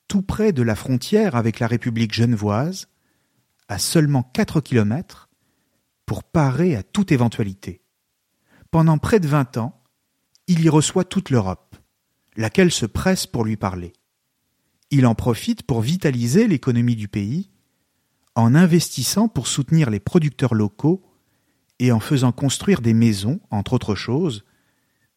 tout 0.07 0.22
près 0.22 0.53
de 0.53 0.61
la 0.61 0.76
frontière 0.76 1.36
avec 1.36 1.59
la 1.59 1.67
République 1.67 2.13
genevoise, 2.13 2.88
à 3.67 3.78
seulement 3.80 4.24
quatre 4.24 4.61
kilomètres, 4.61 5.28
pour 6.10 6.24
parer 6.24 6.76
à 6.76 6.82
toute 6.82 7.12
éventualité. 7.12 7.84
Pendant 8.72 8.97
près 8.97 9.20
de 9.20 9.28
vingt 9.28 9.57
ans, 9.57 9.80
il 10.47 10.62
y 10.62 10.68
reçoit 10.68 11.03
toute 11.03 11.30
l'Europe, 11.30 11.76
laquelle 12.36 12.72
se 12.72 12.88
presse 12.88 13.28
pour 13.28 13.45
lui 13.45 13.57
parler. 13.57 13.93
Il 14.89 15.05
en 15.05 15.14
profite 15.14 15.62
pour 15.62 15.82
vitaliser 15.82 16.47
l'économie 16.47 16.95
du 16.95 17.07
pays 17.07 17.51
en 18.34 18.55
investissant 18.55 19.28
pour 19.28 19.45
soutenir 19.45 19.91
les 19.91 19.99
producteurs 19.99 20.55
locaux 20.55 21.05
et 21.78 21.91
en 21.91 21.99
faisant 21.99 22.32
construire 22.32 22.82
des 22.82 22.95
maisons, 22.95 23.39
entre 23.51 23.74
autres 23.74 23.93
choses, 23.93 24.45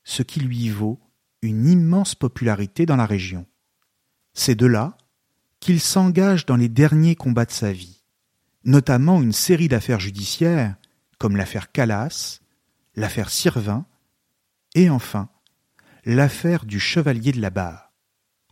ce 0.04 0.22
qui 0.22 0.40
lui 0.40 0.68
vaut 0.68 1.00
une 1.40 1.66
immense 1.68 2.14
popularité 2.14 2.84
dans 2.84 2.96
la 2.96 3.06
région. 3.06 3.46
C'est 4.34 4.56
de 4.56 4.66
là 4.66 4.98
qu'il 5.58 5.80
s'engage 5.80 6.44
dans 6.44 6.56
les 6.56 6.68
derniers 6.68 7.16
combats 7.16 7.46
de 7.46 7.50
sa 7.50 7.72
vie, 7.72 8.04
notamment 8.64 9.22
une 9.22 9.32
série 9.32 9.68
d'affaires 9.68 9.98
judiciaires 9.98 10.76
comme 11.22 11.36
l'affaire 11.36 11.70
Calas, 11.70 12.40
l'affaire 12.96 13.30
Sirvin 13.30 13.86
et 14.74 14.90
enfin 14.90 15.28
l'affaire 16.04 16.64
du 16.64 16.80
chevalier 16.80 17.30
de 17.30 17.40
la 17.40 17.50
barre. 17.50 17.92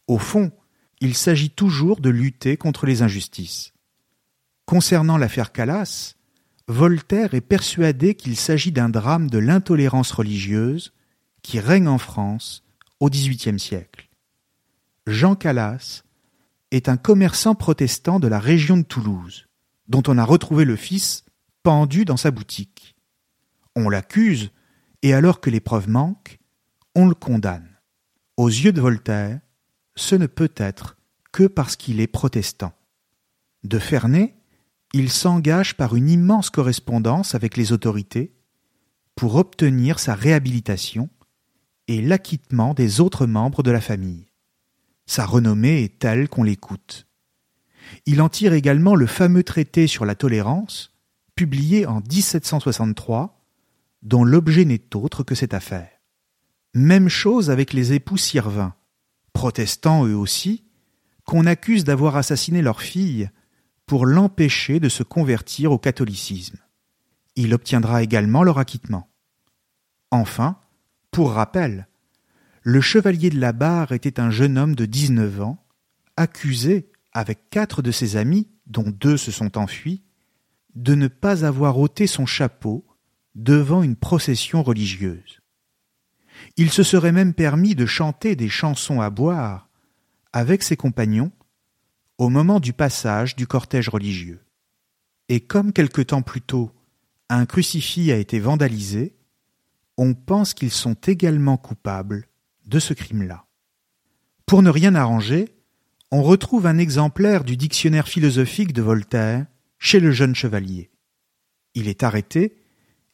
Au 0.06 0.18
fond, 0.18 0.52
il 1.00 1.16
s'agit 1.16 1.50
toujours 1.50 2.00
de 2.00 2.10
lutter 2.10 2.56
contre 2.56 2.86
les 2.86 3.02
injustices. 3.02 3.72
Concernant 4.66 5.18
l'affaire 5.18 5.50
Calas, 5.50 6.14
Voltaire 6.68 7.34
est 7.34 7.40
persuadé 7.40 8.14
qu'il 8.14 8.36
s'agit 8.36 8.70
d'un 8.70 8.88
drame 8.88 9.28
de 9.28 9.38
l'intolérance 9.38 10.12
religieuse 10.12 10.92
qui 11.42 11.58
règne 11.58 11.88
en 11.88 11.98
France 11.98 12.62
au 13.00 13.10
XVIIIe 13.10 13.58
siècle. 13.58 14.08
Jean 15.08 15.34
Calas 15.34 16.04
est 16.70 16.88
un 16.88 16.96
commerçant 16.96 17.56
protestant 17.56 18.20
de 18.20 18.28
la 18.28 18.38
région 18.38 18.76
de 18.76 18.84
Toulouse, 18.84 19.48
dont 19.88 20.04
on 20.06 20.18
a 20.18 20.24
retrouvé 20.24 20.64
le 20.64 20.76
fils 20.76 21.24
pendu 21.62 22.04
dans 22.04 22.16
sa 22.16 22.30
boutique. 22.30 22.96
On 23.76 23.88
l'accuse, 23.88 24.50
et 25.02 25.14
alors 25.14 25.40
que 25.40 25.50
les 25.50 25.60
preuves 25.60 25.88
manquent, 25.88 26.38
on 26.94 27.06
le 27.08 27.14
condamne. 27.14 27.78
Aux 28.36 28.48
yeux 28.48 28.72
de 28.72 28.80
Voltaire, 28.80 29.40
ce 29.94 30.14
ne 30.14 30.26
peut 30.26 30.52
être 30.56 30.96
que 31.32 31.46
parce 31.46 31.76
qu'il 31.76 32.00
est 32.00 32.06
protestant. 32.06 32.72
De 33.62 33.78
Ferney, 33.78 34.34
il 34.92 35.10
s'engage 35.10 35.76
par 35.76 35.94
une 35.94 36.08
immense 36.08 36.50
correspondance 36.50 37.34
avec 37.34 37.56
les 37.56 37.72
autorités 37.72 38.34
pour 39.14 39.36
obtenir 39.36 39.98
sa 39.98 40.14
réhabilitation 40.14 41.10
et 41.86 42.00
l'acquittement 42.00 42.74
des 42.74 43.00
autres 43.00 43.26
membres 43.26 43.62
de 43.62 43.70
la 43.70 43.80
famille. 43.80 44.26
Sa 45.06 45.26
renommée 45.26 45.82
est 45.82 45.98
telle 45.98 46.28
qu'on 46.28 46.42
l'écoute. 46.42 47.06
Il 48.06 48.22
en 48.22 48.28
tire 48.28 48.52
également 48.52 48.94
le 48.94 49.06
fameux 49.06 49.42
traité 49.42 49.86
sur 49.86 50.04
la 50.04 50.14
tolérance, 50.14 50.92
publié 51.40 51.86
en 51.86 52.02
1763, 52.02 53.42
dont 54.02 54.24
l'objet 54.24 54.66
n'est 54.66 54.94
autre 54.94 55.22
que 55.22 55.34
cette 55.34 55.54
affaire. 55.54 55.88
Même 56.74 57.08
chose 57.08 57.48
avec 57.48 57.72
les 57.72 57.94
époux 57.94 58.18
Sirvin, 58.18 58.74
protestants 59.32 60.04
eux 60.04 60.14
aussi, 60.14 60.66
qu'on 61.24 61.46
accuse 61.46 61.84
d'avoir 61.84 62.16
assassiné 62.16 62.60
leur 62.60 62.82
fille 62.82 63.30
pour 63.86 64.04
l'empêcher 64.04 64.80
de 64.80 64.90
se 64.90 65.02
convertir 65.02 65.72
au 65.72 65.78
catholicisme. 65.78 66.58
Il 67.36 67.54
obtiendra 67.54 68.02
également 68.02 68.42
leur 68.42 68.58
acquittement. 68.58 69.08
Enfin, 70.10 70.58
pour 71.10 71.32
rappel, 71.32 71.88
le 72.60 72.82
chevalier 72.82 73.30
de 73.30 73.40
la 73.40 73.54
barre 73.54 73.92
était 73.92 74.20
un 74.20 74.30
jeune 74.30 74.58
homme 74.58 74.74
de 74.74 74.84
dix-neuf 74.84 75.40
ans, 75.40 75.64
accusé, 76.18 76.90
avec 77.12 77.48
quatre 77.48 77.80
de 77.80 77.92
ses 77.92 78.16
amis, 78.16 78.50
dont 78.66 78.90
deux 78.90 79.16
se 79.16 79.32
sont 79.32 79.56
enfuis, 79.56 80.02
de 80.74 80.94
ne 80.94 81.08
pas 81.08 81.44
avoir 81.44 81.78
ôté 81.78 82.06
son 82.06 82.26
chapeau 82.26 82.86
devant 83.34 83.82
une 83.82 83.96
procession 83.96 84.62
religieuse. 84.62 85.40
Il 86.56 86.70
se 86.70 86.82
serait 86.82 87.12
même 87.12 87.34
permis 87.34 87.74
de 87.74 87.86
chanter 87.86 88.36
des 88.36 88.48
chansons 88.48 89.00
à 89.00 89.10
boire 89.10 89.68
avec 90.32 90.62
ses 90.62 90.76
compagnons 90.76 91.32
au 92.18 92.28
moment 92.28 92.60
du 92.60 92.72
passage 92.72 93.36
du 93.36 93.46
cortège 93.46 93.88
religieux. 93.88 94.40
Et 95.28 95.40
comme 95.40 95.72
quelque 95.72 96.02
temps 96.02 96.22
plus 96.22 96.42
tôt, 96.42 96.70
un 97.28 97.46
crucifix 97.46 98.10
a 98.10 98.16
été 98.16 98.40
vandalisé, 98.40 99.16
on 99.96 100.14
pense 100.14 100.54
qu'ils 100.54 100.70
sont 100.70 100.94
également 101.06 101.56
coupables 101.56 102.26
de 102.66 102.78
ce 102.78 102.94
crime-là. 102.94 103.46
Pour 104.46 104.62
ne 104.62 104.70
rien 104.70 104.94
arranger, 104.94 105.54
on 106.10 106.22
retrouve 106.22 106.66
un 106.66 106.78
exemplaire 106.78 107.44
du 107.44 107.56
dictionnaire 107.56 108.08
philosophique 108.08 108.72
de 108.72 108.82
Voltaire 108.82 109.46
chez 109.80 109.98
le 109.98 110.12
jeune 110.12 110.36
chevalier. 110.36 110.90
Il 111.74 111.88
est 111.88 112.04
arrêté 112.04 112.62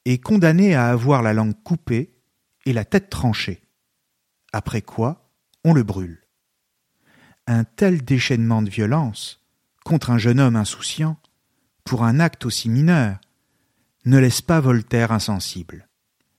et 0.04 0.18
condamné 0.18 0.74
à 0.74 0.90
avoir 0.90 1.22
la 1.22 1.32
langue 1.32 1.54
coupée 1.62 2.12
et 2.66 2.74
la 2.74 2.84
tête 2.84 3.08
tranchée. 3.08 3.62
Après 4.52 4.82
quoi, 4.82 5.30
on 5.64 5.72
le 5.72 5.84
brûle. 5.84 6.26
Un 7.46 7.64
tel 7.64 8.04
déchaînement 8.04 8.60
de 8.60 8.68
violence 8.68 9.40
contre 9.84 10.10
un 10.10 10.18
jeune 10.18 10.40
homme 10.40 10.56
insouciant, 10.56 11.16
pour 11.84 12.02
un 12.02 12.18
acte 12.18 12.44
aussi 12.44 12.68
mineur, 12.68 13.20
ne 14.04 14.18
laisse 14.18 14.42
pas 14.42 14.58
Voltaire 14.58 15.12
insensible. 15.12 15.88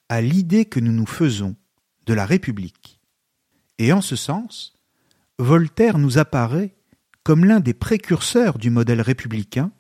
à 0.10 0.22
l'idée 0.22 0.66
que 0.66 0.80
nous 0.80 0.94
nous 0.94 1.08
faisons 1.08 1.56
de 2.08 2.14
la 2.14 2.26
République. 2.26 3.00
Et 3.78 3.94
en 3.94 4.02
ce 4.02 4.16
sens, 4.16 4.74
Voltaire 5.38 6.00
nous 6.00 6.18
apparaît 6.18 6.74
comme 7.24 7.46
l'un 7.46 7.60
des 7.60 7.74
précurseurs 7.74 8.58
du 8.58 8.70
modèle 8.70 9.02
républicain, 9.02 9.72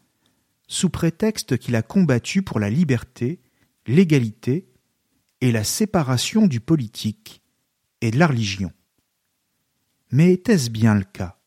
sous 0.67 0.89
prétexte 0.89 1.57
qu'il 1.57 1.77
a 1.77 1.81
combattu 1.81 2.43
pour 2.43 2.59
la 2.59 2.69
liberté, 2.69 3.39
l'égalité 3.87 4.69
et 5.39 5.53
la 5.53 5.63
séparation 5.63 6.45
du 6.45 6.59
politique 6.59 7.41
et 8.01 8.11
de 8.11 8.19
la 8.19 8.27
religion. 8.27 8.73
Mais 10.11 10.33
était-ce 10.33 10.69
bien 10.69 10.93
le 10.93 11.05
cas? 11.05 11.39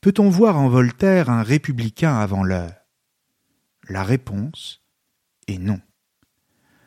Peut-on 0.00 0.28
voir 0.28 0.58
en 0.58 0.68
Voltaire 0.68 1.30
un 1.30 1.44
républicain 1.44 2.16
avant 2.16 2.42
l'heure? 2.42 2.74
La 3.88 4.02
réponse 4.02 4.82
est 5.46 5.58
non. 5.58 5.80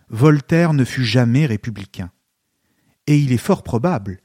Voltaire 0.09 0.73
ne 0.73 0.83
fut 0.83 1.05
jamais 1.05 1.45
républicain, 1.45 2.11
et 3.09 3.17
il 3.17 3.33
est 3.33 3.37
fort 3.37 3.63
probable 3.63 4.19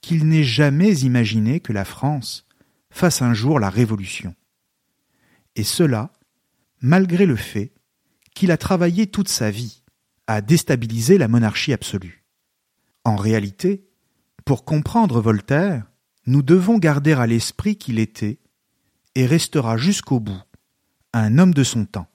qu'il 0.00 0.26
n'ait 0.26 0.44
jamais 0.44 1.00
imaginé 1.00 1.60
que 1.60 1.74
la 1.74 1.84
France 1.84 2.46
fasse 2.88 3.20
un 3.20 3.34
jour 3.34 3.60
la 3.60 3.68
révolution. 3.68 4.34
Et 5.56 5.62
cela, 5.62 6.10
malgré 6.80 7.26
le 7.26 7.36
fait 7.36 7.74
qu'il 8.34 8.50
a 8.50 8.56
travaillé 8.56 9.08
toute 9.08 9.28
sa 9.28 9.50
vie 9.50 9.82
à 10.26 10.40
déstabiliser 10.40 11.18
la 11.18 11.28
monarchie 11.28 11.74
absolue. 11.74 12.24
En 13.04 13.16
réalité, 13.16 13.86
pour 14.46 14.64
comprendre 14.64 15.20
Voltaire, 15.20 15.84
nous 16.26 16.42
devons 16.42 16.78
garder 16.78 17.12
à 17.12 17.26
l'esprit 17.26 17.76
qu'il 17.76 17.98
était, 17.98 18.38
et 19.16 19.26
restera 19.26 19.76
jusqu'au 19.76 20.18
bout, 20.18 20.42
un 21.12 21.36
homme 21.36 21.52
de 21.52 21.64
son 21.64 21.84
temps, 21.84 22.08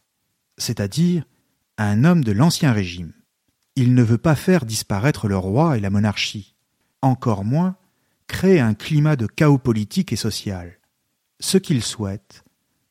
c'est-à-dire 0.58 1.24
un 1.78 2.04
homme 2.04 2.24
de 2.24 2.32
l'Ancien 2.32 2.72
Régime. 2.72 3.14
Il 3.76 3.94
ne 3.94 4.04
veut 4.04 4.18
pas 4.18 4.36
faire 4.36 4.66
disparaître 4.66 5.28
le 5.28 5.38
roi 5.38 5.78
et 5.78 5.82
la 5.82 5.90
monarchie, 5.90 6.56
encore 7.02 7.44
moins 7.44 7.76
créer 8.28 8.60
un 8.60 8.74
climat 8.74 9.16
de 9.16 9.28
chaos 9.28 9.58
politique 9.58 10.14
et 10.14 10.18
social. 10.18 10.80
Ce 11.40 11.58
qu'il 11.58 11.84
souhaite, 11.84 12.44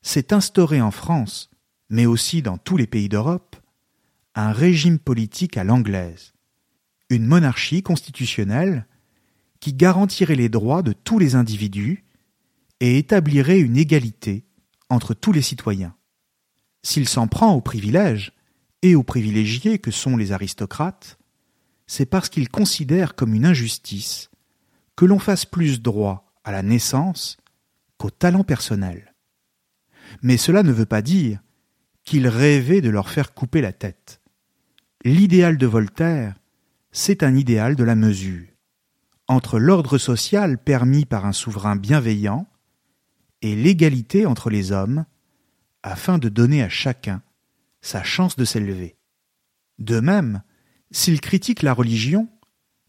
c'est 0.02 0.32
instaurer 0.32 0.80
en 0.80 0.90
France, 0.90 1.50
mais 1.88 2.06
aussi 2.06 2.42
dans 2.42 2.58
tous 2.58 2.76
les 2.76 2.86
pays 2.86 3.08
d'Europe, 3.08 3.56
un 4.34 4.52
régime 4.52 4.98
politique 4.98 5.56
à 5.56 5.64
l'anglaise, 5.64 6.34
une 7.08 7.26
monarchie 7.26 7.82
constitutionnelle 7.82 8.86
qui 9.60 9.72
garantirait 9.72 10.34
les 10.34 10.48
droits 10.48 10.82
de 10.82 10.92
tous 10.92 11.18
les 11.18 11.34
individus 11.34 12.04
et 12.80 12.98
établirait 12.98 13.60
une 13.60 13.76
égalité 13.76 14.44
entre 14.90 15.14
tous 15.14 15.32
les 15.32 15.42
citoyens. 15.42 15.94
S'il 16.82 17.08
s'en 17.08 17.28
prend 17.28 17.54
aux 17.54 17.62
privilèges 17.62 18.32
et 18.84 18.94
aux 18.94 19.02
privilégiés 19.02 19.78
que 19.78 19.90
sont 19.90 20.14
les 20.14 20.32
aristocrates, 20.32 21.18
c'est 21.86 22.04
parce 22.04 22.28
qu'il 22.28 22.50
considère 22.50 23.14
comme 23.14 23.32
une 23.32 23.46
injustice 23.46 24.30
que 24.94 25.06
l'on 25.06 25.18
fasse 25.18 25.46
plus 25.46 25.80
droit 25.80 26.34
à 26.44 26.52
la 26.52 26.62
naissance 26.62 27.38
qu'au 27.96 28.10
talent 28.10 28.44
personnel. 28.44 29.14
Mais 30.20 30.36
cela 30.36 30.62
ne 30.62 30.70
veut 30.70 30.84
pas 30.84 31.00
dire 31.00 31.40
qu'il 32.04 32.28
rêvait 32.28 32.82
de 32.82 32.90
leur 32.90 33.08
faire 33.08 33.32
couper 33.32 33.62
la 33.62 33.72
tête. 33.72 34.20
L'idéal 35.02 35.56
de 35.56 35.66
Voltaire, 35.66 36.34
c'est 36.92 37.22
un 37.22 37.34
idéal 37.34 37.76
de 37.76 37.84
la 37.84 37.94
mesure, 37.94 38.46
entre 39.28 39.58
l'ordre 39.58 39.96
social 39.96 40.62
permis 40.62 41.06
par 41.06 41.24
un 41.24 41.32
souverain 41.32 41.76
bienveillant 41.76 42.46
et 43.40 43.56
l'égalité 43.56 44.26
entre 44.26 44.50
les 44.50 44.72
hommes, 44.72 45.06
afin 45.82 46.18
de 46.18 46.28
donner 46.28 46.62
à 46.62 46.68
chacun 46.68 47.22
sa 47.84 48.02
chance 48.02 48.36
de 48.36 48.44
s'élever. 48.44 48.96
De 49.78 50.00
même, 50.00 50.42
s'il 50.90 51.20
critique 51.20 51.62
la 51.62 51.72
religion, 51.72 52.28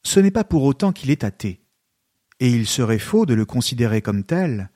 ce 0.04 0.20
n'est 0.20 0.32
pas 0.32 0.44
pour 0.44 0.64
autant 0.64 0.94
qu'il 0.94 1.12
est 1.12 1.24
athée 1.24 1.66
et 2.40 2.50
il 2.50 2.68
serait 2.68 3.00
faux 3.00 3.26
de 3.26 3.34
le 3.34 3.46
considérer 3.46 4.02
comme 4.02 4.24
tel, 4.24 4.70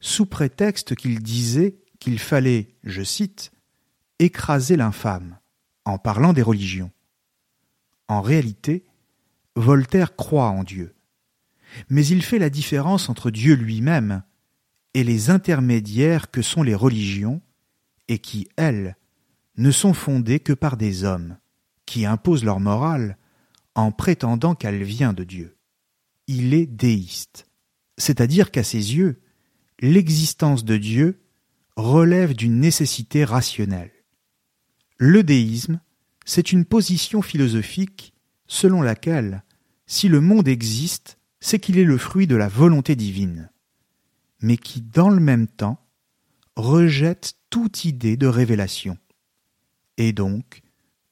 sous 0.00 0.26
prétexte 0.26 0.94
qu'il 0.94 1.22
disait 1.22 1.76
qu'il 1.98 2.18
fallait, 2.18 2.74
je 2.84 3.02
cite, 3.02 3.52
écraser 4.18 4.76
l'infâme, 4.76 5.38
en 5.84 5.98
parlant 5.98 6.32
des 6.32 6.42
religions. 6.42 6.90
En 8.08 8.20
réalité, 8.20 8.86
Voltaire 9.56 10.16
croit 10.16 10.48
en 10.48 10.64
Dieu, 10.64 10.94
mais 11.88 12.06
il 12.06 12.22
fait 12.22 12.38
la 12.38 12.50
différence 12.50 13.08
entre 13.08 13.30
Dieu 13.30 13.54
lui-même 13.54 14.22
et 14.94 15.04
les 15.04 15.30
intermédiaires 15.30 16.30
que 16.30 16.42
sont 16.42 16.62
les 16.62 16.74
religions, 16.74 17.40
et 18.08 18.18
qui, 18.18 18.48
elles, 18.56 18.96
ne 19.56 19.70
sont 19.70 19.94
fondées 19.94 20.40
que 20.40 20.52
par 20.52 20.76
des 20.76 21.04
hommes, 21.04 21.36
qui 21.86 22.06
imposent 22.06 22.44
leur 22.44 22.60
morale 22.60 23.18
en 23.74 23.92
prétendant 23.92 24.54
qu'elle 24.54 24.82
vient 24.82 25.12
de 25.12 25.24
Dieu. 25.24 25.56
Il 26.26 26.54
est 26.54 26.66
déiste, 26.66 27.48
c'est-à-dire 27.98 28.50
qu'à 28.50 28.64
ses 28.64 28.96
yeux, 28.96 29.20
l'existence 29.80 30.64
de 30.64 30.76
Dieu 30.76 31.20
relève 31.76 32.34
d'une 32.34 32.60
nécessité 32.60 33.24
rationnelle. 33.24 33.92
Le 34.98 35.22
déisme, 35.22 35.80
c'est 36.24 36.52
une 36.52 36.64
position 36.64 37.22
philosophique 37.22 38.14
selon 38.46 38.82
laquelle, 38.82 39.42
si 39.86 40.08
le 40.08 40.20
monde 40.20 40.48
existe, 40.48 41.18
c'est 41.40 41.58
qu'il 41.58 41.78
est 41.78 41.84
le 41.84 41.98
fruit 41.98 42.26
de 42.26 42.36
la 42.36 42.48
volonté 42.48 42.94
divine, 42.94 43.50
mais 44.40 44.56
qui, 44.56 44.80
dans 44.80 45.10
le 45.10 45.20
même 45.20 45.48
temps, 45.48 45.84
rejette 46.56 47.34
toute 47.50 47.84
idée 47.84 48.16
de 48.16 48.26
révélation, 48.26 48.96
et 49.96 50.12
donc 50.12 50.62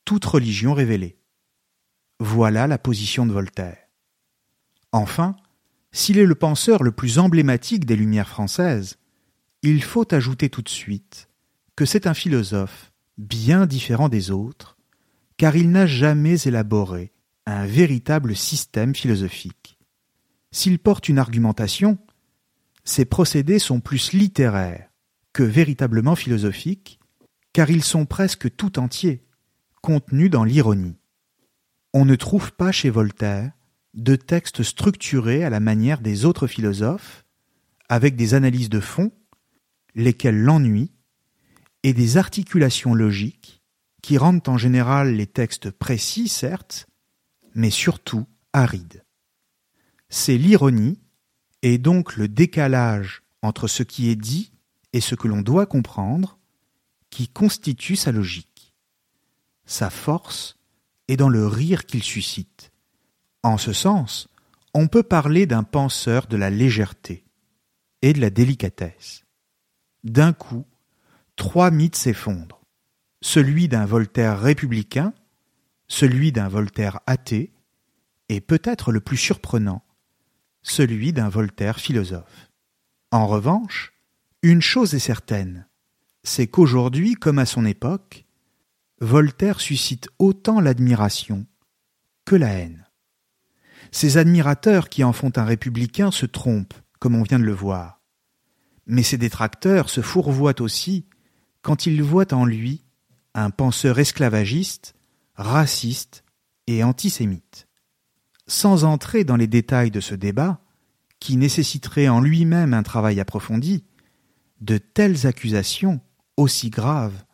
toute 0.04 0.24
religion 0.24 0.74
révélée. 0.74 1.18
Voilà 2.18 2.66
la 2.66 2.78
position 2.78 3.26
de 3.26 3.32
Voltaire. 3.32 3.78
Enfin, 4.92 5.36
s'il 5.92 6.18
est 6.18 6.26
le 6.26 6.34
penseur 6.34 6.82
le 6.82 6.92
plus 6.92 7.18
emblématique 7.18 7.84
des 7.84 7.96
Lumières 7.96 8.28
françaises, 8.28 8.98
il 9.62 9.82
faut 9.82 10.12
ajouter 10.14 10.48
tout 10.48 10.62
de 10.62 10.68
suite 10.68 11.28
que 11.76 11.84
c'est 11.84 12.06
un 12.06 12.14
philosophe 12.14 12.92
bien 13.18 13.66
différent 13.66 14.08
des 14.08 14.30
autres, 14.30 14.76
car 15.36 15.56
il 15.56 15.70
n'a 15.70 15.86
jamais 15.86 16.40
élaboré 16.42 17.12
un 17.46 17.66
véritable 17.66 18.36
système 18.36 18.94
philosophique. 18.94 19.78
S'il 20.52 20.78
porte 20.78 21.08
une 21.08 21.18
argumentation, 21.18 21.98
ses 22.84 23.04
procédés 23.04 23.58
sont 23.58 23.80
plus 23.80 24.12
littéraires 24.12 24.88
que 25.32 25.42
véritablement 25.42 26.16
philosophiques, 26.16 26.99
car 27.52 27.70
ils 27.70 27.84
sont 27.84 28.06
presque 28.06 28.54
tout 28.56 28.78
entiers, 28.78 29.24
contenus 29.82 30.30
dans 30.30 30.44
l'ironie. 30.44 30.96
On 31.92 32.04
ne 32.04 32.14
trouve 32.14 32.52
pas 32.52 32.72
chez 32.72 32.90
Voltaire 32.90 33.52
de 33.94 34.14
textes 34.14 34.62
structurés 34.62 35.44
à 35.44 35.50
la 35.50 35.60
manière 35.60 36.00
des 36.00 36.24
autres 36.24 36.46
philosophes, 36.46 37.24
avec 37.88 38.14
des 38.14 38.34
analyses 38.34 38.68
de 38.68 38.80
fond, 38.80 39.10
lesquelles 39.94 40.40
l'ennuient, 40.40 40.92
et 41.82 41.92
des 41.92 42.16
articulations 42.18 42.94
logiques 42.94 43.62
qui 44.02 44.18
rendent 44.18 44.48
en 44.48 44.58
général 44.58 45.14
les 45.14 45.26
textes 45.26 45.70
précis, 45.70 46.28
certes, 46.28 46.86
mais 47.54 47.70
surtout 47.70 48.26
arides. 48.52 49.04
C'est 50.08 50.38
l'ironie, 50.38 51.00
et 51.62 51.78
donc 51.78 52.16
le 52.16 52.28
décalage 52.28 53.22
entre 53.42 53.66
ce 53.68 53.82
qui 53.82 54.08
est 54.10 54.16
dit 54.16 54.52
et 54.92 55.00
ce 55.00 55.14
que 55.14 55.28
l'on 55.28 55.42
doit 55.42 55.66
comprendre, 55.66 56.39
qui 57.10 57.28
constitue 57.28 57.96
sa 57.96 58.12
logique. 58.12 58.74
Sa 59.66 59.90
force 59.90 60.56
est 61.08 61.16
dans 61.16 61.28
le 61.28 61.46
rire 61.46 61.86
qu'il 61.86 62.02
suscite. 62.02 62.72
En 63.42 63.58
ce 63.58 63.72
sens, 63.72 64.28
on 64.74 64.88
peut 64.88 65.02
parler 65.02 65.46
d'un 65.46 65.64
penseur 65.64 66.26
de 66.26 66.36
la 66.36 66.50
légèreté 66.50 67.24
et 68.02 68.12
de 68.12 68.20
la 68.20 68.30
délicatesse. 68.30 69.24
D'un 70.04 70.32
coup, 70.32 70.66
trois 71.36 71.70
mythes 71.70 71.96
s'effondrent. 71.96 72.60
Celui 73.20 73.68
d'un 73.68 73.84
Voltaire 73.84 74.40
républicain, 74.40 75.12
celui 75.88 76.32
d'un 76.32 76.48
Voltaire 76.48 77.00
athée, 77.06 77.52
et 78.28 78.40
peut-être 78.40 78.92
le 78.92 79.00
plus 79.00 79.16
surprenant, 79.16 79.82
celui 80.62 81.12
d'un 81.12 81.28
Voltaire 81.28 81.80
philosophe. 81.80 82.50
En 83.10 83.26
revanche, 83.26 83.92
une 84.42 84.62
chose 84.62 84.94
est 84.94 85.00
certaine, 85.00 85.66
c'est 86.22 86.46
qu'aujourd'hui, 86.46 87.14
comme 87.14 87.38
à 87.38 87.46
son 87.46 87.64
époque, 87.64 88.26
Voltaire 89.00 89.60
suscite 89.60 90.08
autant 90.18 90.60
l'admiration 90.60 91.46
que 92.26 92.36
la 92.36 92.50
haine. 92.50 92.86
Ses 93.92 94.18
admirateurs 94.18 94.88
qui 94.88 95.02
en 95.02 95.12
font 95.12 95.32
un 95.36 95.44
républicain 95.44 96.10
se 96.10 96.26
trompent, 96.26 96.74
comme 96.98 97.14
on 97.14 97.22
vient 97.22 97.38
de 97.38 97.44
le 97.44 97.54
voir. 97.54 98.00
Mais 98.86 99.02
ses 99.02 99.18
détracteurs 99.18 99.88
se 99.88 100.02
fourvoient 100.02 100.60
aussi 100.60 101.06
quand 101.62 101.86
ils 101.86 102.02
voient 102.02 102.32
en 102.34 102.44
lui 102.44 102.84
un 103.34 103.50
penseur 103.50 103.98
esclavagiste, 103.98 104.94
raciste 105.34 106.24
et 106.66 106.84
antisémite. 106.84 107.66
Sans 108.46 108.84
entrer 108.84 109.24
dans 109.24 109.36
les 109.36 109.46
détails 109.46 109.90
de 109.90 110.00
ce 110.00 110.14
débat, 110.14 110.60
qui 111.20 111.36
nécessiterait 111.36 112.08
en 112.08 112.20
lui-même 112.20 112.74
un 112.74 112.82
travail 112.82 113.20
approfondi, 113.20 113.84
de 114.60 114.78
telles 114.78 115.26
accusations, 115.26 116.00
aussi 116.40 116.70
graves, 116.70 117.24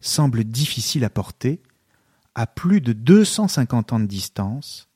semblent 0.00 0.44
difficiles 0.44 1.04
à 1.04 1.10
porter, 1.10 1.62
à 2.34 2.46
plus 2.46 2.80
de 2.80 2.92
deux 2.92 3.24
cent 3.24 3.48
cinquante 3.48 3.92
ans 3.92 4.00
de 4.00 4.06
distance, 4.06 4.88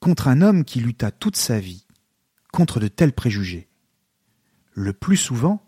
contre 0.00 0.28
un 0.28 0.40
homme 0.42 0.64
qui 0.64 0.80
lutta 0.80 1.10
toute 1.10 1.36
sa 1.36 1.60
vie 1.60 1.86
contre 2.52 2.80
de 2.80 2.88
tels 2.88 3.12
préjugés. 3.12 3.68
Le 4.72 4.92
plus 4.92 5.16
souvent, 5.16 5.64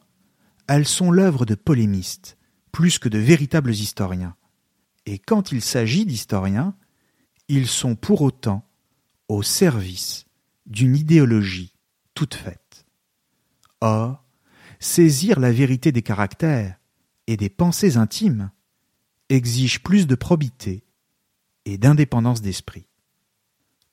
elles 0.66 0.88
sont 0.88 1.10
l'œuvre 1.10 1.46
de 1.46 1.54
polémistes, 1.54 2.38
plus 2.72 2.98
que 2.98 3.08
de 3.08 3.18
véritables 3.18 3.72
historiens. 3.72 4.34
Et 5.06 5.18
quand 5.18 5.52
il 5.52 5.62
s'agit 5.62 6.06
d'historiens, 6.06 6.74
ils 7.48 7.68
sont 7.68 7.94
pour 7.94 8.22
autant 8.22 8.68
au 9.28 9.42
service 9.42 10.24
d'une 10.66 10.96
idéologie 10.96 11.74
toute 12.14 12.34
faite. 12.34 12.86
Or, 13.80 14.24
saisir 14.80 15.38
la 15.38 15.52
vérité 15.52 15.92
des 15.92 16.02
caractères 16.02 16.78
et 17.32 17.36
des 17.38 17.48
pensées 17.48 17.96
intimes 17.96 18.50
exige 19.30 19.82
plus 19.82 20.06
de 20.06 20.14
probité 20.14 20.84
et 21.64 21.78
d'indépendance 21.78 22.42
d'esprit. 22.42 22.86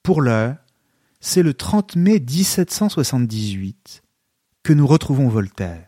Pour 0.03 0.21
l'heure, 0.21 0.57
c'est 1.21 1.41
le 1.41 1.53
30 1.53 1.95
mai 1.95 2.19
1778 2.19 4.03
que 4.61 4.73
nous 4.73 4.85
retrouvons 4.85 5.29
Voltaire, 5.29 5.87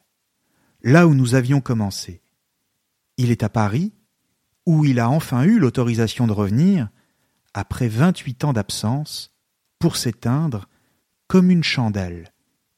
là 0.82 1.08
où 1.08 1.14
nous 1.14 1.36
avions 1.36 1.60
commencé. 1.60 2.22
Il 3.18 3.32
est 3.32 3.44
à 3.44 3.50
Paris, 3.50 3.92
où 4.66 4.86
il 4.86 5.02
a 5.02 5.10
enfin 5.10 5.44
eu 5.44 5.60
l'autorisation 5.60 6.28
de 6.28 6.32
revenir, 6.32 6.88
après 7.54 7.90
vingt-huit 7.90 8.46
ans 8.46 8.54
d'absence, 8.54 9.36
pour 9.78 9.98
s'éteindre 9.98 10.70
comme 11.28 11.52
une 11.52 11.66
chandelle, 11.66 12.32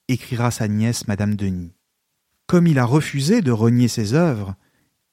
écrira 0.07 0.49
sa 0.49 0.67
nièce 0.67 1.07
Madame 1.07 1.36
Denis. 1.36 1.76
Comme 2.47 2.65
il 2.65 2.80
a 2.80 2.86
refusé 2.86 3.41
de 3.41 3.51
renier 3.51 3.88
ses 3.88 4.15
œuvres 4.15 4.55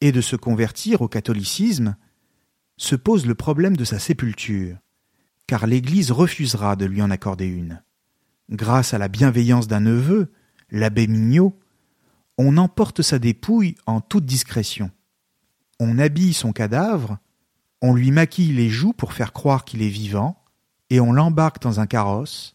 et 0.01 0.13
de 0.13 0.21
se 0.21 0.37
convertir 0.37 1.03
au 1.03 1.09
catholicisme, 1.09 1.97
se 2.77 2.97
pose 2.97 3.27
le 3.27 3.35
problème 3.35 3.77
de 3.77 3.85
sa 3.85 3.99
sépulture 3.99 4.77
car 5.51 5.67
l'Église 5.67 6.13
refusera 6.13 6.77
de 6.77 6.85
lui 6.85 7.03
en 7.03 7.11
accorder 7.11 7.49
une. 7.49 7.83
Grâce 8.51 8.95
à 8.95 8.99
la 8.99 9.09
bienveillance 9.09 9.67
d'un 9.67 9.81
neveu, 9.81 10.31
l'abbé 10.71 11.09
Mignot, 11.09 11.59
on 12.39 12.57
emporte 12.57 13.03
sa 13.03 13.19
dépouille 13.19 13.75
en 13.85 14.01
toute 14.01 14.25
discrétion. 14.25 14.93
On 15.81 15.99
habille 15.99 16.35
son 16.35 16.53
cadavre, 16.53 17.19
on 17.83 17.97
lui 17.97 18.13
maquille 18.13 18.53
les 18.53 18.69
joues 18.69 18.93
pour 18.93 19.13
faire 19.13 19.33
croire 19.33 19.65
qu'il 19.65 19.83
est 19.83 19.89
vivant, 19.89 20.41
et 20.89 21.01
on 21.01 21.13
l'embarque 21.13 21.61
dans 21.61 21.81
un 21.81 21.89
carrosse, 21.89 22.55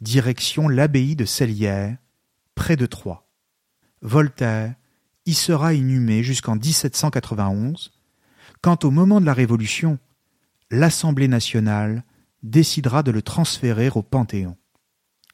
direction 0.00 0.66
l'abbaye 0.66 1.14
de 1.14 1.24
Cellières, 1.24 1.96
près 2.56 2.74
de 2.74 2.86
Troyes. 2.86 3.24
Voltaire 4.00 4.74
y 5.26 5.34
sera 5.34 5.74
inhumé 5.74 6.22
jusqu'en 6.22 6.56
1791, 6.56 7.92
quand 8.60 8.84
au 8.84 8.90
moment 8.90 9.20
de 9.20 9.26
la 9.26 9.34
Révolution, 9.34 9.98
l'Assemblée 10.70 11.28
nationale 11.28 12.04
décidera 12.42 13.02
de 13.02 13.10
le 13.10 13.22
transférer 13.22 13.90
au 13.94 14.02
Panthéon. 14.02 14.56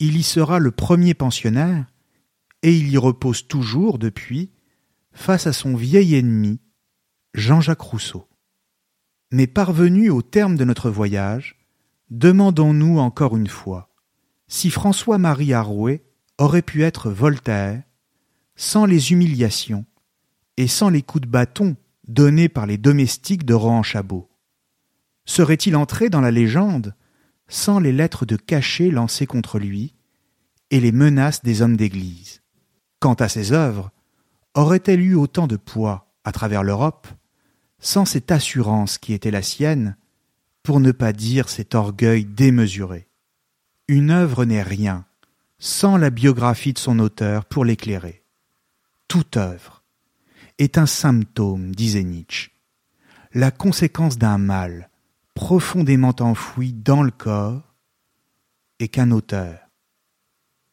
Il 0.01 0.16
y 0.16 0.22
sera 0.22 0.59
le 0.59 0.70
premier 0.70 1.14
pensionnaire, 1.14 1.86
et 2.62 2.76
il 2.76 2.89
y 2.89 2.97
repose 2.97 3.47
toujours 3.47 3.99
depuis, 3.99 4.51
face 5.12 5.47
à 5.47 5.53
son 5.53 5.74
vieil 5.74 6.14
ennemi, 6.14 6.61
Jean-Jacques 7.34 7.80
Rousseau. 7.80 8.28
Mais 9.30 9.47
parvenu 9.47 10.11
au 10.11 10.22
terme 10.22 10.57
de 10.57 10.64
notre 10.64 10.91
voyage, 10.91 11.57
demandons-nous 12.11 12.99
encore 12.99 13.36
une 13.36 13.49
fois 13.49 13.89
si 14.49 14.70
François-Marie 14.70 15.53
Arouet 15.53 16.03
aurait 16.39 16.62
pu 16.62 16.82
être 16.82 17.11
Voltaire 17.11 17.82
sans 18.59 18.86
les 18.86 19.12
humiliations 19.12 19.86
et 20.56 20.66
sans 20.66 20.90
les 20.90 21.00
coups 21.00 21.22
de 21.22 21.30
bâton 21.30 21.76
donnés 22.09 22.48
par 22.48 22.66
les 22.66 22.76
domestiques 22.76 23.46
de 23.46 23.54
Rohan 23.54 23.84
Chabot. 23.84 24.28
Serait-il 25.24 25.76
entré 25.76 26.11
dans 26.11 26.20
la 26.20 26.32
légende 26.32 26.94
sans 27.46 27.78
les 27.78 27.92
lettres 27.92 28.26
de 28.26 28.34
cachet 28.34 28.90
lancées 28.90 29.26
contre 29.26 29.61
lui 29.61 29.94
et 30.70 30.80
les 30.80 30.90
menaces 30.90 31.44
des 31.44 31.62
hommes 31.62 31.76
d'Église? 31.76 32.42
Quant 32.98 33.14
à 33.14 33.28
ses 33.28 33.52
œuvres, 33.52 33.92
aurait-elle 34.54 35.00
eu 35.00 35.14
autant 35.14 35.46
de 35.46 35.56
poids 35.56 36.12
à 36.24 36.32
travers 36.32 36.64
l'Europe 36.64 37.06
sans 37.78 38.04
cette 38.04 38.32
assurance 38.32 38.98
qui 38.98 39.12
était 39.12 39.30
la 39.30 39.42
sienne, 39.42 39.96
pour 40.64 40.80
ne 40.80 40.90
pas 40.90 41.12
dire 41.12 41.48
cet 41.48 41.76
orgueil 41.76 42.24
démesuré? 42.24 43.06
Une 43.86 44.11
œuvre 44.11 44.44
n'est 44.44 44.64
rien 44.64 45.06
sans 45.61 45.96
la 45.96 46.11
biographie 46.11 46.72
de 46.72 46.78
son 46.78 46.98
auteur 46.98 47.44
pour 47.44 47.64
l'éclairer. 47.64 48.24
Toute 49.09 49.38
œuvre 49.38 49.82
est 50.59 50.76
un 50.76 50.86
symptôme, 50.86 51.74
disait 51.74 52.04
Nietzsche, 52.04 52.50
la 53.32 53.50
conséquence 53.50 54.18
d'un 54.18 54.38
mal 54.38 54.90
profondément 55.34 56.14
enfoui 56.20 56.72
dans 56.72 57.02
le 57.02 57.11
corps 57.11 57.74
et 58.78 58.88
qu'un 58.88 59.11
auteur 59.11 59.59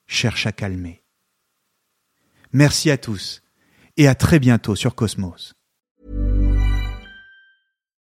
cherche 0.05 0.45
à 0.47 0.51
calmer. 0.51 1.03
Merci 2.51 2.91
à 2.91 2.97
tous 2.97 3.41
et 3.97 4.07
à 4.07 4.15
très 4.15 4.39
bientôt 4.39 4.75
sur 4.75 4.95
Cosmos. 4.95 5.54